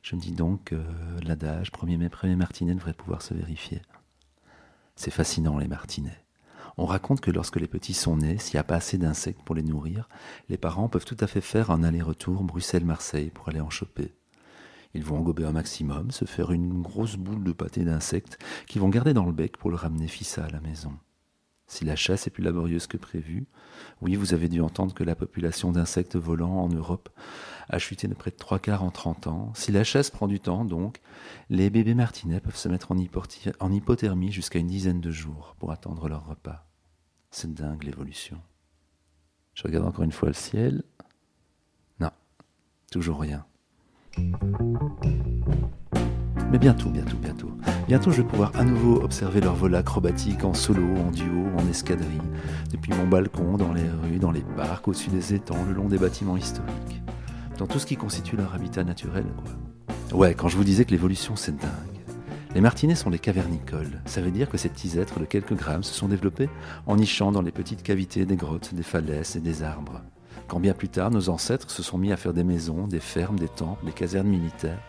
Je 0.00 0.16
me 0.16 0.22
dis 0.22 0.32
donc 0.32 0.64
que 0.64 0.82
l'adage 1.22 1.70
1er 1.70 1.98
mai, 1.98 2.08
1er 2.08 2.36
martinet 2.36 2.74
devrait 2.74 2.94
pouvoir 2.94 3.20
se 3.20 3.34
vérifier. 3.34 3.82
C'est 4.96 5.10
fascinant, 5.10 5.58
les 5.58 5.68
martinets. 5.68 6.24
On 6.78 6.86
raconte 6.86 7.20
que 7.20 7.30
lorsque 7.30 7.60
les 7.60 7.68
petits 7.68 7.92
sont 7.92 8.16
nés, 8.16 8.38
s'il 8.38 8.56
n'y 8.56 8.60
a 8.60 8.64
pas 8.64 8.76
assez 8.76 8.96
d'insectes 8.96 9.42
pour 9.44 9.54
les 9.54 9.62
nourrir, 9.62 10.08
les 10.48 10.56
parents 10.56 10.88
peuvent 10.88 11.04
tout 11.04 11.18
à 11.20 11.26
fait 11.26 11.42
faire 11.42 11.70
un 11.70 11.84
aller-retour 11.84 12.42
Bruxelles-Marseille 12.42 13.28
pour 13.28 13.50
aller 13.50 13.60
en 13.60 13.68
choper. 13.68 14.14
Ils 14.94 15.04
vont 15.04 15.18
en 15.18 15.22
gober 15.22 15.44
un 15.44 15.52
maximum, 15.52 16.10
se 16.10 16.24
faire 16.24 16.52
une 16.52 16.80
grosse 16.80 17.16
boule 17.16 17.42
de 17.42 17.52
pâté 17.52 17.84
d'insectes 17.84 18.38
qu'ils 18.66 18.80
vont 18.80 18.88
garder 18.88 19.12
dans 19.12 19.26
le 19.26 19.32
bec 19.32 19.56
pour 19.56 19.70
le 19.70 19.76
ramener 19.76 20.08
fissa 20.08 20.44
à 20.44 20.50
la 20.50 20.60
maison. 20.60 20.92
Si 21.66 21.84
la 21.84 21.96
chasse 21.96 22.26
est 22.26 22.30
plus 22.30 22.44
laborieuse 22.44 22.86
que 22.86 22.96
prévu, 22.96 23.46
oui, 24.00 24.16
vous 24.16 24.34
avez 24.34 24.48
dû 24.48 24.60
entendre 24.60 24.94
que 24.94 25.02
la 25.02 25.16
population 25.16 25.72
d'insectes 25.72 26.16
volants 26.16 26.58
en 26.58 26.68
Europe 26.68 27.08
a 27.68 27.78
chuté 27.78 28.06
de 28.06 28.14
près 28.14 28.30
de 28.30 28.36
trois 28.36 28.58
quarts 28.58 28.84
en 28.84 28.90
30 28.90 29.26
ans. 29.26 29.52
Si 29.54 29.72
la 29.72 29.82
chasse 29.82 30.10
prend 30.10 30.28
du 30.28 30.40
temps, 30.40 30.64
donc, 30.64 31.00
les 31.48 31.70
bébés 31.70 31.94
martinets 31.94 32.40
peuvent 32.40 32.56
se 32.56 32.68
mettre 32.68 32.92
en 32.92 33.72
hypothermie 33.72 34.30
jusqu'à 34.30 34.58
une 34.58 34.66
dizaine 34.66 35.00
de 35.00 35.10
jours 35.10 35.56
pour 35.58 35.72
attendre 35.72 36.08
leur 36.08 36.26
repas. 36.26 36.66
C'est 37.30 37.52
dingue 37.52 37.82
l'évolution. 37.82 38.40
Je 39.54 39.62
regarde 39.62 39.86
encore 39.86 40.04
une 40.04 40.12
fois 40.12 40.28
le 40.28 40.34
ciel. 40.34 40.84
Non, 41.98 42.10
toujours 42.90 43.20
rien. 43.20 43.46
Mais 46.50 46.58
bientôt, 46.58 46.88
bientôt, 46.88 47.16
bientôt. 47.16 47.50
Bientôt, 47.88 48.10
je 48.12 48.22
vais 48.22 48.28
pouvoir 48.28 48.52
à 48.54 48.64
nouveau 48.64 49.02
observer 49.02 49.40
leur 49.40 49.54
vol 49.54 49.74
acrobatique 49.74 50.44
en 50.44 50.54
solo, 50.54 50.84
en 50.96 51.10
duo, 51.10 51.46
en 51.58 51.68
escadrille, 51.68 52.20
depuis 52.70 52.92
mon 52.92 53.06
balcon, 53.06 53.56
dans 53.56 53.72
les 53.72 53.88
rues, 54.02 54.18
dans 54.18 54.30
les 54.30 54.44
parcs, 54.56 54.86
au-dessus 54.86 55.10
des 55.10 55.34
étangs, 55.34 55.64
le 55.66 55.74
long 55.74 55.88
des 55.88 55.98
bâtiments 55.98 56.36
historiques. 56.36 57.02
Dans 57.58 57.66
tout 57.66 57.78
ce 57.78 57.86
qui 57.86 57.96
constitue 57.96 58.36
leur 58.36 58.54
habitat 58.54 58.84
naturel, 58.84 59.26
quoi. 59.36 60.16
Ouais, 60.16 60.34
quand 60.34 60.48
je 60.48 60.56
vous 60.56 60.64
disais 60.64 60.84
que 60.84 60.92
l'évolution, 60.92 61.34
c'est 61.34 61.56
dingue. 61.56 61.94
Les 62.54 62.60
martinets 62.60 62.94
sont 62.94 63.10
des 63.10 63.18
cavernicoles. 63.18 64.00
Ça 64.06 64.20
veut 64.20 64.30
dire 64.30 64.48
que 64.48 64.56
ces 64.56 64.68
petits 64.68 64.96
êtres 64.96 65.18
de 65.18 65.24
quelques 65.24 65.54
grammes 65.54 65.82
se 65.82 65.92
sont 65.92 66.06
développés 66.06 66.48
en 66.86 66.94
nichant 66.94 67.32
dans 67.32 67.42
les 67.42 67.50
petites 67.50 67.82
cavités 67.82 68.26
des 68.26 68.36
grottes, 68.36 68.74
des 68.74 68.84
falaises 68.84 69.34
et 69.34 69.40
des 69.40 69.64
arbres. 69.64 70.02
Quand 70.48 70.60
bien 70.60 70.74
plus 70.74 70.88
tard, 70.88 71.10
nos 71.10 71.30
ancêtres 71.30 71.70
se 71.70 71.82
sont 71.82 71.98
mis 71.98 72.12
à 72.12 72.16
faire 72.16 72.34
des 72.34 72.44
maisons, 72.44 72.86
des 72.86 73.00
fermes, 73.00 73.38
des 73.38 73.48
temples, 73.48 73.86
des 73.86 73.92
casernes 73.92 74.28
militaires, 74.28 74.80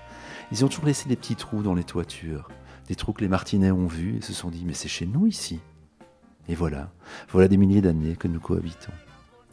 ils 0.52 0.64
ont 0.64 0.68
toujours 0.68 0.86
laissé 0.86 1.10
des 1.10 1.16
petits 1.16 1.36
trous 1.36 1.64
dans 1.64 1.74
les 1.74 1.84
toitures, 1.84 2.50
des 2.88 2.96
trous 2.96 3.14
que 3.14 3.22
les 3.22 3.28
martinets 3.28 3.72
ont 3.72 3.88
vus 3.88 4.18
et 4.18 4.22
se 4.22 4.34
sont 4.34 4.50
dit 4.50 4.64
mais 4.66 4.74
c'est 4.74 4.88
chez 4.88 5.06
nous 5.06 5.28
ici. 5.28 5.60
Et 6.48 6.56
voilà, 6.56 6.92
voilà 7.30 7.48
des 7.48 7.58
milliers 7.58 7.82
d'années 7.82 8.16
que 8.16 8.28
nous 8.28 8.40
cohabitons. 8.40 8.92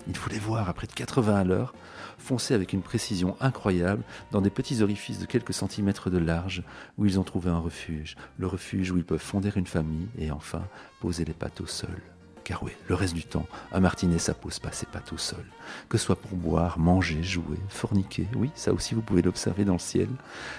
Il 0.09 0.16
faut 0.16 0.30
les 0.30 0.38
voir 0.38 0.68
à 0.68 0.74
près 0.74 0.88
de 0.88 0.92
80 0.92 1.34
à 1.34 1.44
l'heure, 1.44 1.74
foncer 2.18 2.55
avec 2.55 2.72
une 2.72 2.82
précision 2.82 3.36
incroyable 3.40 4.03
dans 4.32 4.40
des 4.40 4.50
petits 4.50 4.82
orifices 4.82 5.20
de 5.20 5.26
quelques 5.26 5.55
centimètres 5.55 6.11
de 6.11 6.18
large 6.18 6.64
où 6.98 7.07
ils 7.07 7.20
ont 7.20 7.24
trouvé 7.24 7.50
un 7.50 7.59
refuge, 7.59 8.16
le 8.36 8.48
refuge 8.48 8.90
où 8.90 8.98
ils 8.98 9.05
peuvent 9.05 9.18
fonder 9.18 9.53
une 9.55 9.66
famille 9.66 10.09
et 10.18 10.30
enfin 10.30 10.64
poser 11.00 11.24
les 11.24 11.34
pattes 11.34 11.61
au 11.61 11.66
sol. 11.66 12.03
Car 12.45 12.62
oui, 12.62 12.72
le 12.88 12.95
reste 12.95 13.14
du 13.14 13.24
temps, 13.24 13.47
un 13.72 13.80
martinet, 13.80 14.18
ça 14.18 14.34
pose 14.34 14.59
pas 14.59 14.72
ses 14.72 14.86
pattes 14.86 15.12
au 15.12 15.18
sol. 15.18 15.45
Que 15.88 15.97
ce 15.97 16.07
soit 16.07 16.16
pour 16.16 16.36
boire, 16.36 16.78
manger, 16.78 17.22
jouer, 17.22 17.59
forniquer, 17.68 18.26
oui, 18.34 18.51
ça 18.55 18.72
aussi 18.72 18.95
vous 18.95 19.03
pouvez 19.03 19.22
l'observer 19.22 19.64
dans 19.64 19.74
le 19.74 19.78
ciel. 19.78 20.09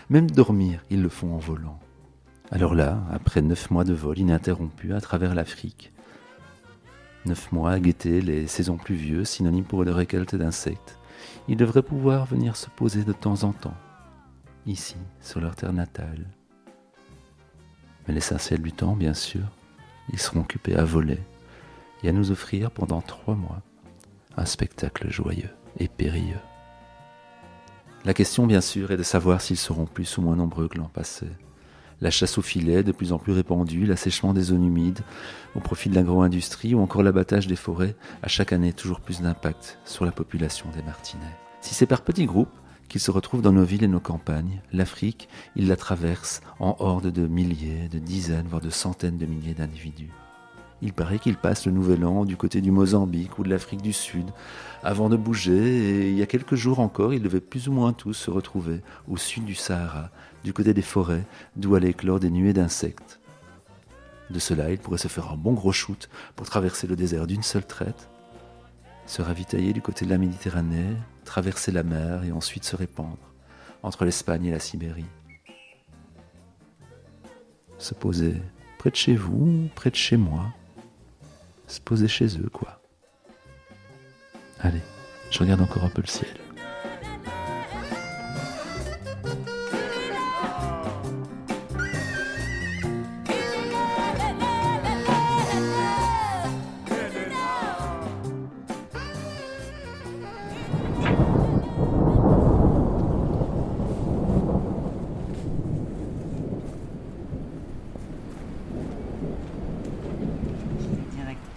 Même 0.10 0.32
dormir, 0.32 0.82
ils 0.90 1.02
le 1.02 1.10
font 1.10 1.34
en 1.34 1.40
volant. 1.40 1.80
Alors 2.52 2.76
là, 2.76 3.02
après 3.12 3.42
neuf 3.42 3.70
mois 3.72 3.84
de 3.84 3.94
vol 3.94 4.18
ininterrompu 4.18 4.94
à 4.94 5.02
travers 5.02 5.36
l'Afrique, 5.36 5.92
neuf 7.26 7.52
mois 7.52 7.72
à 7.72 7.80
guetter 7.80 8.22
les 8.22 8.48
saisons 8.48 8.78
pluvieuses, 8.78 9.30
synonymes 9.30 9.66
pour 9.66 9.84
une 9.84 9.90
récolte 9.90 10.36
d'insectes, 10.36 10.98
ils 11.48 11.58
devraient 11.58 11.84
pouvoir 11.84 12.26
venir 12.26 12.56
se 12.56 12.70
poser 12.70 13.04
de 13.04 13.14
temps 13.14 13.44
en 13.44 13.52
temps, 13.52 13.78
ici, 14.66 14.96
sur 15.20 15.42
leur 15.42 15.56
terre 15.56 15.74
natale. 15.74 16.28
Mais 18.08 18.14
l'essentiel 18.14 18.62
du 18.62 18.72
temps, 18.72 18.96
bien 18.96 19.14
sûr, 19.14 19.44
ils 20.12 20.20
seront 20.20 20.42
occupés 20.42 20.76
à 20.76 20.84
voler 20.84 21.20
et 22.04 22.10
à 22.10 22.12
nous 22.12 22.32
offrir 22.32 22.72
pendant 22.72 23.02
trois 23.02 23.36
mois 23.36 23.62
un 24.38 24.46
spectacle 24.46 25.10
joyeux 25.10 25.50
et 25.80 25.88
périlleux. 25.88 26.40
La 28.06 28.14
question, 28.14 28.46
bien 28.46 28.62
sûr, 28.62 28.92
est 28.92 28.98
de 28.98 29.04
savoir 29.04 29.40
s'ils 29.40 29.58
seront 29.58 29.86
plus 29.86 30.18
ou 30.18 30.22
moins 30.22 30.36
nombreux 30.36 30.68
que 30.68 30.78
l'an 30.78 30.90
passé. 30.94 31.28
La 32.02 32.12
chasse 32.12 32.38
au 32.38 32.42
filet, 32.42 32.84
de 32.84 32.92
plus 32.92 33.14
en 33.14 33.18
plus 33.18 33.32
répandue, 33.32 33.86
l'assèchement 33.86 34.34
des 34.34 34.42
zones 34.42 34.66
humides, 34.66 35.00
au 35.56 35.62
profit 35.62 35.90
de 35.90 35.96
l'agro-industrie 35.96 36.76
ou 36.76 36.82
encore 36.82 37.02
l'abattage 37.02 37.48
des 37.48 37.56
forêts, 37.56 37.96
a 38.22 38.28
chaque 38.28 38.52
année 38.52 38.74
toujours 38.74 39.00
plus 39.00 39.22
d'impact 39.22 39.80
sur 39.86 40.04
la 40.04 40.12
population 40.12 40.70
des 40.76 40.84
martinets. 40.84 41.38
Si 41.62 41.74
c'est 41.74 41.86
par 41.86 42.02
petits 42.02 42.26
groupes 42.26 42.50
qu'ils 42.90 43.00
se 43.00 43.12
retrouvent 43.12 43.42
dans 43.42 43.54
nos 43.54 43.64
villes 43.64 43.86
et 43.86 43.88
nos 43.88 44.02
campagnes, 44.02 44.62
l'Afrique, 44.74 45.30
ils 45.56 45.70
la 45.70 45.78
traversent 45.78 46.42
en 46.60 46.76
hordes 46.80 47.08
de 47.08 47.26
milliers, 47.26 47.88
de 47.88 48.00
dizaines, 48.00 48.48
voire 48.50 48.62
de 48.62 48.70
centaines 48.70 49.18
de 49.18 49.26
milliers 49.26 49.54
d'individus. 49.54 50.12
Il 50.82 50.94
paraît 50.94 51.20
qu'ils 51.20 51.38
passent 51.38 51.66
le 51.66 51.72
Nouvel 51.72 52.06
An 52.06 52.26
du 52.26 52.36
côté 52.36 52.60
du 52.60 52.72
Mozambique 52.72 53.40
ou 53.40 53.44
de 53.44 53.50
l'Afrique 53.50 53.82
du 53.82 53.94
Sud, 53.94 54.26
avant 54.84 55.08
de 55.10 55.16
bouger, 55.16 55.54
et 55.54 56.10
il 56.10 56.18
y 56.18 56.22
a 56.22 56.26
quelques 56.26 56.56
jours 56.56 56.80
encore, 56.80 57.14
ils 57.14 57.22
devaient 57.22 57.40
plus 57.40 57.70
ou 57.70 57.72
moins 57.72 57.94
tous 57.94 58.14
se 58.14 58.30
retrouver 58.30 58.82
au 59.08 59.16
sud 59.16 59.46
du 59.46 59.56
Sahara, 59.56 60.10
du 60.44 60.52
côté 60.52 60.74
des 60.74 60.82
forêts, 60.82 61.26
d'où 61.56 61.76
allaient 61.76 61.92
éclore 61.92 62.20
des 62.20 62.30
nuées 62.30 62.54
d'insectes. 62.54 63.20
De 64.30 64.40
cela, 64.40 64.72
ils 64.72 64.80
pourraient 64.80 64.98
se 64.98 65.08
faire 65.08 65.32
un 65.32 65.38
bon 65.38 65.54
gros 65.54 65.72
shoot 65.72 66.10
pour 66.36 66.48
traverser 66.48 66.88
le 66.88 66.96
désert 66.96 67.28
d'une 67.28 67.44
seule 67.44 67.66
traite, 67.66 68.10
se 69.06 69.22
ravitailler 69.22 69.74
du 69.74 69.82
côté 69.82 70.06
de 70.06 70.10
la 70.10 70.18
Méditerranée, 70.18 70.96
traverser 71.24 71.72
la 71.72 71.84
mer 71.84 72.24
et 72.24 72.32
ensuite 72.32 72.64
se 72.64 72.76
répandre 72.76 73.18
entre 73.84 74.06
l'Espagne 74.06 74.46
et 74.46 74.52
la 74.52 74.60
Sibérie. 74.60 75.06
Se 77.78 77.94
poser 77.94 78.36
près 78.80 78.92
de 78.92 78.96
chez 78.96 79.16
vous, 79.16 79.70
près 79.76 79.90
de 79.90 79.96
chez 79.96 80.18
moi, 80.18 80.54
se 81.74 81.82
poser 81.82 82.08
chez 82.08 82.38
eux, 82.38 82.50
quoi. 82.52 82.82
Allez, 84.62 84.82
je 85.30 85.40
regarde 85.40 85.62
encore 85.62 85.84
un 85.84 85.90
peu 85.90 86.02
le 86.02 86.08
ciel. 86.08 86.43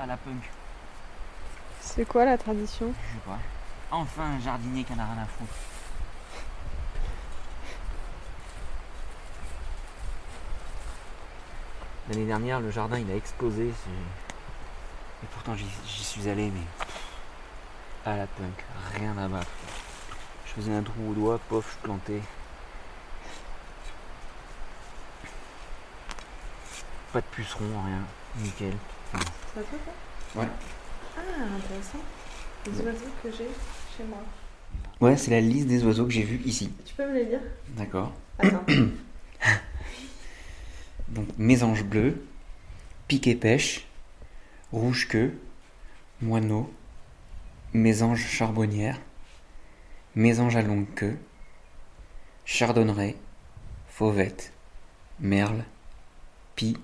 À 0.06 0.10
la 0.10 0.16
punk. 0.16 0.50
C'est 1.80 2.06
quoi 2.06 2.24
la 2.24 2.38
tradition? 2.38 2.92
Je 2.92 3.14
sais 3.14 3.24
pas. 3.24 3.38
Enfin 3.90 4.22
un 4.22 4.40
jardinier 4.40 4.84
qui 4.84 4.92
en 4.92 4.98
a 4.98 5.04
rien 5.04 5.22
à 5.22 5.26
foutre. 5.26 5.52
L'année 12.08 12.26
dernière, 12.26 12.60
le 12.60 12.70
jardin 12.70 12.98
il 12.98 13.10
a 13.10 13.16
explosé. 13.16 13.68
Et 13.68 15.26
pourtant 15.32 15.54
j'y 15.56 16.04
suis 16.04 16.28
allé, 16.28 16.50
mais 16.50 16.60
à 18.04 18.16
la 18.16 18.26
punk, 18.26 18.64
rien 18.94 19.16
à 19.18 19.26
battre. 19.26 19.50
Je 20.46 20.52
faisais 20.52 20.74
un 20.74 20.82
trou 20.82 21.10
au 21.10 21.14
doigt, 21.14 21.40
pof, 21.48 21.76
je 21.76 21.84
plantais. 21.84 22.22
Pas 27.12 27.20
de 27.20 27.26
pucerons, 27.26 27.82
rien, 27.84 28.02
nickel. 28.36 28.76
Ça 29.12 29.18
Ouais. 30.34 30.48
Ah, 31.16 31.20
intéressant. 31.56 31.98
Les 32.66 32.72
oiseaux 32.72 33.12
que 33.22 33.30
j'ai 33.30 33.48
chez 33.96 34.04
moi. 34.04 34.18
Ouais, 35.00 35.16
c'est 35.16 35.30
la 35.30 35.40
liste 35.40 35.66
des 35.66 35.84
oiseaux 35.84 36.04
que 36.04 36.12
j'ai 36.12 36.22
vus 36.22 36.40
ici. 36.44 36.70
Tu 36.84 36.94
peux 36.94 37.06
me 37.06 37.14
les 37.14 37.26
dire? 37.26 37.40
D'accord. 37.76 38.12
Attends. 38.38 38.64
Donc 41.08 41.28
mésange 41.38 41.84
bleu, 41.84 42.26
piquet 43.06 43.36
pêche, 43.36 43.86
rouge 44.72 45.06
queue, 45.08 45.38
moineau, 46.20 46.72
mésange 47.72 48.26
charbonnière, 48.26 49.00
mésange 50.14 50.56
à 50.56 50.62
longue 50.62 50.92
queue, 50.94 51.16
chardonneret, 52.44 53.16
fauvette, 53.88 54.52
merle, 55.20 55.64
pie, 56.56 56.76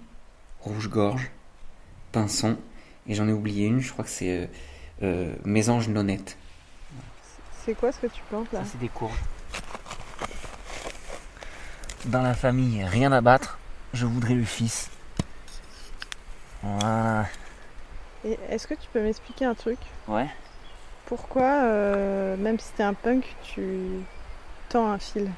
rouge-gorge, 0.60 1.30
pinson, 2.12 2.56
et 3.06 3.14
j'en 3.14 3.28
ai 3.28 3.32
oublié 3.32 3.66
une, 3.66 3.80
je 3.80 3.92
crois 3.92 4.04
que 4.04 4.10
c'est 4.10 4.30
euh, 4.30 4.46
euh, 5.02 5.34
mésange 5.44 5.88
nonnette. 5.88 6.36
C'est 7.64 7.74
quoi 7.74 7.92
ce 7.92 8.00
que 8.00 8.06
tu 8.06 8.22
plantes 8.28 8.52
là 8.52 8.60
c'est 8.64 8.78
des 8.78 8.88
courges. 8.88 9.18
Dans 12.06 12.22
la 12.22 12.34
famille, 12.34 12.84
rien 12.84 13.12
à 13.12 13.20
battre, 13.20 13.58
je 13.94 14.06
voudrais 14.06 14.34
le 14.34 14.44
fils. 14.44 14.90
Voilà. 16.62 17.26
Et 18.24 18.38
est-ce 18.50 18.66
que 18.66 18.74
tu 18.74 18.88
peux 18.92 19.02
m'expliquer 19.02 19.44
un 19.44 19.54
truc? 19.54 19.78
Ouais. 20.08 20.28
Pourquoi, 21.06 21.64
euh, 21.64 22.36
même 22.36 22.58
si 22.58 22.72
t'es 22.72 22.82
un 22.82 22.94
punk, 22.94 23.24
tu 23.42 23.62
tends 24.68 24.90
un 24.90 24.98
fil 24.98 25.30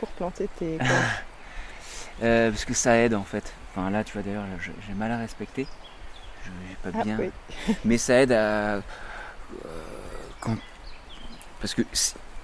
pour 0.00 0.08
planter 0.10 0.48
tes 0.58 0.78
courges 0.78 0.90
Euh, 2.22 2.50
parce 2.50 2.64
que 2.64 2.74
ça 2.74 2.96
aide 2.98 3.14
en 3.14 3.24
fait. 3.24 3.52
Enfin 3.74 3.90
là, 3.90 4.04
tu 4.04 4.12
vois 4.12 4.22
d'ailleurs, 4.22 4.44
j'ai 4.86 4.94
mal 4.94 5.10
à 5.12 5.18
respecter. 5.18 5.66
Je 6.44 6.90
pas 6.90 6.98
Ah, 7.00 7.04
bien. 7.04 7.16
oui. 7.18 7.30
Mais 7.84 7.96
ça 7.98 8.20
aide 8.20 8.32
à. 8.32 8.74
euh, 8.76 8.80
quand... 10.40 10.56
Parce 11.60 11.74
que 11.74 11.82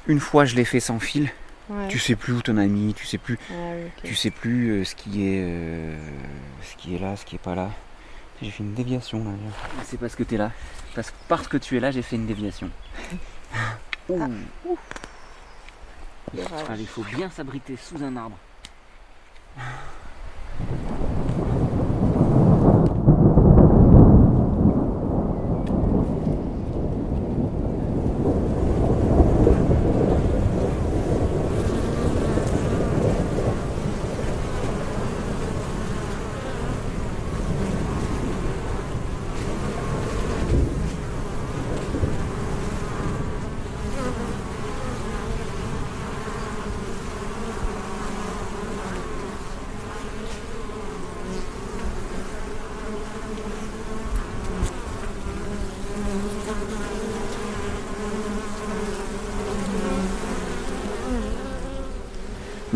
une 0.06 0.20
fois 0.20 0.44
je 0.44 0.54
l'ai 0.56 0.64
fait 0.64 0.80
sans 0.80 0.98
fil, 1.00 1.30
Ouais. 1.68 1.88
tu 1.88 1.98
sais 1.98 2.16
plus 2.16 2.32
où 2.32 2.40
t'en 2.40 2.56
as 2.56 2.64
mis, 2.64 2.94
tu 2.94 3.04
sais 3.04 3.18
plus. 3.18 3.38
Ah 3.50 3.54
oui. 3.74 3.90
Tu 4.02 4.14
sais 4.14 4.30
plus 4.30 4.70
euh, 4.70 4.84
ce 4.84 4.94
qui 4.94 5.26
est 5.28 5.42
euh, 5.44 5.94
ce 6.62 6.76
qui 6.76 6.94
est 6.94 6.98
là, 6.98 7.14
ce 7.14 7.26
qui 7.26 7.34
est 7.34 7.38
pas 7.40 7.54
là. 7.54 7.70
J'ai 8.40 8.50
fait 8.50 8.62
une 8.62 8.72
déviation 8.72 9.22
là. 9.22 9.32
C'est 9.84 9.98
parce 10.00 10.14
que 10.16 10.22
t'es 10.22 10.38
là. 10.38 10.50
Parce, 10.94 11.12
parce 11.28 11.46
que 11.46 11.58
tu 11.58 11.76
es 11.76 11.80
là, 11.80 11.90
j'ai 11.90 12.00
fait 12.00 12.16
une 12.16 12.26
déviation. 12.26 12.70
Ouh. 14.08 14.22
Allez, 16.70 16.80
il 16.82 16.86
faut 16.88 17.02
bien 17.02 17.28
s'abriter 17.30 17.76
sous 17.76 18.02
un 18.02 18.16
arbre. 18.16 18.38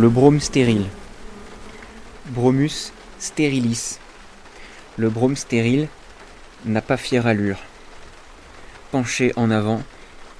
Le 0.03 0.09
brome 0.09 0.40
stérile. 0.40 0.86
Bromus 2.30 2.92
stérilis. 3.20 4.00
Le 4.96 5.09
brome 5.09 5.36
stérile 5.36 5.86
n'a 6.64 6.82
pas 6.82 6.96
fière 6.96 7.28
allure. 7.28 7.61
Penché 8.90 9.32
en 9.36 9.48
avant, 9.53 9.80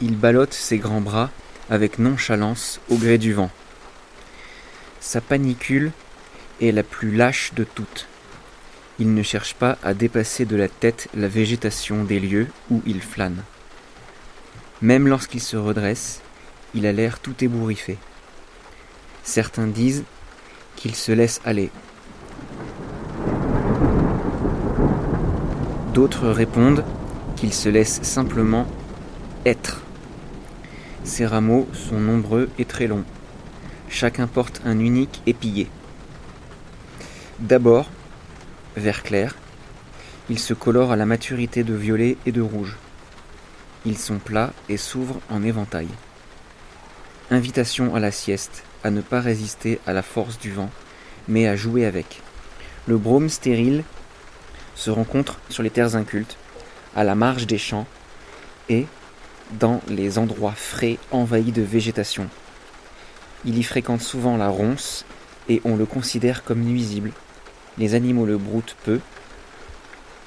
il 0.01 0.17
ballotte 0.17 0.53
ses 0.53 0.79
grands 0.79 1.01
bras 1.01 1.31
avec 1.71 2.01
nonchalance 2.01 2.81
au 2.91 2.97
gré 2.97 3.19
du 3.19 3.35
vent. 3.35 3.53
Sa 4.99 5.21
panicule 5.21 5.93
est 6.61 6.73
la 6.73 6.83
plus 6.83 7.15
lâche 7.15 7.55
de 7.55 7.63
toutes. 7.63 8.09
Il 8.99 9.15
ne 9.15 9.23
cherche 9.23 9.55
pas 9.55 9.79
à 9.85 9.95
dépasser 9.95 10.45
de 10.45 10.57
la 10.57 10.67
tête 10.67 11.07
la 11.15 11.29
végétation 11.29 12.03
des 12.03 12.19
lieux 12.19 12.49
où 12.69 12.83
il 12.85 13.01
flâne. 13.01 13.45
Même 14.81 15.07
lorsqu'il 15.07 15.41
se 15.41 15.57
redresse, 15.57 16.21
il 16.75 16.85
a 16.85 16.91
l'air 16.91 17.21
tout 17.21 17.45
ébouriffé. 17.45 17.97
Certains 19.25 19.67
disent 19.67 20.05
qu'il 20.77 20.95
se 20.95 21.13
laisse 21.13 21.41
aller. 21.45 21.71
D'autres 25.95 26.29
répondent 26.29 26.85
qu'il 27.37 27.53
se 27.53 27.69
laisse 27.69 28.03
simplement 28.03 28.67
être. 29.45 29.83
Ces 31.05 31.27
rameaux 31.27 31.69
sont 31.73 32.01
nombreux 32.01 32.49
et 32.59 32.65
très 32.65 32.87
longs. 32.87 33.05
Chacun 33.89 34.27
porte 34.27 34.63
un 34.65 34.79
unique 34.79 35.21
épillé. 35.27 35.69
D'abord, 37.41 37.91
vert 38.77 39.03
clair, 39.03 39.37
ils 40.31 40.39
se 40.39 40.55
colorent 40.55 40.93
à 40.93 40.97
la 40.97 41.07
maturité 41.07 41.63
de 41.65 41.75
violet 41.75 42.17
et 42.25 42.33
de 42.33 42.41
rouge. 42.41 42.77
Ils 43.85 43.99
sont 43.99 44.19
plats 44.19 44.53
et 44.69 44.77
s'ouvrent 44.77 45.21
en 45.29 45.43
éventail. 45.43 45.89
Invitation 47.31 47.95
à 47.95 48.01
la 48.01 48.13
sieste, 48.13 48.65
à 48.85 48.91
ne 48.91 49.01
pas 49.01 49.21
résister 49.21 49.81
à 49.87 49.93
la 49.93 50.03
force 50.03 50.39
du 50.39 50.53
vent, 50.53 50.71
mais 51.29 51.47
à 51.47 51.57
jouer 51.57 51.85
avec. 51.87 52.21
Le 52.87 52.99
brome 52.99 53.29
stérile 53.29 53.85
se 54.75 54.91
rencontre 54.91 55.39
sur 55.49 55.63
les 55.63 55.71
terres 55.71 55.97
incultes, 55.97 56.37
à 56.97 57.05
la 57.05 57.15
marge 57.15 57.47
des 57.47 57.59
champs 57.59 57.87
et 58.69 58.87
dans 59.53 59.81
les 59.89 60.19
endroits 60.19 60.55
frais 60.57 60.99
envahis 61.11 61.53
de 61.53 61.63
végétation. 61.63 62.29
Il 63.45 63.59
y 63.59 63.63
fréquente 63.63 64.03
souvent 64.03 64.37
la 64.37 64.49
ronce 64.49 65.05
et 65.49 65.61
on 65.65 65.77
le 65.77 65.87
considère 65.87 66.45
comme 66.45 66.63
nuisible. 66.63 67.13
Les 67.79 67.95
animaux 67.95 68.27
le 68.27 68.39
broutent 68.39 68.77
peu 68.85 69.01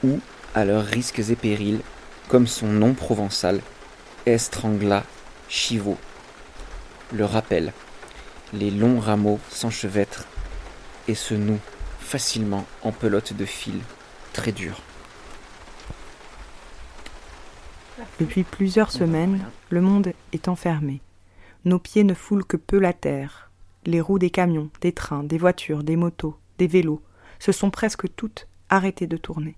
ou 0.04 0.20
à 0.54 0.66
leurs 0.66 0.86
risques 0.86 1.20
et 1.30 1.36
périls, 1.36 1.82
comme 2.28 2.48
son 2.48 2.68
nom 2.68 2.94
provençal, 2.94 3.62
Estrangla 4.26 5.04
Chivo, 5.48 5.98
le 7.14 7.26
rappelle. 7.26 7.74
Les 8.58 8.72
longs 8.72 9.02
rameaux 9.02 9.40
s'enchevêtrent 9.50 10.26
et 11.10 11.16
se 11.16 11.34
nouent 11.34 11.60
facilement 12.00 12.66
en 12.84 12.94
pelote 12.94 13.34
de 13.34 13.44
fil 13.44 13.82
très 14.32 14.54
dure. 14.54 14.80
Depuis 18.18 18.44
plusieurs 18.44 18.92
semaines, 18.92 19.46
le 19.70 19.82
monde 19.82 20.14
est 20.32 20.48
enfermé. 20.48 21.02
Nos 21.66 21.80
pieds 21.80 22.06
ne 22.06 22.14
foulent 22.14 22.46
que 22.46 22.56
peu 22.56 22.80
la 22.80 22.94
terre. 22.94 23.52
Les 23.86 24.00
roues 24.00 24.20
des 24.20 24.30
camions, 24.30 24.70
des 24.80 24.94
trains, 24.94 25.26
des 25.26 25.38
voitures, 25.38 25.84
des 25.84 25.98
motos, 25.98 26.38
des 26.58 26.68
vélos 26.68 27.02
se 27.40 27.52
sont 27.52 27.72
presque 27.72 28.08
toutes 28.16 28.48
arrêtées 28.70 29.08
de 29.08 29.18
tourner. 29.18 29.58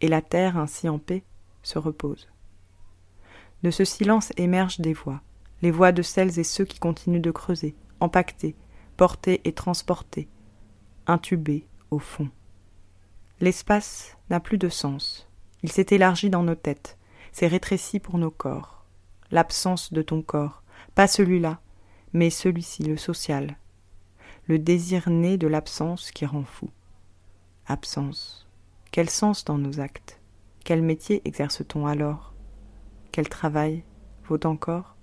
Et 0.00 0.08
la 0.08 0.22
terre, 0.22 0.56
ainsi 0.56 0.88
en 0.88 0.98
paix, 0.98 1.24
se 1.62 1.78
repose. 1.78 2.30
De 3.62 3.70
ce 3.70 3.84
silence 3.84 4.32
émergent 4.38 4.80
des 4.80 4.94
voix, 4.94 5.20
les 5.60 5.70
voix 5.70 5.92
de 5.92 6.00
celles 6.00 6.38
et 6.38 6.44
ceux 6.44 6.64
qui 6.64 6.78
continuent 6.78 7.20
de 7.20 7.30
creuser, 7.30 7.74
empaqueter, 8.00 8.56
porter 8.96 9.40
et 9.44 9.52
transporter, 9.52 10.28
intubés 11.06 11.66
au 11.90 11.98
fond. 11.98 12.28
L'espace 13.40 14.16
n'a 14.30 14.40
plus 14.40 14.58
de 14.58 14.68
sens. 14.68 15.28
Il 15.62 15.70
s'est 15.70 15.86
élargi 15.90 16.30
dans 16.30 16.42
nos 16.42 16.54
têtes, 16.54 16.98
s'est 17.32 17.46
rétréci 17.46 18.00
pour 18.00 18.18
nos 18.18 18.30
corps. 18.30 18.84
L'absence 19.30 19.92
de 19.92 20.02
ton 20.02 20.22
corps, 20.22 20.62
pas 20.94 21.06
celui-là, 21.06 21.60
mais 22.12 22.30
celui-ci, 22.30 22.82
le 22.82 22.96
social. 22.96 23.56
Le 24.46 24.58
désir 24.58 25.08
né 25.10 25.36
de 25.36 25.46
l'absence 25.46 26.10
qui 26.10 26.26
rend 26.26 26.44
fou. 26.44 26.70
Absence. 27.66 28.48
Quel 28.90 29.10
sens 29.10 29.44
dans 29.44 29.58
nos 29.58 29.80
actes? 29.80 30.20
Quel 30.64 30.82
métier 30.82 31.22
exerce-t-on 31.24 31.86
alors? 31.86 32.34
Quel 33.12 33.28
travail 33.28 33.84
vaut 34.24 34.44
encore? 34.46 34.96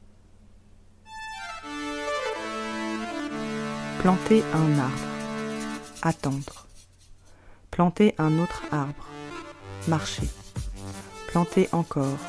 Planter 4.06 4.44
un 4.54 4.78
arbre. 4.78 5.08
Attendre. 6.04 6.68
Planter 7.72 8.14
un 8.20 8.38
autre 8.38 8.62
arbre. 8.72 9.08
Marcher. 9.88 10.30
Planter 11.30 11.68
encore. 11.72 12.20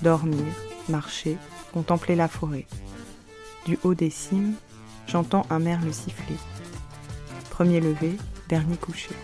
Dormir, 0.00 0.44
marcher, 0.88 1.38
contempler 1.72 2.14
la 2.14 2.28
forêt. 2.28 2.68
Du 3.66 3.80
haut 3.82 3.94
des 3.96 4.10
cimes, 4.10 4.54
j'entends 5.08 5.44
un 5.50 5.58
merle 5.58 5.92
siffler. 5.92 6.36
Premier 7.50 7.80
lever, 7.80 8.16
dernier 8.48 8.76
coucher. 8.76 9.16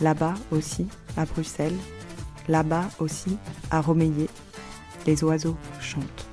Là-bas 0.00 0.34
aussi, 0.50 0.88
à 1.16 1.26
Bruxelles, 1.26 1.78
là-bas 2.48 2.88
aussi, 2.98 3.38
à 3.70 3.80
Romeillet, 3.80 4.28
les 5.06 5.22
oiseaux 5.22 5.56
chantent. 5.80 6.31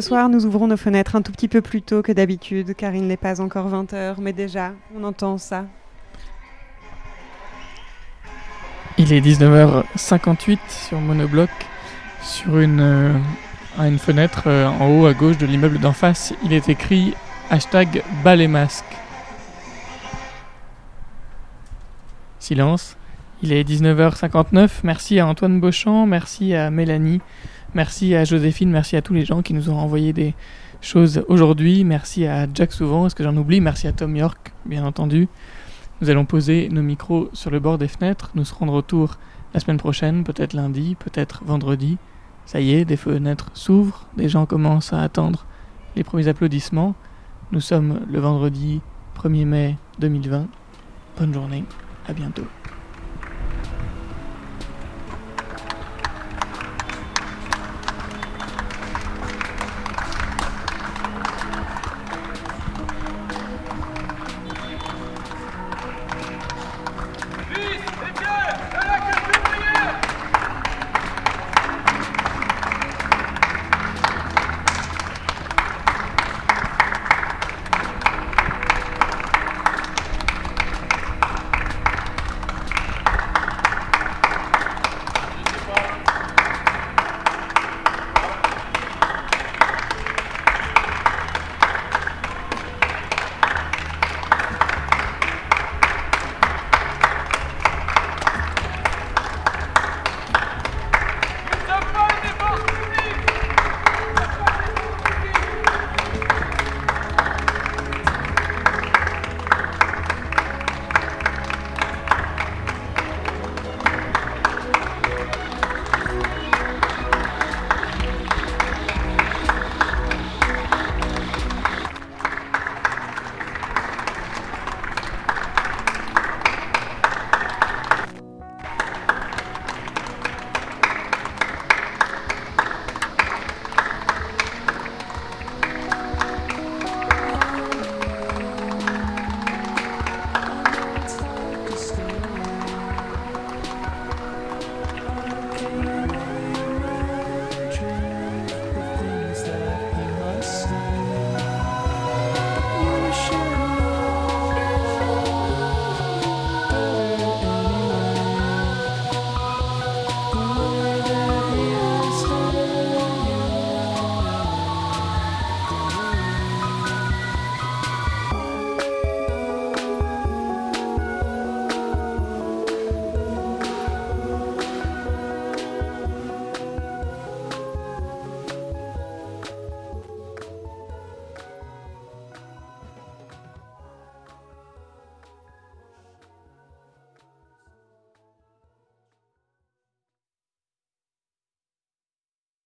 Ce 0.00 0.06
soir, 0.06 0.30
nous 0.30 0.46
ouvrons 0.46 0.66
nos 0.66 0.78
fenêtres 0.78 1.14
un 1.14 1.20
tout 1.20 1.30
petit 1.30 1.46
peu 1.46 1.60
plus 1.60 1.82
tôt 1.82 2.00
que 2.00 2.10
d'habitude, 2.10 2.74
car 2.74 2.94
il 2.94 3.06
n'est 3.06 3.18
pas 3.18 3.42
encore 3.42 3.68
20h, 3.68 4.14
mais 4.18 4.32
déjà, 4.32 4.72
on 4.96 5.04
entend 5.04 5.36
ça. 5.36 5.66
Il 8.96 9.12
est 9.12 9.20
19h58 9.20 10.58
sur 10.70 10.98
Monobloc, 11.02 11.50
sur 12.22 12.60
une, 12.60 12.80
euh, 12.80 13.98
fenêtre 13.98 14.44
euh, 14.46 14.68
en 14.68 14.88
haut 14.88 15.04
à 15.04 15.12
gauche 15.12 15.36
de 15.36 15.44
l'immeuble 15.44 15.78
d'en 15.78 15.92
face. 15.92 16.32
Il 16.44 16.54
est 16.54 16.70
écrit 16.70 17.12
hashtag 17.50 18.02
bas. 18.24 18.36
Silence. 22.38 22.96
Il 23.42 23.52
est 23.52 23.68
19h59. 23.68 24.70
Merci 24.82 25.18
à 25.18 25.26
Antoine 25.26 25.60
Beauchamp, 25.60 26.06
merci 26.06 26.54
à 26.54 26.70
Mélanie, 26.70 27.20
merci 27.74 28.14
à 28.14 28.24
Joséphine, 28.24 28.70
merci 28.70 28.96
à 28.96 29.02
tous 29.02 29.14
les 29.14 29.24
gens 29.24 29.42
qui 29.42 29.54
nous 29.54 29.70
ont 29.70 29.78
envoyé 29.78 30.12
des 30.12 30.34
choses 30.80 31.24
aujourd'hui. 31.28 31.84
Merci 31.84 32.26
à 32.26 32.46
Jack 32.52 32.72
Souvent, 32.72 33.06
est-ce 33.06 33.14
que 33.14 33.24
j'en 33.24 33.36
oublie? 33.36 33.60
Merci 33.60 33.86
à 33.86 33.92
Tom 33.92 34.16
York, 34.16 34.52
bien 34.66 34.84
entendu. 34.84 35.28
Nous 36.00 36.10
allons 36.10 36.24
poser 36.24 36.68
nos 36.70 36.82
micros 36.82 37.28
sur 37.32 37.50
le 37.50 37.60
bord 37.60 37.78
des 37.78 37.88
fenêtres. 37.88 38.30
Nous 38.34 38.44
serons 38.44 38.66
de 38.66 38.70
retour 38.70 39.18
la 39.52 39.60
semaine 39.60 39.76
prochaine, 39.76 40.24
peut-être 40.24 40.54
lundi, 40.54 40.96
peut-être 40.98 41.42
vendredi. 41.44 41.98
Ça 42.46 42.60
y 42.60 42.72
est, 42.72 42.84
des 42.84 42.96
fenêtres 42.96 43.50
s'ouvrent, 43.54 44.06
des 44.16 44.28
gens 44.28 44.46
commencent 44.46 44.92
à 44.92 45.02
attendre 45.02 45.46
les 45.96 46.04
premiers 46.04 46.28
applaudissements. 46.28 46.94
Nous 47.52 47.60
sommes 47.60 48.00
le 48.10 48.20
vendredi 48.20 48.80
1er 49.22 49.44
mai 49.44 49.76
2020. 49.98 50.46
Bonne 51.18 51.34
journée, 51.34 51.64
à 52.08 52.12
bientôt. 52.12 52.46